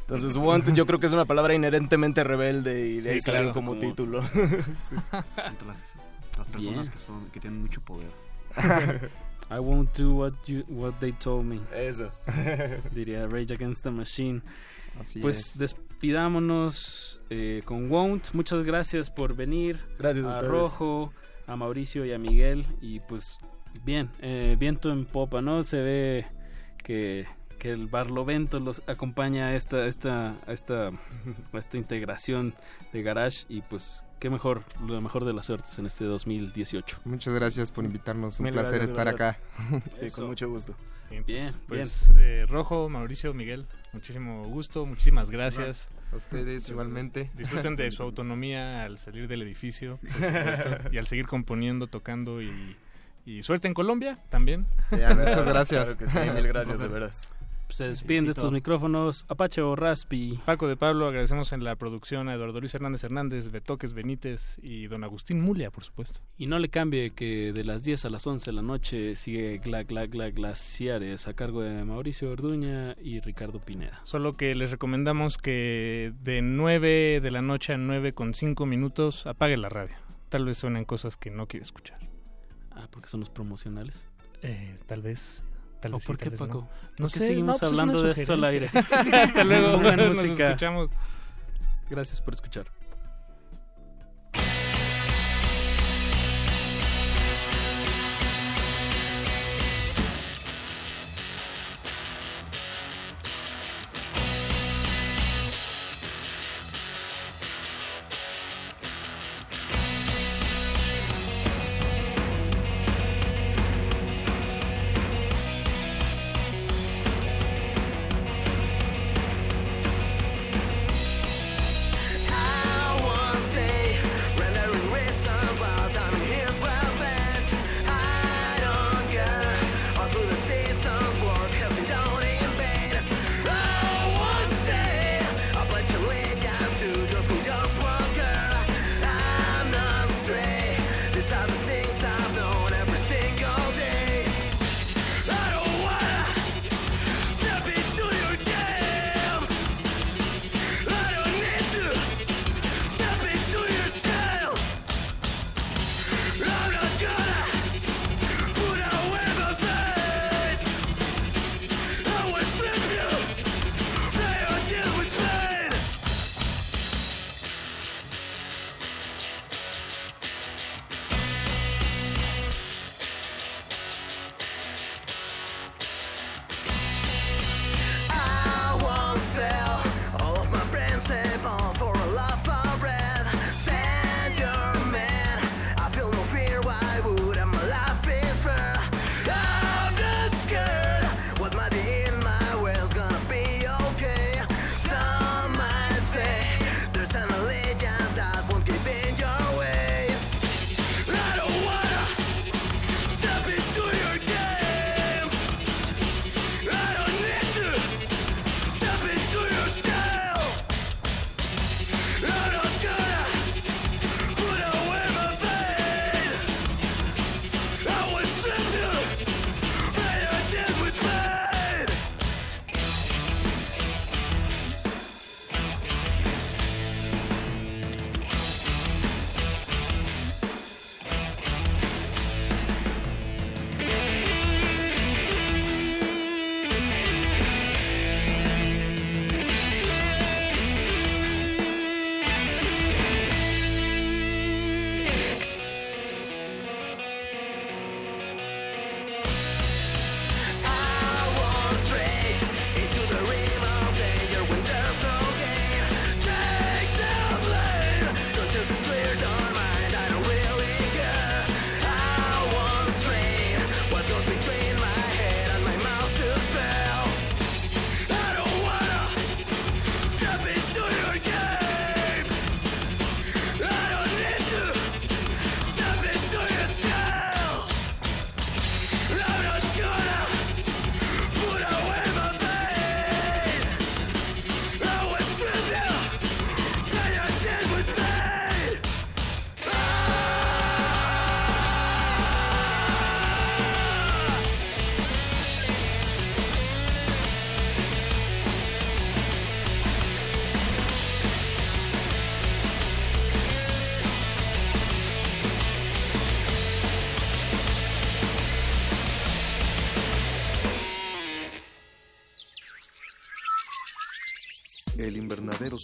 [0.00, 3.52] Entonces, want, yo creo que es una palabra inherentemente rebelde y de Sí, ahí claro.
[3.52, 4.22] como, Como- título.
[4.76, 4.94] Sí.
[5.66, 5.94] Las,
[6.36, 8.10] las personas que son que tienen mucho poder.
[9.50, 11.60] I won't do what you what they told me.
[11.74, 12.10] Eso.
[12.94, 14.42] Diría Rage Against the Machine.
[15.00, 15.58] Así pues es.
[15.58, 18.32] despidámonos eh, con Won't.
[18.34, 19.78] Muchas gracias por venir.
[19.98, 20.42] Gracias a a.
[20.42, 21.12] Rojo,
[21.46, 22.64] a Mauricio y a Miguel.
[22.80, 23.38] Y pues
[23.84, 25.62] bien, eh, viento en popa, ¿no?
[25.62, 26.26] Se ve
[26.82, 27.26] que,
[27.58, 30.88] que el Barlovento los acompaña a esta, esta, a esta,
[31.52, 32.54] a esta integración
[32.92, 33.44] de Garage.
[33.48, 37.00] Y pues qué mejor, lo mejor de las suertes en este 2018.
[37.04, 38.40] Muchas gracias por invitarnos.
[38.40, 39.38] Un Mil placer gracias, estar acá.
[39.90, 40.74] Sí, con mucho gusto.
[41.26, 45.88] Bien, Pues eh, Rojo, Mauricio, Miguel, muchísimo gusto, muchísimas gracias.
[46.12, 47.30] A ustedes igualmente.
[47.34, 52.40] Disfruten de su autonomía al salir del edificio por supuesto, y al seguir componiendo, tocando
[52.42, 52.76] y,
[53.26, 54.66] y suerte en Colombia también.
[54.90, 55.84] Ya, muchas gracias.
[55.84, 57.12] Claro que sí, mil gracias, de verdad.
[57.70, 60.40] Se despiden de estos micrófonos Apache o Raspi.
[60.44, 64.86] Paco de Pablo, agradecemos en la producción a Eduardo Luis Hernández Hernández, Betoques Benítez y
[64.86, 66.20] don Agustín Mulia, por supuesto.
[66.36, 69.58] Y no le cambie que de las 10 a las 11 de la noche sigue
[69.58, 74.00] Gla Gla Gla Glaciares a cargo de Mauricio Orduña y Ricardo Pineda.
[74.04, 79.26] Solo que les recomendamos que de 9 de la noche a 9 con 5 minutos
[79.26, 79.96] apague la radio.
[80.28, 81.98] Tal vez suenen cosas que no quiere escuchar.
[82.70, 84.06] Ah, porque son los promocionales.
[84.42, 85.42] Eh, tal vez.
[85.80, 86.58] Tal ¿O vez por sí, qué, tal vez Paco?
[86.62, 86.68] no.
[86.96, 88.70] ¿Por No sé, seguimos no, pues es hablando de esto al aire?
[89.12, 89.76] Hasta luego.
[89.96, 90.46] Nos música.
[90.48, 90.90] escuchamos.
[91.88, 92.66] Gracias por escuchar.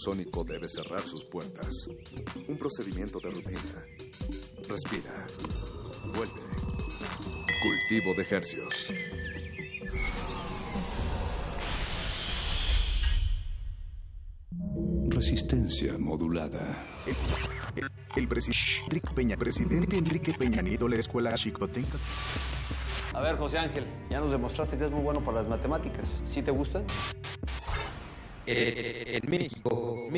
[0.05, 1.87] Invernadero sónico debe cerrar sus puertas.
[2.47, 3.85] Un procedimiento de rutina.
[4.67, 5.25] Respira.
[6.13, 6.41] Vuelve.
[7.61, 8.91] Cultivo de hercios.
[15.09, 16.83] Resistencia modulada.
[18.15, 21.97] El presidente Enrique Peña, presidente Enrique Peña Nieto, la escuela Chicotenca.
[23.13, 26.21] A ver, José Ángel, ya nos demostraste que es muy bueno para las matemáticas.
[26.25, 26.85] ¿Sí te gustan?
[28.47, 29.44] Eh, En México,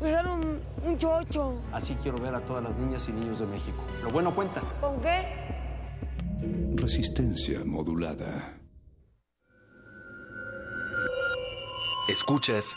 [0.00, 1.56] usar un, un chocho.
[1.72, 3.76] Así quiero ver a todas las niñas y niños de México.
[4.02, 4.60] Lo bueno cuenta.
[4.80, 5.26] ¿Con qué?
[6.76, 8.58] Resistencia modulada.
[12.08, 12.76] Escuchas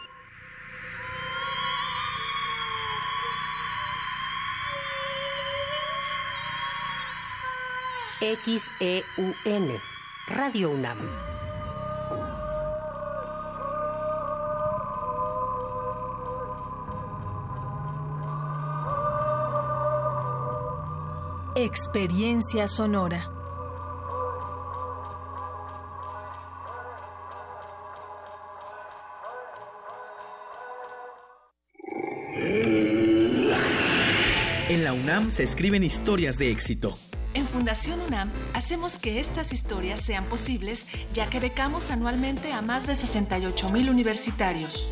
[8.19, 9.67] XEUN,
[10.27, 11.36] Radio UNAM.
[21.59, 23.31] Experiencia sonora.
[34.69, 36.95] En la UNAM se escriben historias de éxito.
[37.33, 42.85] En Fundación UNAM hacemos que estas historias sean posibles ya que becamos anualmente a más
[42.85, 44.91] de 68 mil universitarios.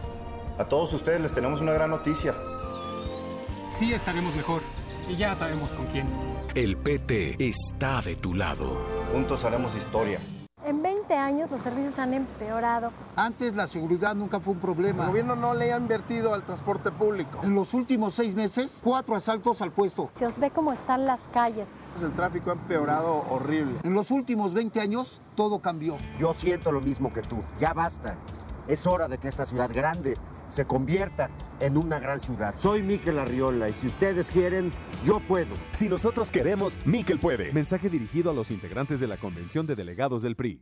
[0.57, 2.35] A todos ustedes les tenemos una gran noticia.
[3.69, 4.61] Sí estaremos mejor.
[5.09, 6.13] Y ya sabemos con quién.
[6.55, 8.77] El PT está de tu lado.
[9.11, 10.19] Juntos haremos historia.
[11.11, 12.93] En 20 años los servicios han empeorado.
[13.17, 15.03] Antes la seguridad nunca fue un problema.
[15.03, 17.41] El gobierno no le ha invertido al transporte público.
[17.43, 20.09] En los últimos seis meses, cuatro asaltos al puesto.
[20.13, 21.71] Se os ve cómo están las calles.
[22.01, 23.79] El tráfico ha empeorado horrible.
[23.83, 25.97] En los últimos 20 años, todo cambió.
[26.17, 27.43] Yo siento lo mismo que tú.
[27.59, 28.15] Ya basta.
[28.69, 30.13] Es hora de que esta ciudad grande
[30.47, 31.29] se convierta
[31.59, 32.53] en una gran ciudad.
[32.55, 34.71] Soy Miquel Arriola y si ustedes quieren,
[35.05, 35.55] yo puedo.
[35.71, 37.51] Si nosotros queremos, Miquel puede.
[37.51, 40.61] Mensaje dirigido a los integrantes de la Convención de Delegados del PRI.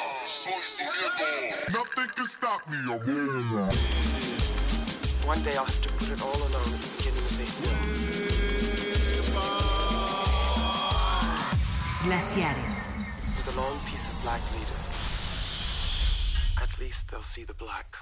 [0.21, 3.73] Nothing can stop me, abuela.
[5.25, 7.73] One day I'll have to put it all alone at the beginning of the hill.
[12.03, 12.89] Glaciares.
[13.19, 14.81] With a long piece of black leader.
[16.61, 17.97] At least they'll see the black.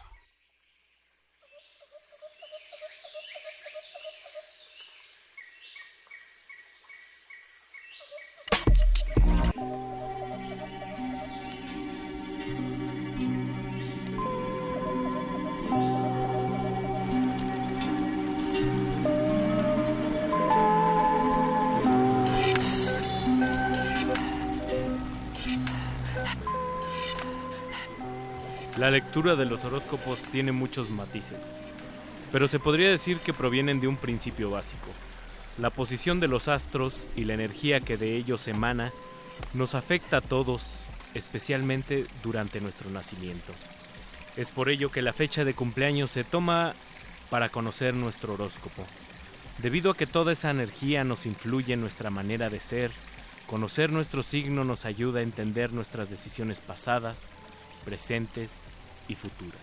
[28.90, 31.44] La lectura de los horóscopos tiene muchos matices,
[32.32, 34.88] pero se podría decir que provienen de un principio básico.
[35.60, 38.91] La posición de los astros y la energía que de ellos emana
[39.53, 40.64] nos afecta a todos,
[41.14, 43.53] especialmente durante nuestro nacimiento.
[44.36, 46.74] Es por ello que la fecha de cumpleaños se toma
[47.30, 48.84] para conocer nuestro horóscopo.
[49.60, 52.90] Debido a que toda esa energía nos influye en nuestra manera de ser,
[53.45, 57.22] conocer nuestro signo nos ayuda a entender nuestras decisiones pasadas,
[57.86, 58.68] presentes
[59.10, 59.60] y futuras.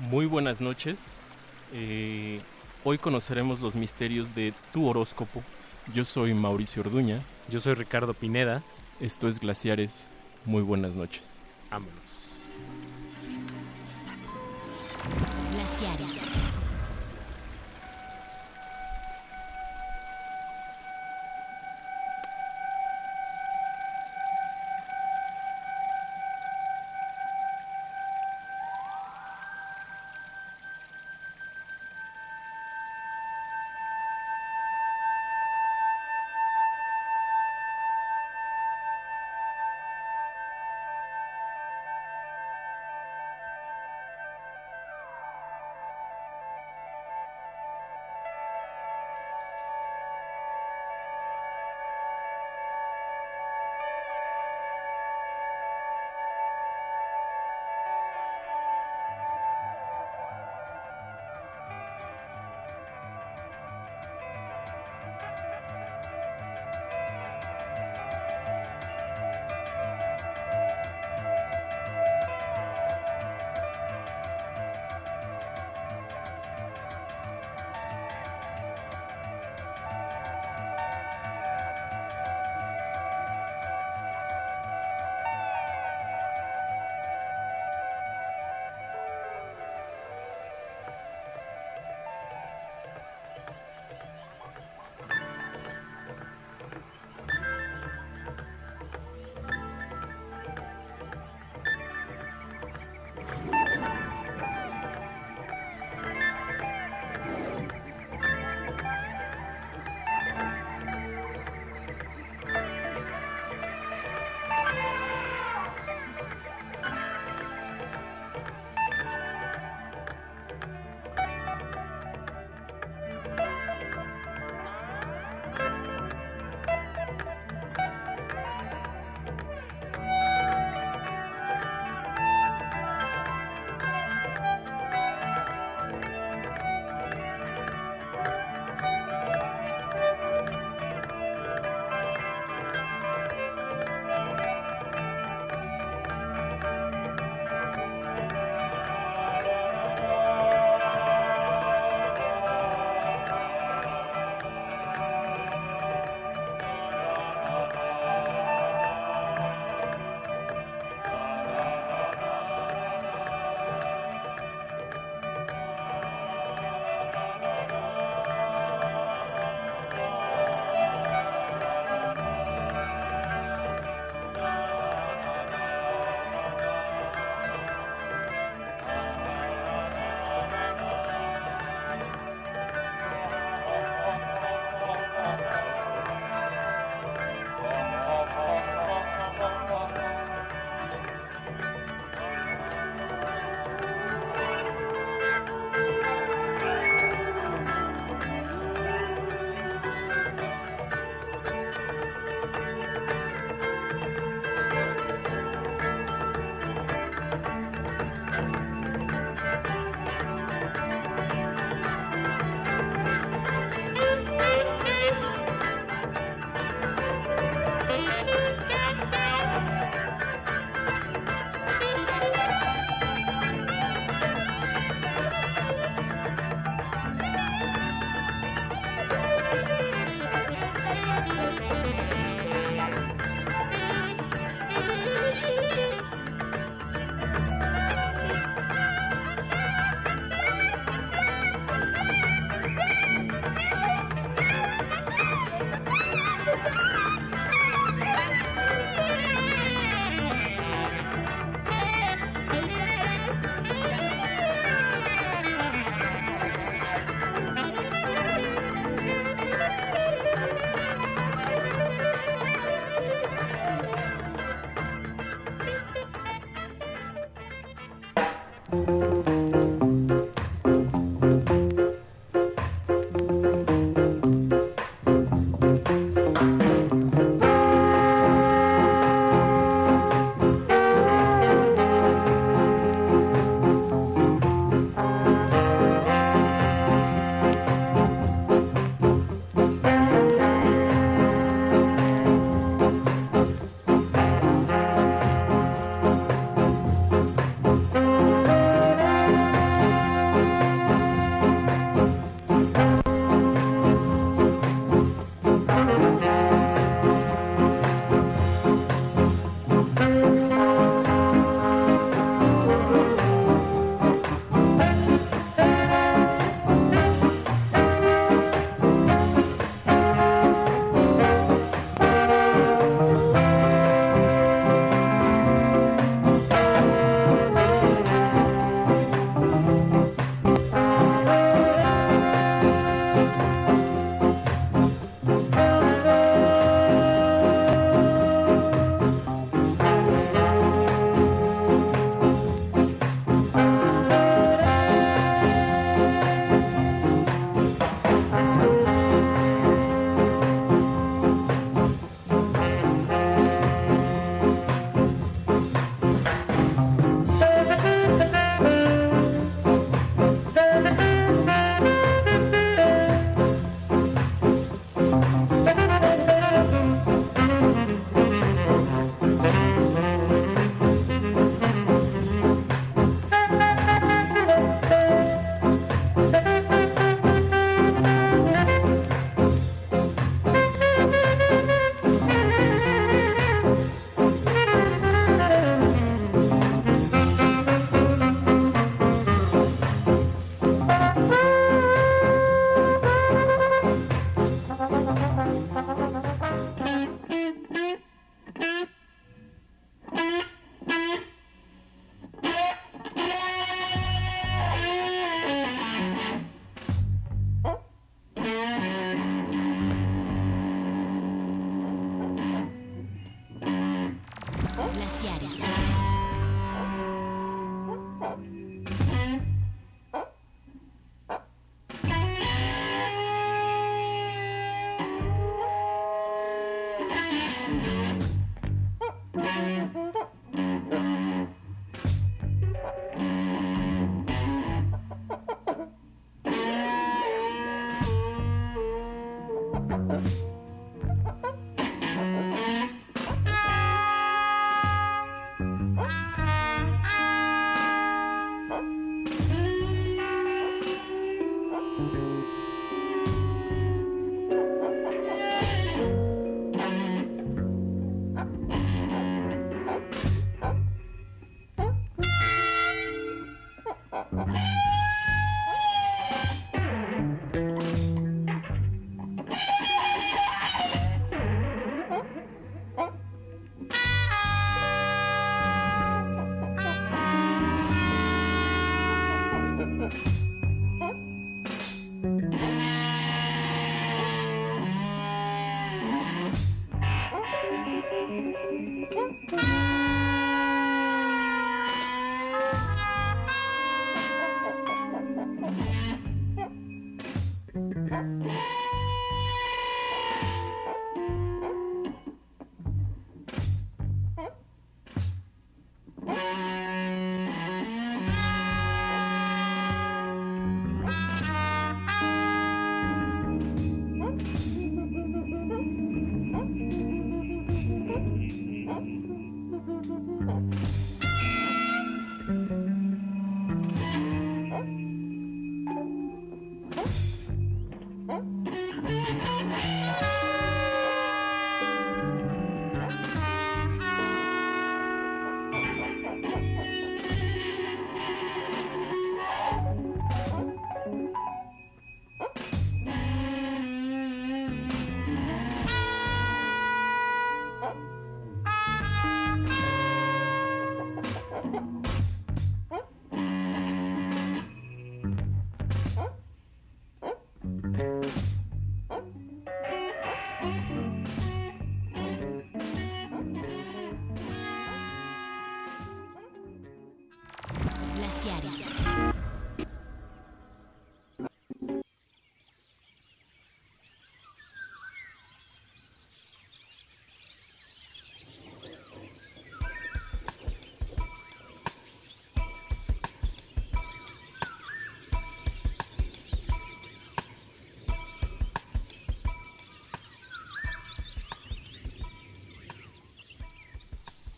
[0.00, 1.16] Muy buenas noches.
[1.72, 2.40] Eh,
[2.82, 5.42] hoy conoceremos los misterios de tu horóscopo.
[5.94, 7.22] Yo soy Mauricio Orduña.
[7.48, 8.62] Yo soy Ricardo Pineda.
[8.98, 10.04] Esto es Glaciares.
[10.44, 11.40] Muy buenas noches.
[11.70, 12.05] Vámonos.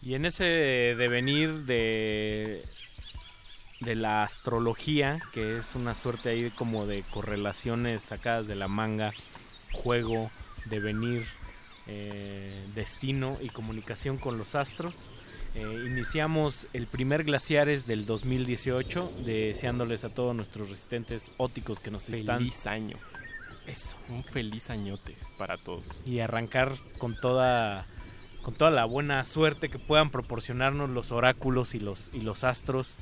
[0.09, 0.44] Y en ese
[0.97, 2.62] devenir de,
[3.80, 9.12] de la astrología, que es una suerte ahí como de correlaciones sacadas de la manga,
[9.70, 10.30] juego,
[10.64, 11.26] devenir,
[11.89, 15.10] eh, destino y comunicación con los astros.
[15.55, 22.09] Eh, iniciamos el primer Glaciares del 2018, deseándoles a todos nuestros resistentes óticos que nos
[22.09, 22.39] están...
[22.39, 22.97] Feliz año.
[23.66, 25.85] Eso, un feliz añote para todos.
[26.06, 27.86] Y arrancar con toda
[28.49, 32.97] con toda la buena suerte que puedan proporcionarnos los oráculos y los y los astros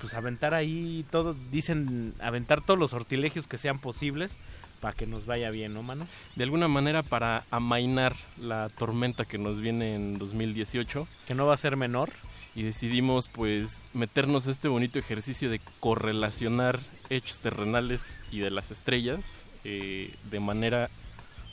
[0.00, 4.38] pues aventar ahí todo dicen aventar todos los sortilegios que sean posibles
[4.80, 6.06] para que nos vaya bien, ¿no, mano?
[6.34, 11.06] De alguna manera para amainar la tormenta que nos viene en 2018.
[11.26, 12.08] Que no va a ser menor.
[12.54, 16.80] Y decidimos pues meternos este bonito ejercicio de correlacionar
[17.10, 19.20] hechos terrenales y de las estrellas
[19.64, 20.88] eh, de manera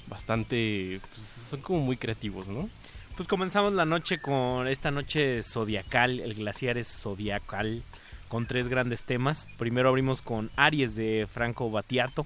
[0.08, 1.02] bastante...
[1.14, 2.70] Pues, son como muy creativos, ¿no?
[3.18, 7.82] Pues comenzamos la noche con esta noche zodiacal, el glaciar es zodiacal,
[8.30, 9.48] con tres grandes temas.
[9.58, 12.26] Primero abrimos con Aries de Franco Battiato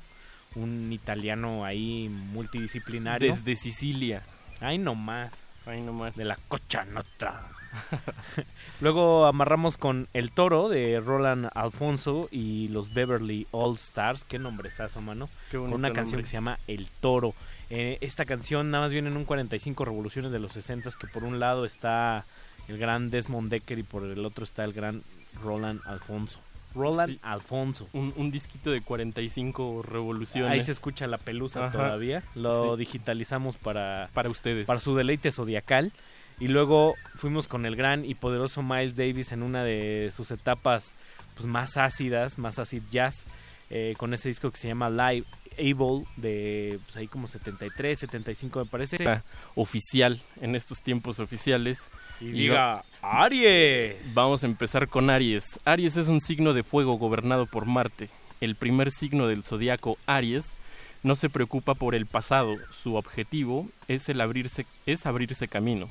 [0.56, 3.34] un italiano ahí multidisciplinario.
[3.34, 4.22] Desde Sicilia.
[4.60, 5.32] Ay, no más.
[5.66, 6.16] Ay, no más.
[6.16, 7.48] De la Cochanota.
[8.82, 14.24] Luego amarramos con El Toro de Roland Alfonso y los Beverly All Stars.
[14.24, 15.30] Qué nombrezazo, mano.
[15.50, 17.34] Qué con una canción que se llama El Toro.
[17.74, 21.24] Eh, esta canción nada más viene en un 45 revoluciones de los 60 que por
[21.24, 22.26] un lado está
[22.68, 25.02] el gran Desmond Decker y por el otro está el gran
[25.42, 26.40] Roland Alfonso.
[26.76, 27.88] Roland Alfonso.
[27.94, 30.52] Un, disquito de 45 revoluciones.
[30.52, 32.24] Ahí se escucha la pelusa todavía.
[32.36, 34.68] Lo digitalizamos para, para ustedes.
[34.68, 35.94] Para su deleite zodiacal.
[36.40, 40.94] Y luego fuimos con el gran y poderoso Miles Davis en una de sus etapas
[41.36, 43.26] pues, más ácidas, más acid jazz,
[43.72, 45.26] eh, con ese disco que se llama Live
[45.58, 49.22] Able de pues, ahí como 73, 75 me parece.
[49.56, 51.90] Oficial, en estos tiempos oficiales.
[52.20, 54.14] Y diga, Aries.
[54.14, 55.60] Vamos a empezar con Aries.
[55.66, 58.10] Aries es un signo de fuego gobernado por Marte.
[58.42, 60.56] El primer signo del zodiaco Aries
[61.04, 65.90] no se preocupa por el pasado, su objetivo es el abrirse es abrirse camino.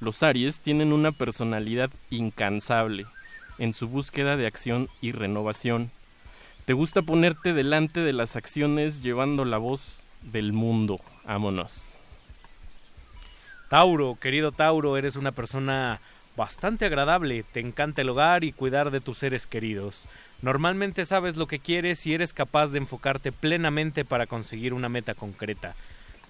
[0.00, 3.06] Los Aries tienen una personalidad incansable
[3.58, 5.90] en su búsqueda de acción y renovación.
[6.66, 11.00] Te gusta ponerte delante de las acciones llevando la voz del mundo.
[11.24, 11.92] Vámonos.
[13.68, 16.00] Tauro, querido Tauro, eres una persona
[16.36, 20.06] bastante agradable, te encanta el hogar y cuidar de tus seres queridos.
[20.42, 25.14] Normalmente sabes lo que quieres y eres capaz de enfocarte plenamente para conseguir una meta
[25.14, 25.76] concreta.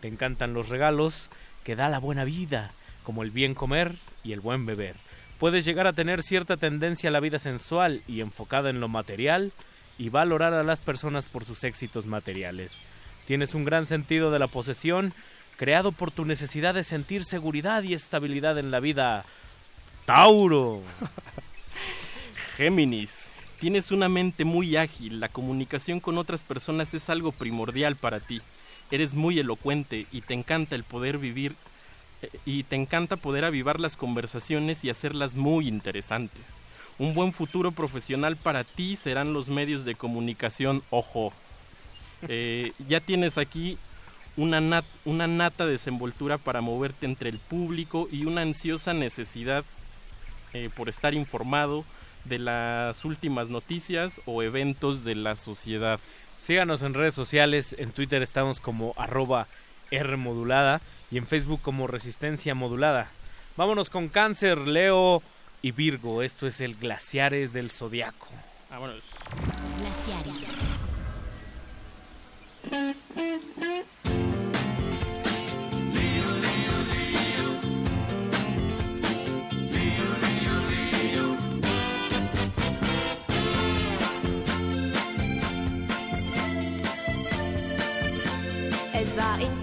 [0.01, 1.31] Te encantan los regalos
[1.65, 2.73] que da la buena vida,
[3.05, 4.97] como el bien comer y el buen beber.
[5.39, 9.55] Puedes llegar a tener cierta tendencia a la vida sensual y enfocada en lo material
[9.99, 12.77] y valorar a las personas por sus éxitos materiales.
[13.27, 15.13] Tienes un gran sentido de la posesión
[15.57, 19.25] creado por tu necesidad de sentir seguridad y estabilidad en la vida.
[20.05, 20.83] Tauro.
[22.57, 23.31] Géminis.
[23.59, 28.43] Tienes una mente muy ágil, la comunicación con otras personas es algo primordial para ti.
[28.91, 31.57] Eres muy elocuente y te encanta el poder vivir
[32.21, 36.61] eh, y te encanta poder avivar las conversaciones y hacerlas muy interesantes.
[36.99, 41.33] Un buen futuro profesional para ti serán los medios de comunicación, ojo.
[42.29, 43.77] Eh, ya tienes aquí
[44.37, 49.65] una, una nata desenvoltura para moverte entre el público y una ansiosa necesidad
[50.55, 51.85] eh, por estar informado
[52.25, 56.01] de las últimas noticias o eventos de la sociedad.
[56.37, 59.49] Síganos en redes sociales, en Twitter estamos como arroba
[59.91, 63.11] Rmodulada y en Facebook como Resistencia Modulada.
[63.57, 65.23] Vámonos con Cáncer, Leo
[65.67, 66.23] y Virgo.
[66.23, 68.29] Esto es el Glaciares del Zodiaco.
[68.71, 69.03] Vámonos.
[69.81, 70.53] Glaciares.
[88.95, 89.56] Es war in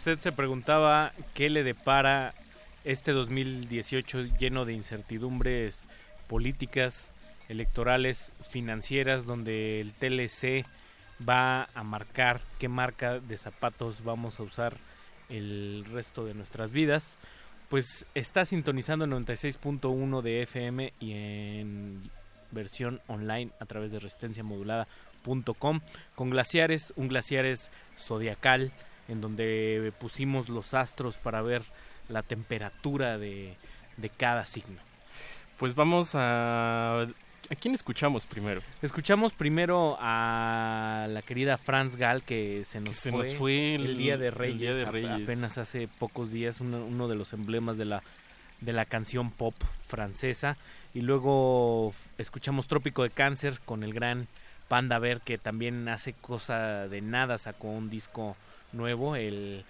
[0.00, 2.32] usted se preguntaba qué le depara
[2.84, 5.88] este 2018 lleno de incertidumbres
[6.26, 7.12] políticas,
[7.50, 10.64] electorales, financieras, donde el TLC
[11.28, 14.78] va a marcar qué marca de zapatos vamos a usar
[15.28, 17.18] el resto de nuestras vidas,
[17.68, 22.10] pues está sintonizando en 96.1 de FM y en
[22.52, 25.80] versión online a través de resistenciamodulada.com
[26.14, 28.72] con glaciares, un glaciares zodiacal
[29.10, 31.62] en donde pusimos los astros para ver
[32.08, 33.54] la temperatura de,
[33.98, 34.78] de cada signo.
[35.58, 37.06] Pues vamos a...
[37.50, 38.62] ¿A quién escuchamos primero?
[38.80, 43.86] Escuchamos primero a la querida Franz Gall que se nos, se fue, nos fue el-
[43.86, 45.22] el Día de Reyes, Día de a- Reyes.
[45.24, 48.02] apenas hace pocos días, uno, uno de los emblemas de la,
[48.60, 49.54] de la canción pop
[49.88, 50.56] francesa.
[50.94, 54.28] Y luego escuchamos Trópico de Cáncer con el gran
[54.68, 58.36] Panda Bear que también hace cosa de nada, sacó un disco
[58.72, 59.64] nuevo, el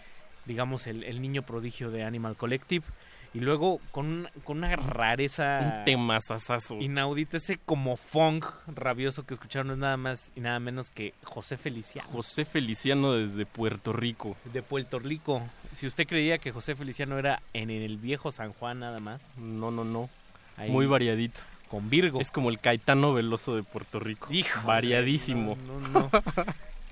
[0.47, 2.85] digamos el, el niño prodigio de Animal Collective.
[3.33, 6.81] Y luego con, con una rareza Un temazazazo.
[6.81, 11.15] inaudita, ese como funk rabioso que escucharon no es nada más y nada menos que
[11.23, 12.09] José Feliciano.
[12.11, 14.37] José Feliciano desde Puerto Rico.
[14.53, 15.43] De Puerto Rico.
[15.73, 19.23] Si usted creía que José Feliciano era en el viejo San Juan nada más.
[19.39, 20.11] No, no, no.
[20.57, 21.39] Ahí, Muy variadito.
[21.69, 22.21] Con Virgo.
[22.21, 24.27] Es como el Caetano Veloso de Puerto Rico.
[24.33, 25.57] Híjole, Variadísimo.
[25.69, 26.11] no, no, no.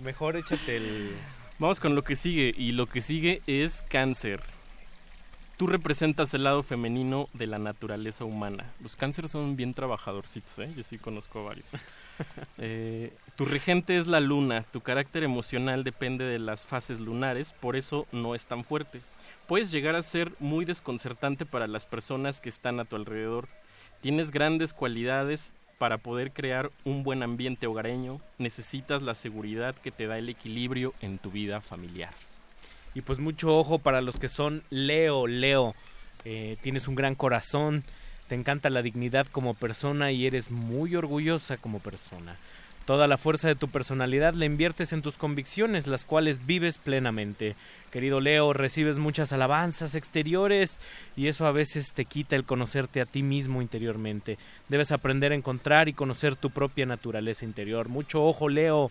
[0.04, 1.16] Mejor échate el...
[1.58, 2.54] Vamos con lo que sigue.
[2.56, 4.40] Y lo que sigue es cáncer.
[5.56, 8.72] Tú representas el lado femenino de la naturaleza humana.
[8.80, 10.72] Los cánceres son bien trabajadorcitos, ¿eh?
[10.76, 11.66] Yo sí conozco a varios.
[12.60, 14.64] Eh, tu regente es la luna.
[14.72, 19.00] Tu carácter emocional depende de las fases lunares, por eso no es tan fuerte.
[19.46, 23.46] Puedes llegar a ser muy desconcertante para las personas que están a tu alrededor.
[24.00, 28.20] Tienes grandes cualidades para poder crear un buen ambiente hogareño.
[28.38, 32.12] Necesitas la seguridad que te da el equilibrio en tu vida familiar.
[32.94, 35.74] Y pues mucho ojo para los que son Leo, Leo.
[36.24, 37.84] Eh, tienes un gran corazón,
[38.28, 42.36] te encanta la dignidad como persona y eres muy orgullosa como persona.
[42.88, 47.54] Toda la fuerza de tu personalidad la inviertes en tus convicciones, las cuales vives plenamente.
[47.90, 50.80] Querido Leo, recibes muchas alabanzas exteriores
[51.14, 54.38] y eso a veces te quita el conocerte a ti mismo interiormente.
[54.70, 57.90] Debes aprender a encontrar y conocer tu propia naturaleza interior.
[57.90, 58.90] Mucho ojo, Leo.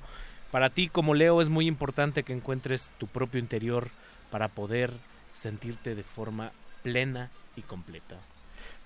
[0.52, 3.88] Para ti como Leo es muy importante que encuentres tu propio interior
[4.30, 4.94] para poder
[5.34, 6.52] sentirte de forma
[6.84, 8.18] plena y completa.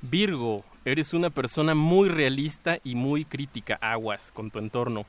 [0.01, 5.05] Virgo, eres una persona muy realista y muy crítica, aguas con tu entorno.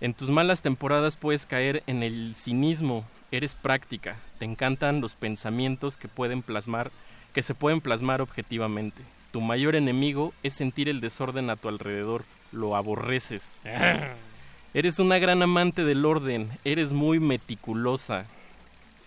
[0.00, 5.96] En tus malas temporadas puedes caer en el cinismo, eres práctica, te encantan los pensamientos
[5.96, 6.92] que pueden plasmar,
[7.34, 9.02] que se pueden plasmar objetivamente.
[9.32, 13.60] Tu mayor enemigo es sentir el desorden a tu alrededor, lo aborreces.
[14.74, 18.24] Eres una gran amante del orden, eres muy meticulosa,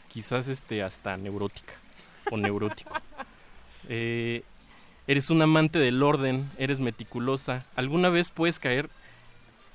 [0.09, 1.73] quizás este hasta neurótica
[2.31, 2.93] o neurótico.
[3.89, 4.43] Eh,
[5.07, 7.65] eres un amante del orden, eres meticulosa.
[7.75, 8.89] Alguna vez puedes caer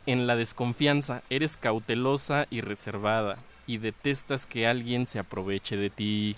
[0.07, 6.37] en la desconfianza, eres cautelosa y reservada y detestas que alguien se aproveche de ti.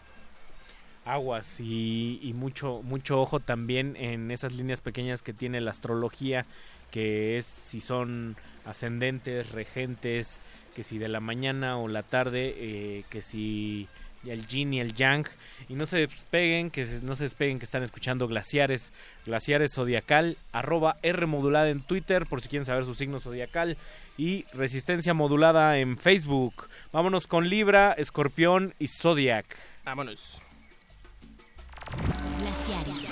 [1.04, 6.44] Aguas y, y mucho, mucho ojo también en esas líneas pequeñas que tiene la astrología,
[6.90, 10.40] que es si son ascendentes, regentes,
[10.74, 13.88] que si de la mañana o la tarde, eh, que si
[14.28, 15.26] el yin y el yang.
[15.68, 18.92] Y no se despeguen, que se- no se despeguen que están escuchando Glaciares,
[19.24, 23.76] Glaciares Zodiacal, arroba R modulada en Twitter, por si quieren saber su signo zodiacal,
[24.18, 26.68] y Resistencia Modulada en Facebook.
[26.92, 29.46] Vámonos con Libra, Escorpión y Zodiac.
[29.84, 30.38] Vámonos.
[32.38, 33.09] Glaciares.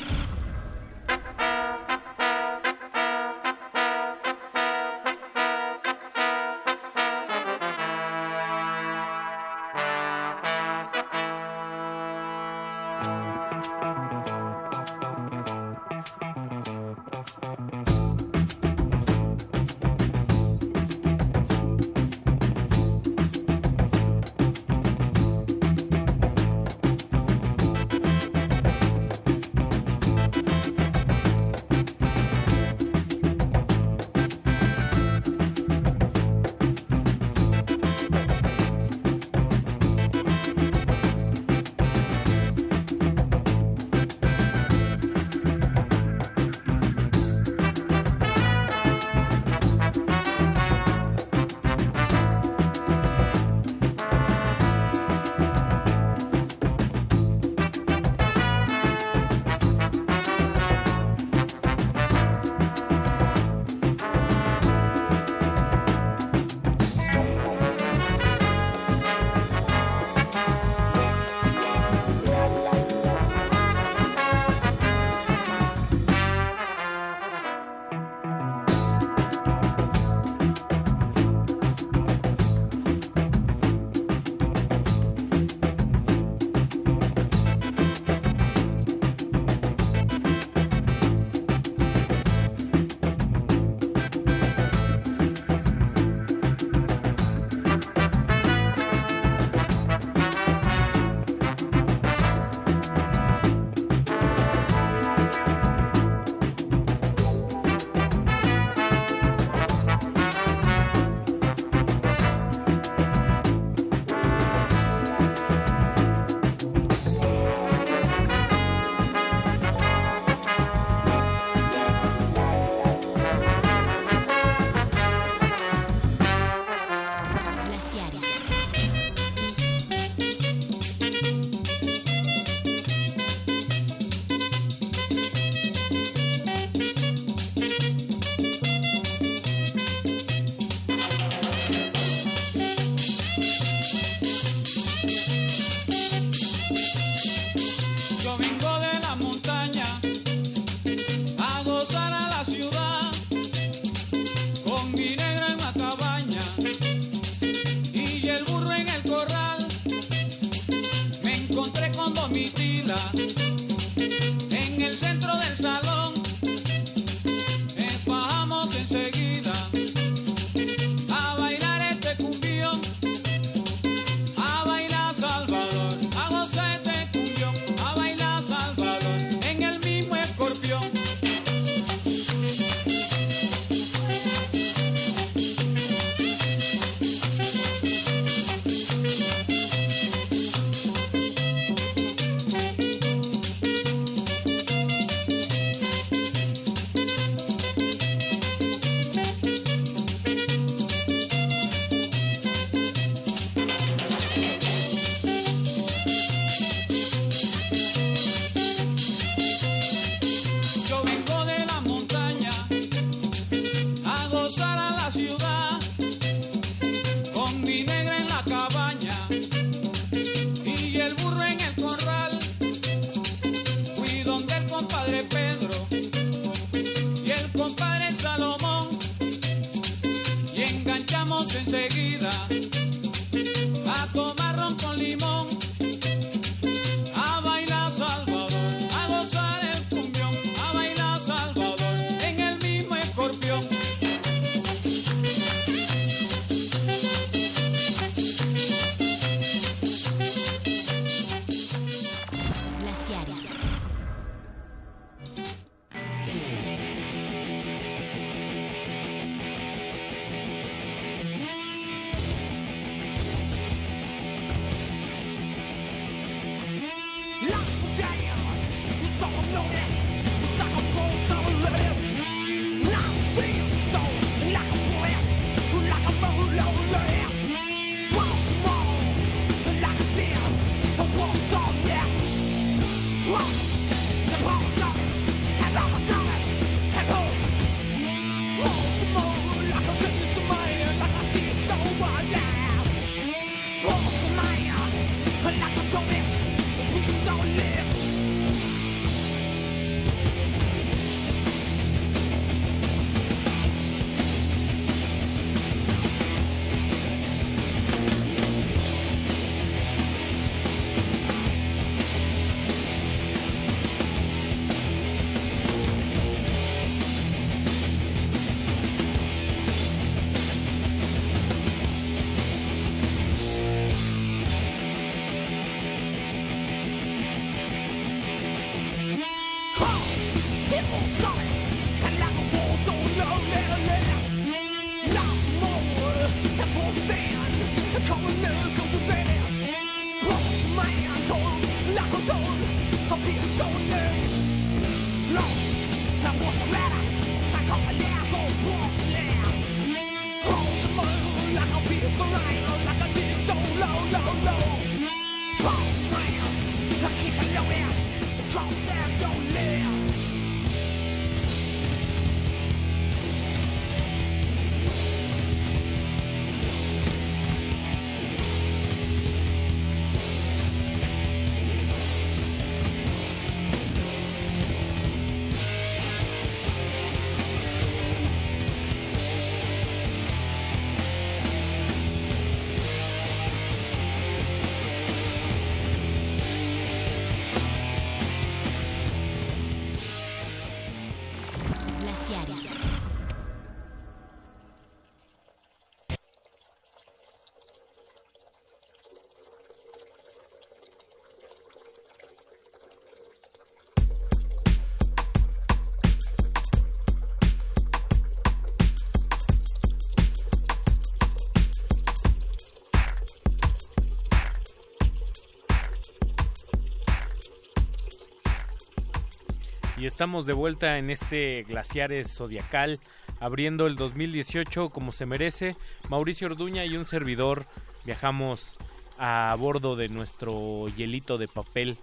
[419.99, 423.01] Y estamos de vuelta en este Glaciares Zodiacal,
[423.41, 425.75] abriendo el 2018 como se merece.
[426.09, 427.67] Mauricio Orduña y un servidor
[428.05, 428.79] viajamos
[429.19, 431.99] a bordo de nuestro hielito de papel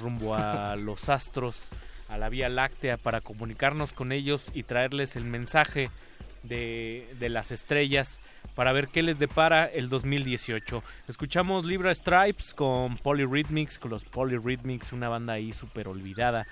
[0.00, 1.68] rumbo a los astros,
[2.08, 5.90] a la Vía Láctea, para comunicarnos con ellos y traerles el mensaje
[6.42, 8.18] de, de las estrellas
[8.58, 10.82] para ver qué les depara el 2018.
[11.06, 16.44] Escuchamos Libra Stripes con Polyrhythmics, con los Polyrhythmics, una banda ahí súper olvidada.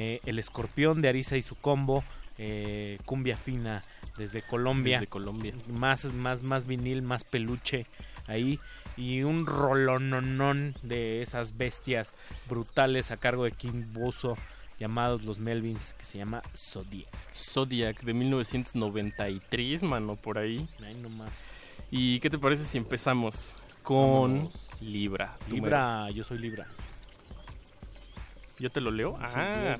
[0.00, 2.04] Eh, el Escorpión de Arisa y su combo,
[2.38, 3.82] eh, cumbia fina
[4.16, 5.00] desde Colombia.
[5.00, 5.52] Desde Colombia.
[5.66, 7.84] Más, más, más vinil, más peluche,
[8.28, 8.60] ahí
[8.96, 12.14] y un rolononón de esas bestias
[12.48, 14.36] brutales a cargo de Kim Bozo
[14.78, 17.08] llamados los Melvins que se llama Zodiac.
[17.34, 20.68] Zodiac de 1993, mano, por ahí.
[21.02, 21.32] Nomás.
[21.90, 23.52] ¿Y qué te parece si empezamos
[23.82, 24.48] con.
[24.80, 25.36] Libra?
[25.50, 26.68] Libra, yo soy Libra.
[28.58, 29.16] ¿Yo te lo leo?
[29.20, 29.76] Ah,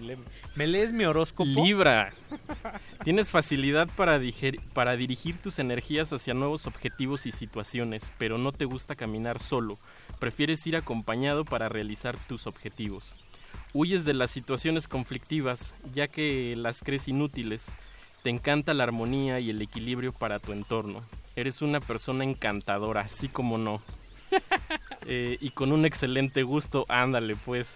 [0.55, 1.49] ¿Me lees mi horóscopo?
[1.49, 2.13] Libra.
[3.05, 8.95] Tienes facilidad para dirigir tus energías hacia nuevos objetivos y situaciones, pero no te gusta
[8.95, 9.79] caminar solo.
[10.21, 13.15] Prefieres ir acompañado para realizar tus objetivos.
[13.75, 17.67] Huyes de las situaciones conflictivas, ya que las crees inútiles.
[18.23, 21.03] Te encanta la armonía y el equilibrio para tu entorno.
[21.37, 23.83] Eres una persona encantadora, así como no.
[25.11, 27.75] Eh, y con un excelente gusto, ándale pues.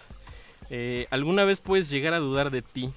[0.75, 2.91] Eh, ¿Alguna vez puedes llegar a dudar de ti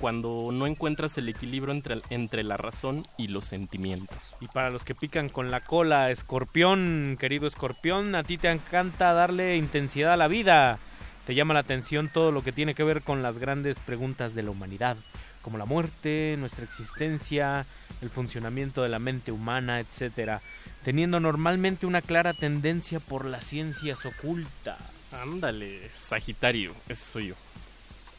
[0.00, 4.18] cuando no encuentras el equilibrio entre, entre la razón y los sentimientos?
[4.40, 9.12] Y para los que pican con la cola, escorpión, querido escorpión, a ti te encanta
[9.12, 10.80] darle intensidad a la vida.
[11.24, 14.42] Te llama la atención todo lo que tiene que ver con las grandes preguntas de
[14.42, 14.96] la humanidad,
[15.40, 17.64] como la muerte, nuestra existencia,
[18.02, 20.40] el funcionamiento de la mente humana, etc.
[20.82, 24.97] Teniendo normalmente una clara tendencia por las ciencias ocultas.
[25.12, 27.34] Ándale, Sagitario, ese soy yo.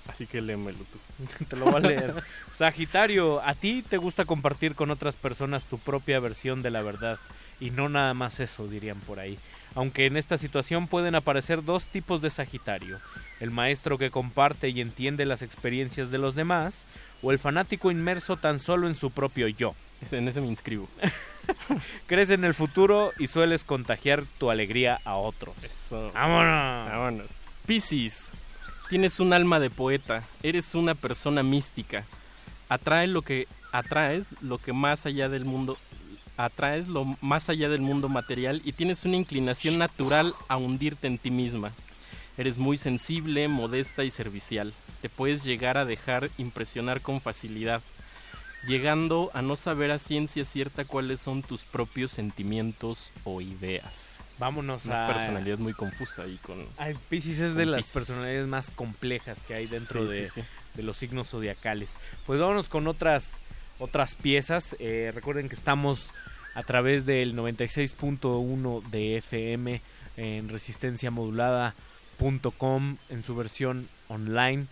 [0.07, 1.45] Así que léemelo tú.
[1.45, 2.23] Te lo voy a leer.
[2.51, 7.19] Sagitario, a ti te gusta compartir con otras personas tu propia versión de la verdad.
[7.59, 9.37] Y no nada más eso, dirían por ahí.
[9.75, 12.99] Aunque en esta situación pueden aparecer dos tipos de Sagitario.
[13.39, 16.85] El maestro que comparte y entiende las experiencias de los demás,
[17.22, 19.75] o el fanático inmerso tan solo en su propio yo.
[20.11, 20.88] En ese me inscribo.
[22.07, 25.56] Crees en el futuro y sueles contagiar tu alegría a otros.
[25.64, 26.11] Eso.
[26.14, 26.89] ¡Vámonos!
[26.89, 27.31] Vámonos.
[27.65, 28.31] Piscis,
[28.89, 32.06] tienes un alma de poeta, eres una persona mística.
[32.69, 35.77] Atrae lo que atraes lo que más allá del mundo
[36.39, 41.17] atraes lo más allá del mundo material y tienes una inclinación natural a hundirte en
[41.17, 41.71] ti misma.
[42.37, 44.73] Eres muy sensible, modesta y servicial.
[45.01, 47.81] Te puedes llegar a dejar impresionar con facilidad,
[48.65, 54.17] llegando a no saber a ciencia cierta cuáles son tus propios sentimientos o ideas.
[54.37, 55.13] Vámonos Una a...
[55.13, 56.65] personalidad muy confusa y con...
[56.77, 60.47] Ay, Piscis es de las personalidades más complejas que hay dentro Sí, de, sí, sí.
[60.75, 61.97] de los signos zodiacales.
[62.25, 63.31] Pues vámonos con otras,
[63.80, 64.75] otras piezas.
[64.80, 66.11] Eh, recuerden que estamos
[66.53, 69.82] a través del 96.1 de FM
[70.17, 74.66] en resistenciamodulada.com en su versión online.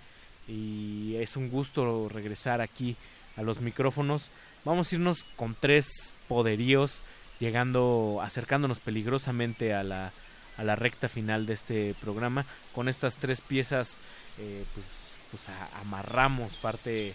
[0.47, 2.95] Y es un gusto regresar aquí
[3.35, 4.31] a los micrófonos.
[4.65, 5.87] Vamos a irnos con tres
[6.27, 6.99] poderíos,
[7.39, 10.11] llegando, acercándonos peligrosamente a la,
[10.57, 12.45] a la recta final de este programa.
[12.73, 13.97] Con estas tres piezas,
[14.39, 14.85] eh, pues,
[15.31, 15.43] pues
[15.81, 17.13] amarramos parte,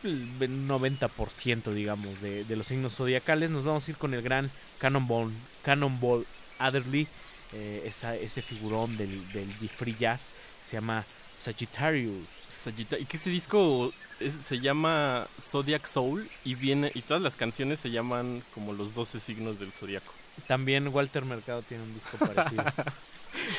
[0.00, 3.50] pues, el 90% digamos, de, de los signos zodiacales.
[3.50, 5.32] Nos vamos a ir con el gran Cannonball,
[5.64, 6.26] Cannonball
[6.58, 7.06] Adderley,
[7.52, 10.20] eh, esa- ese figurón del, del free jazz,
[10.68, 11.04] se llama
[11.36, 12.26] Sagittarius.
[12.64, 17.34] Sagitta- y que ese disco es- se llama Zodiac Soul y viene y todas las
[17.36, 20.12] canciones se llaman como los 12 signos del zodiaco.
[20.46, 22.64] También Walter Mercado tiene un disco parecido.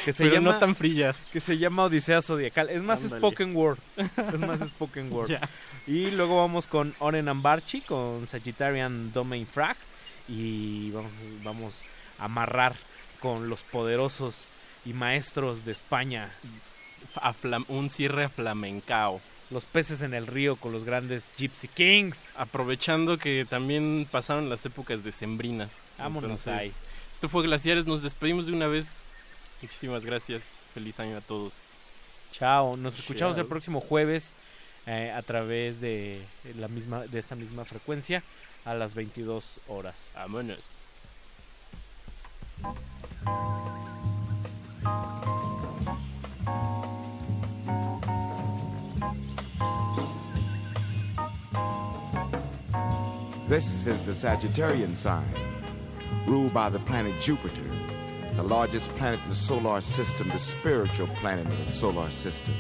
[0.06, 1.18] que se Pero llama, no tan frillas.
[1.32, 2.69] Que se llama Odisea Zodiacal.
[2.69, 3.80] Es más spoken word.
[4.34, 5.32] Es más spoken word.
[5.88, 9.76] Y luego vamos con Oren Ambarchi, con Sagittarian Domain Frag.
[10.27, 11.11] Y vamos,
[11.43, 11.74] vamos
[12.19, 12.76] a amarrar
[13.19, 14.45] con los poderosos
[14.85, 16.30] y maestros de España.
[17.16, 19.19] A flam- un cierre flamencao.
[19.52, 22.30] Los peces en el río con los grandes Gypsy Kings.
[22.38, 25.74] Aprovechando que también pasaron las épocas decembrinas.
[25.98, 26.72] Vámonos ahí.
[27.11, 29.03] Esto fue Glaciares, nos despedimos de una vez.
[29.64, 30.43] Muchísimas gracias.
[30.74, 31.53] Feliz año a todos.
[32.33, 32.75] Chao.
[32.75, 34.33] Nos escuchamos el próximo jueves
[34.85, 36.22] eh, a través de
[36.58, 38.22] la misma de esta misma frecuencia
[38.66, 40.11] a las 22 horas.
[40.16, 40.59] Vámonos.
[53.48, 55.24] This is the Sagittarian sign,
[56.25, 57.61] ruled by the planet Jupiter,
[58.36, 62.53] the largest planet in the solar system, the spiritual planet in the solar system.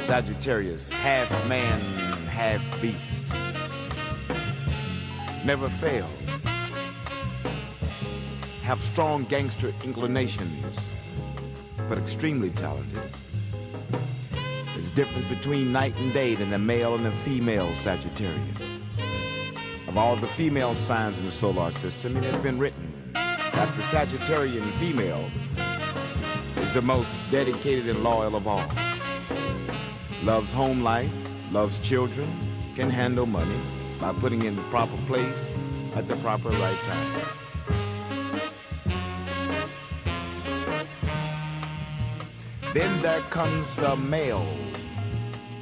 [0.00, 1.80] Sagittarius, half man,
[2.28, 3.34] half beast.
[5.44, 6.08] Never fail.
[8.62, 10.92] Have strong gangster inclinations,
[11.88, 13.00] but extremely talented.
[14.74, 18.58] There's a difference between night and day than the male and the female Sagittarius.
[19.88, 22.95] Of all the female signs in the solar system, it has been written
[23.56, 25.30] the Sagittarian female,
[26.58, 28.70] is the most dedicated and loyal of all.
[30.22, 31.10] Loves home life,
[31.52, 32.28] loves children,
[32.74, 33.58] can handle money
[33.98, 35.58] by putting in the proper place
[35.94, 37.22] at the proper right time.
[42.74, 44.46] Then there comes the male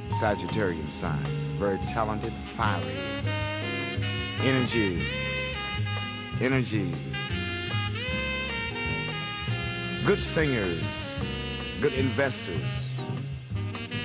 [0.09, 1.25] Sagittarian sign.
[1.57, 2.97] Very talented, fiery.
[4.41, 5.07] Energies.
[6.41, 7.14] Energies
[10.05, 10.83] Good singers.
[11.81, 12.61] Good investors.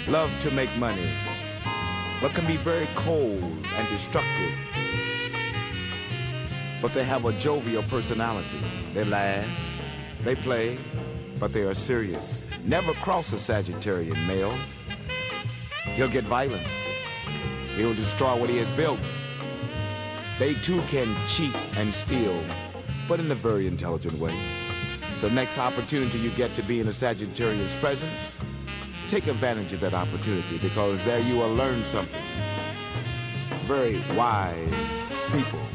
[0.09, 1.07] Love to make money.
[2.23, 4.55] But can be very cold and destructive.
[6.81, 8.63] But they have a jovial personality.
[8.95, 9.47] They laugh.
[10.25, 10.79] They play.
[11.39, 12.45] But they are serious.
[12.65, 14.55] Never cross a Sagittarian male.
[15.97, 16.67] He'll get violent.
[17.77, 19.01] He'll destroy what he has built.
[20.39, 22.43] They too can cheat and steal,
[23.07, 24.35] but in a very intelligent way.
[25.21, 28.41] So next opportunity you get to be in a Sagittarius presence,
[29.07, 32.23] take advantage of that opportunity because there you will learn something.
[33.67, 35.70] Very wise people.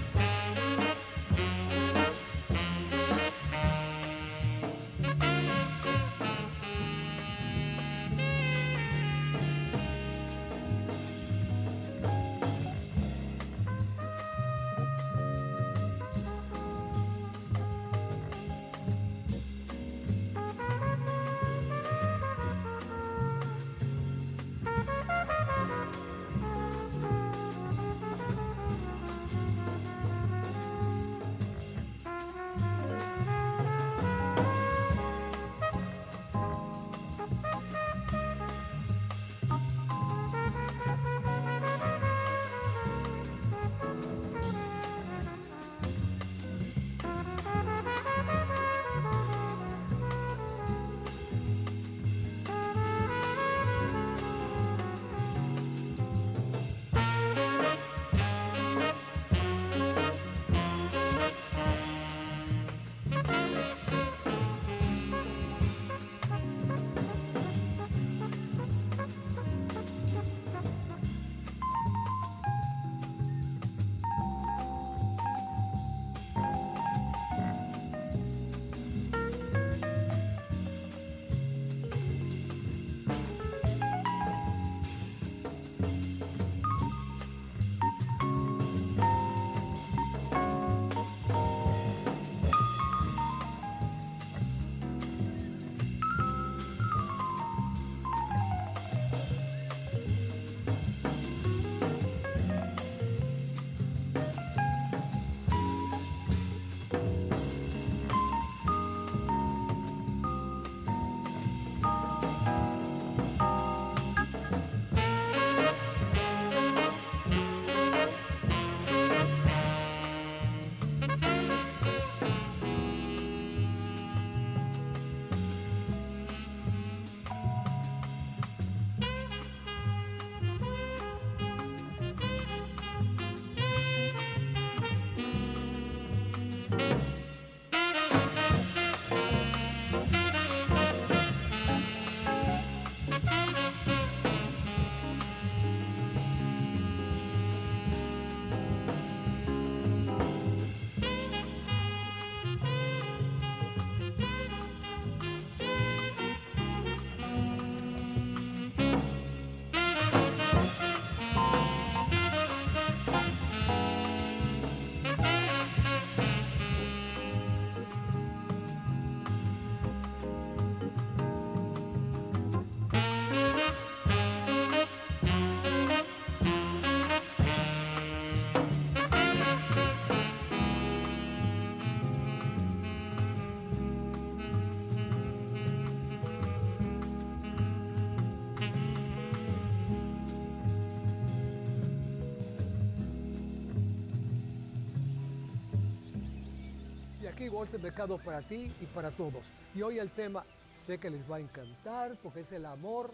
[197.35, 199.43] Aquí Walter Mercado para ti y para todos.
[199.75, 200.45] Y hoy el tema
[200.85, 203.11] sé que les va a encantar porque es el amor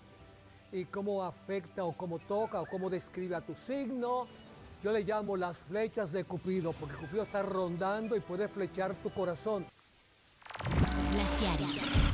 [0.72, 4.28] y cómo afecta o cómo toca o cómo describe a tu signo.
[4.84, 9.10] Yo le llamo las flechas de Cupido porque Cupido está rondando y puede flechar tu
[9.10, 9.66] corazón.
[11.12, 12.11] Glaciares.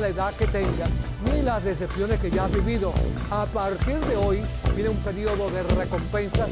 [0.00, 0.88] la edad que tengas
[1.24, 2.92] ni las decepciones que ya has vivido.
[3.30, 4.42] A partir de hoy
[4.74, 6.48] viene un periodo de recompensas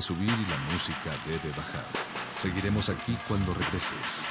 [0.00, 1.84] debe subir y la música debe bajar.
[2.34, 4.24] Seguiremos aquí cuando regreses.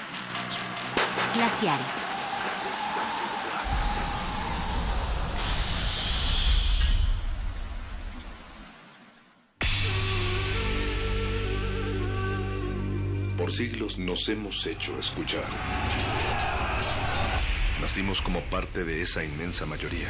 [1.36, 2.10] Glaciares.
[13.38, 15.48] Por siglos nos hemos hecho escuchar.
[17.82, 20.10] Nacimos como parte de esa inmensa mayoría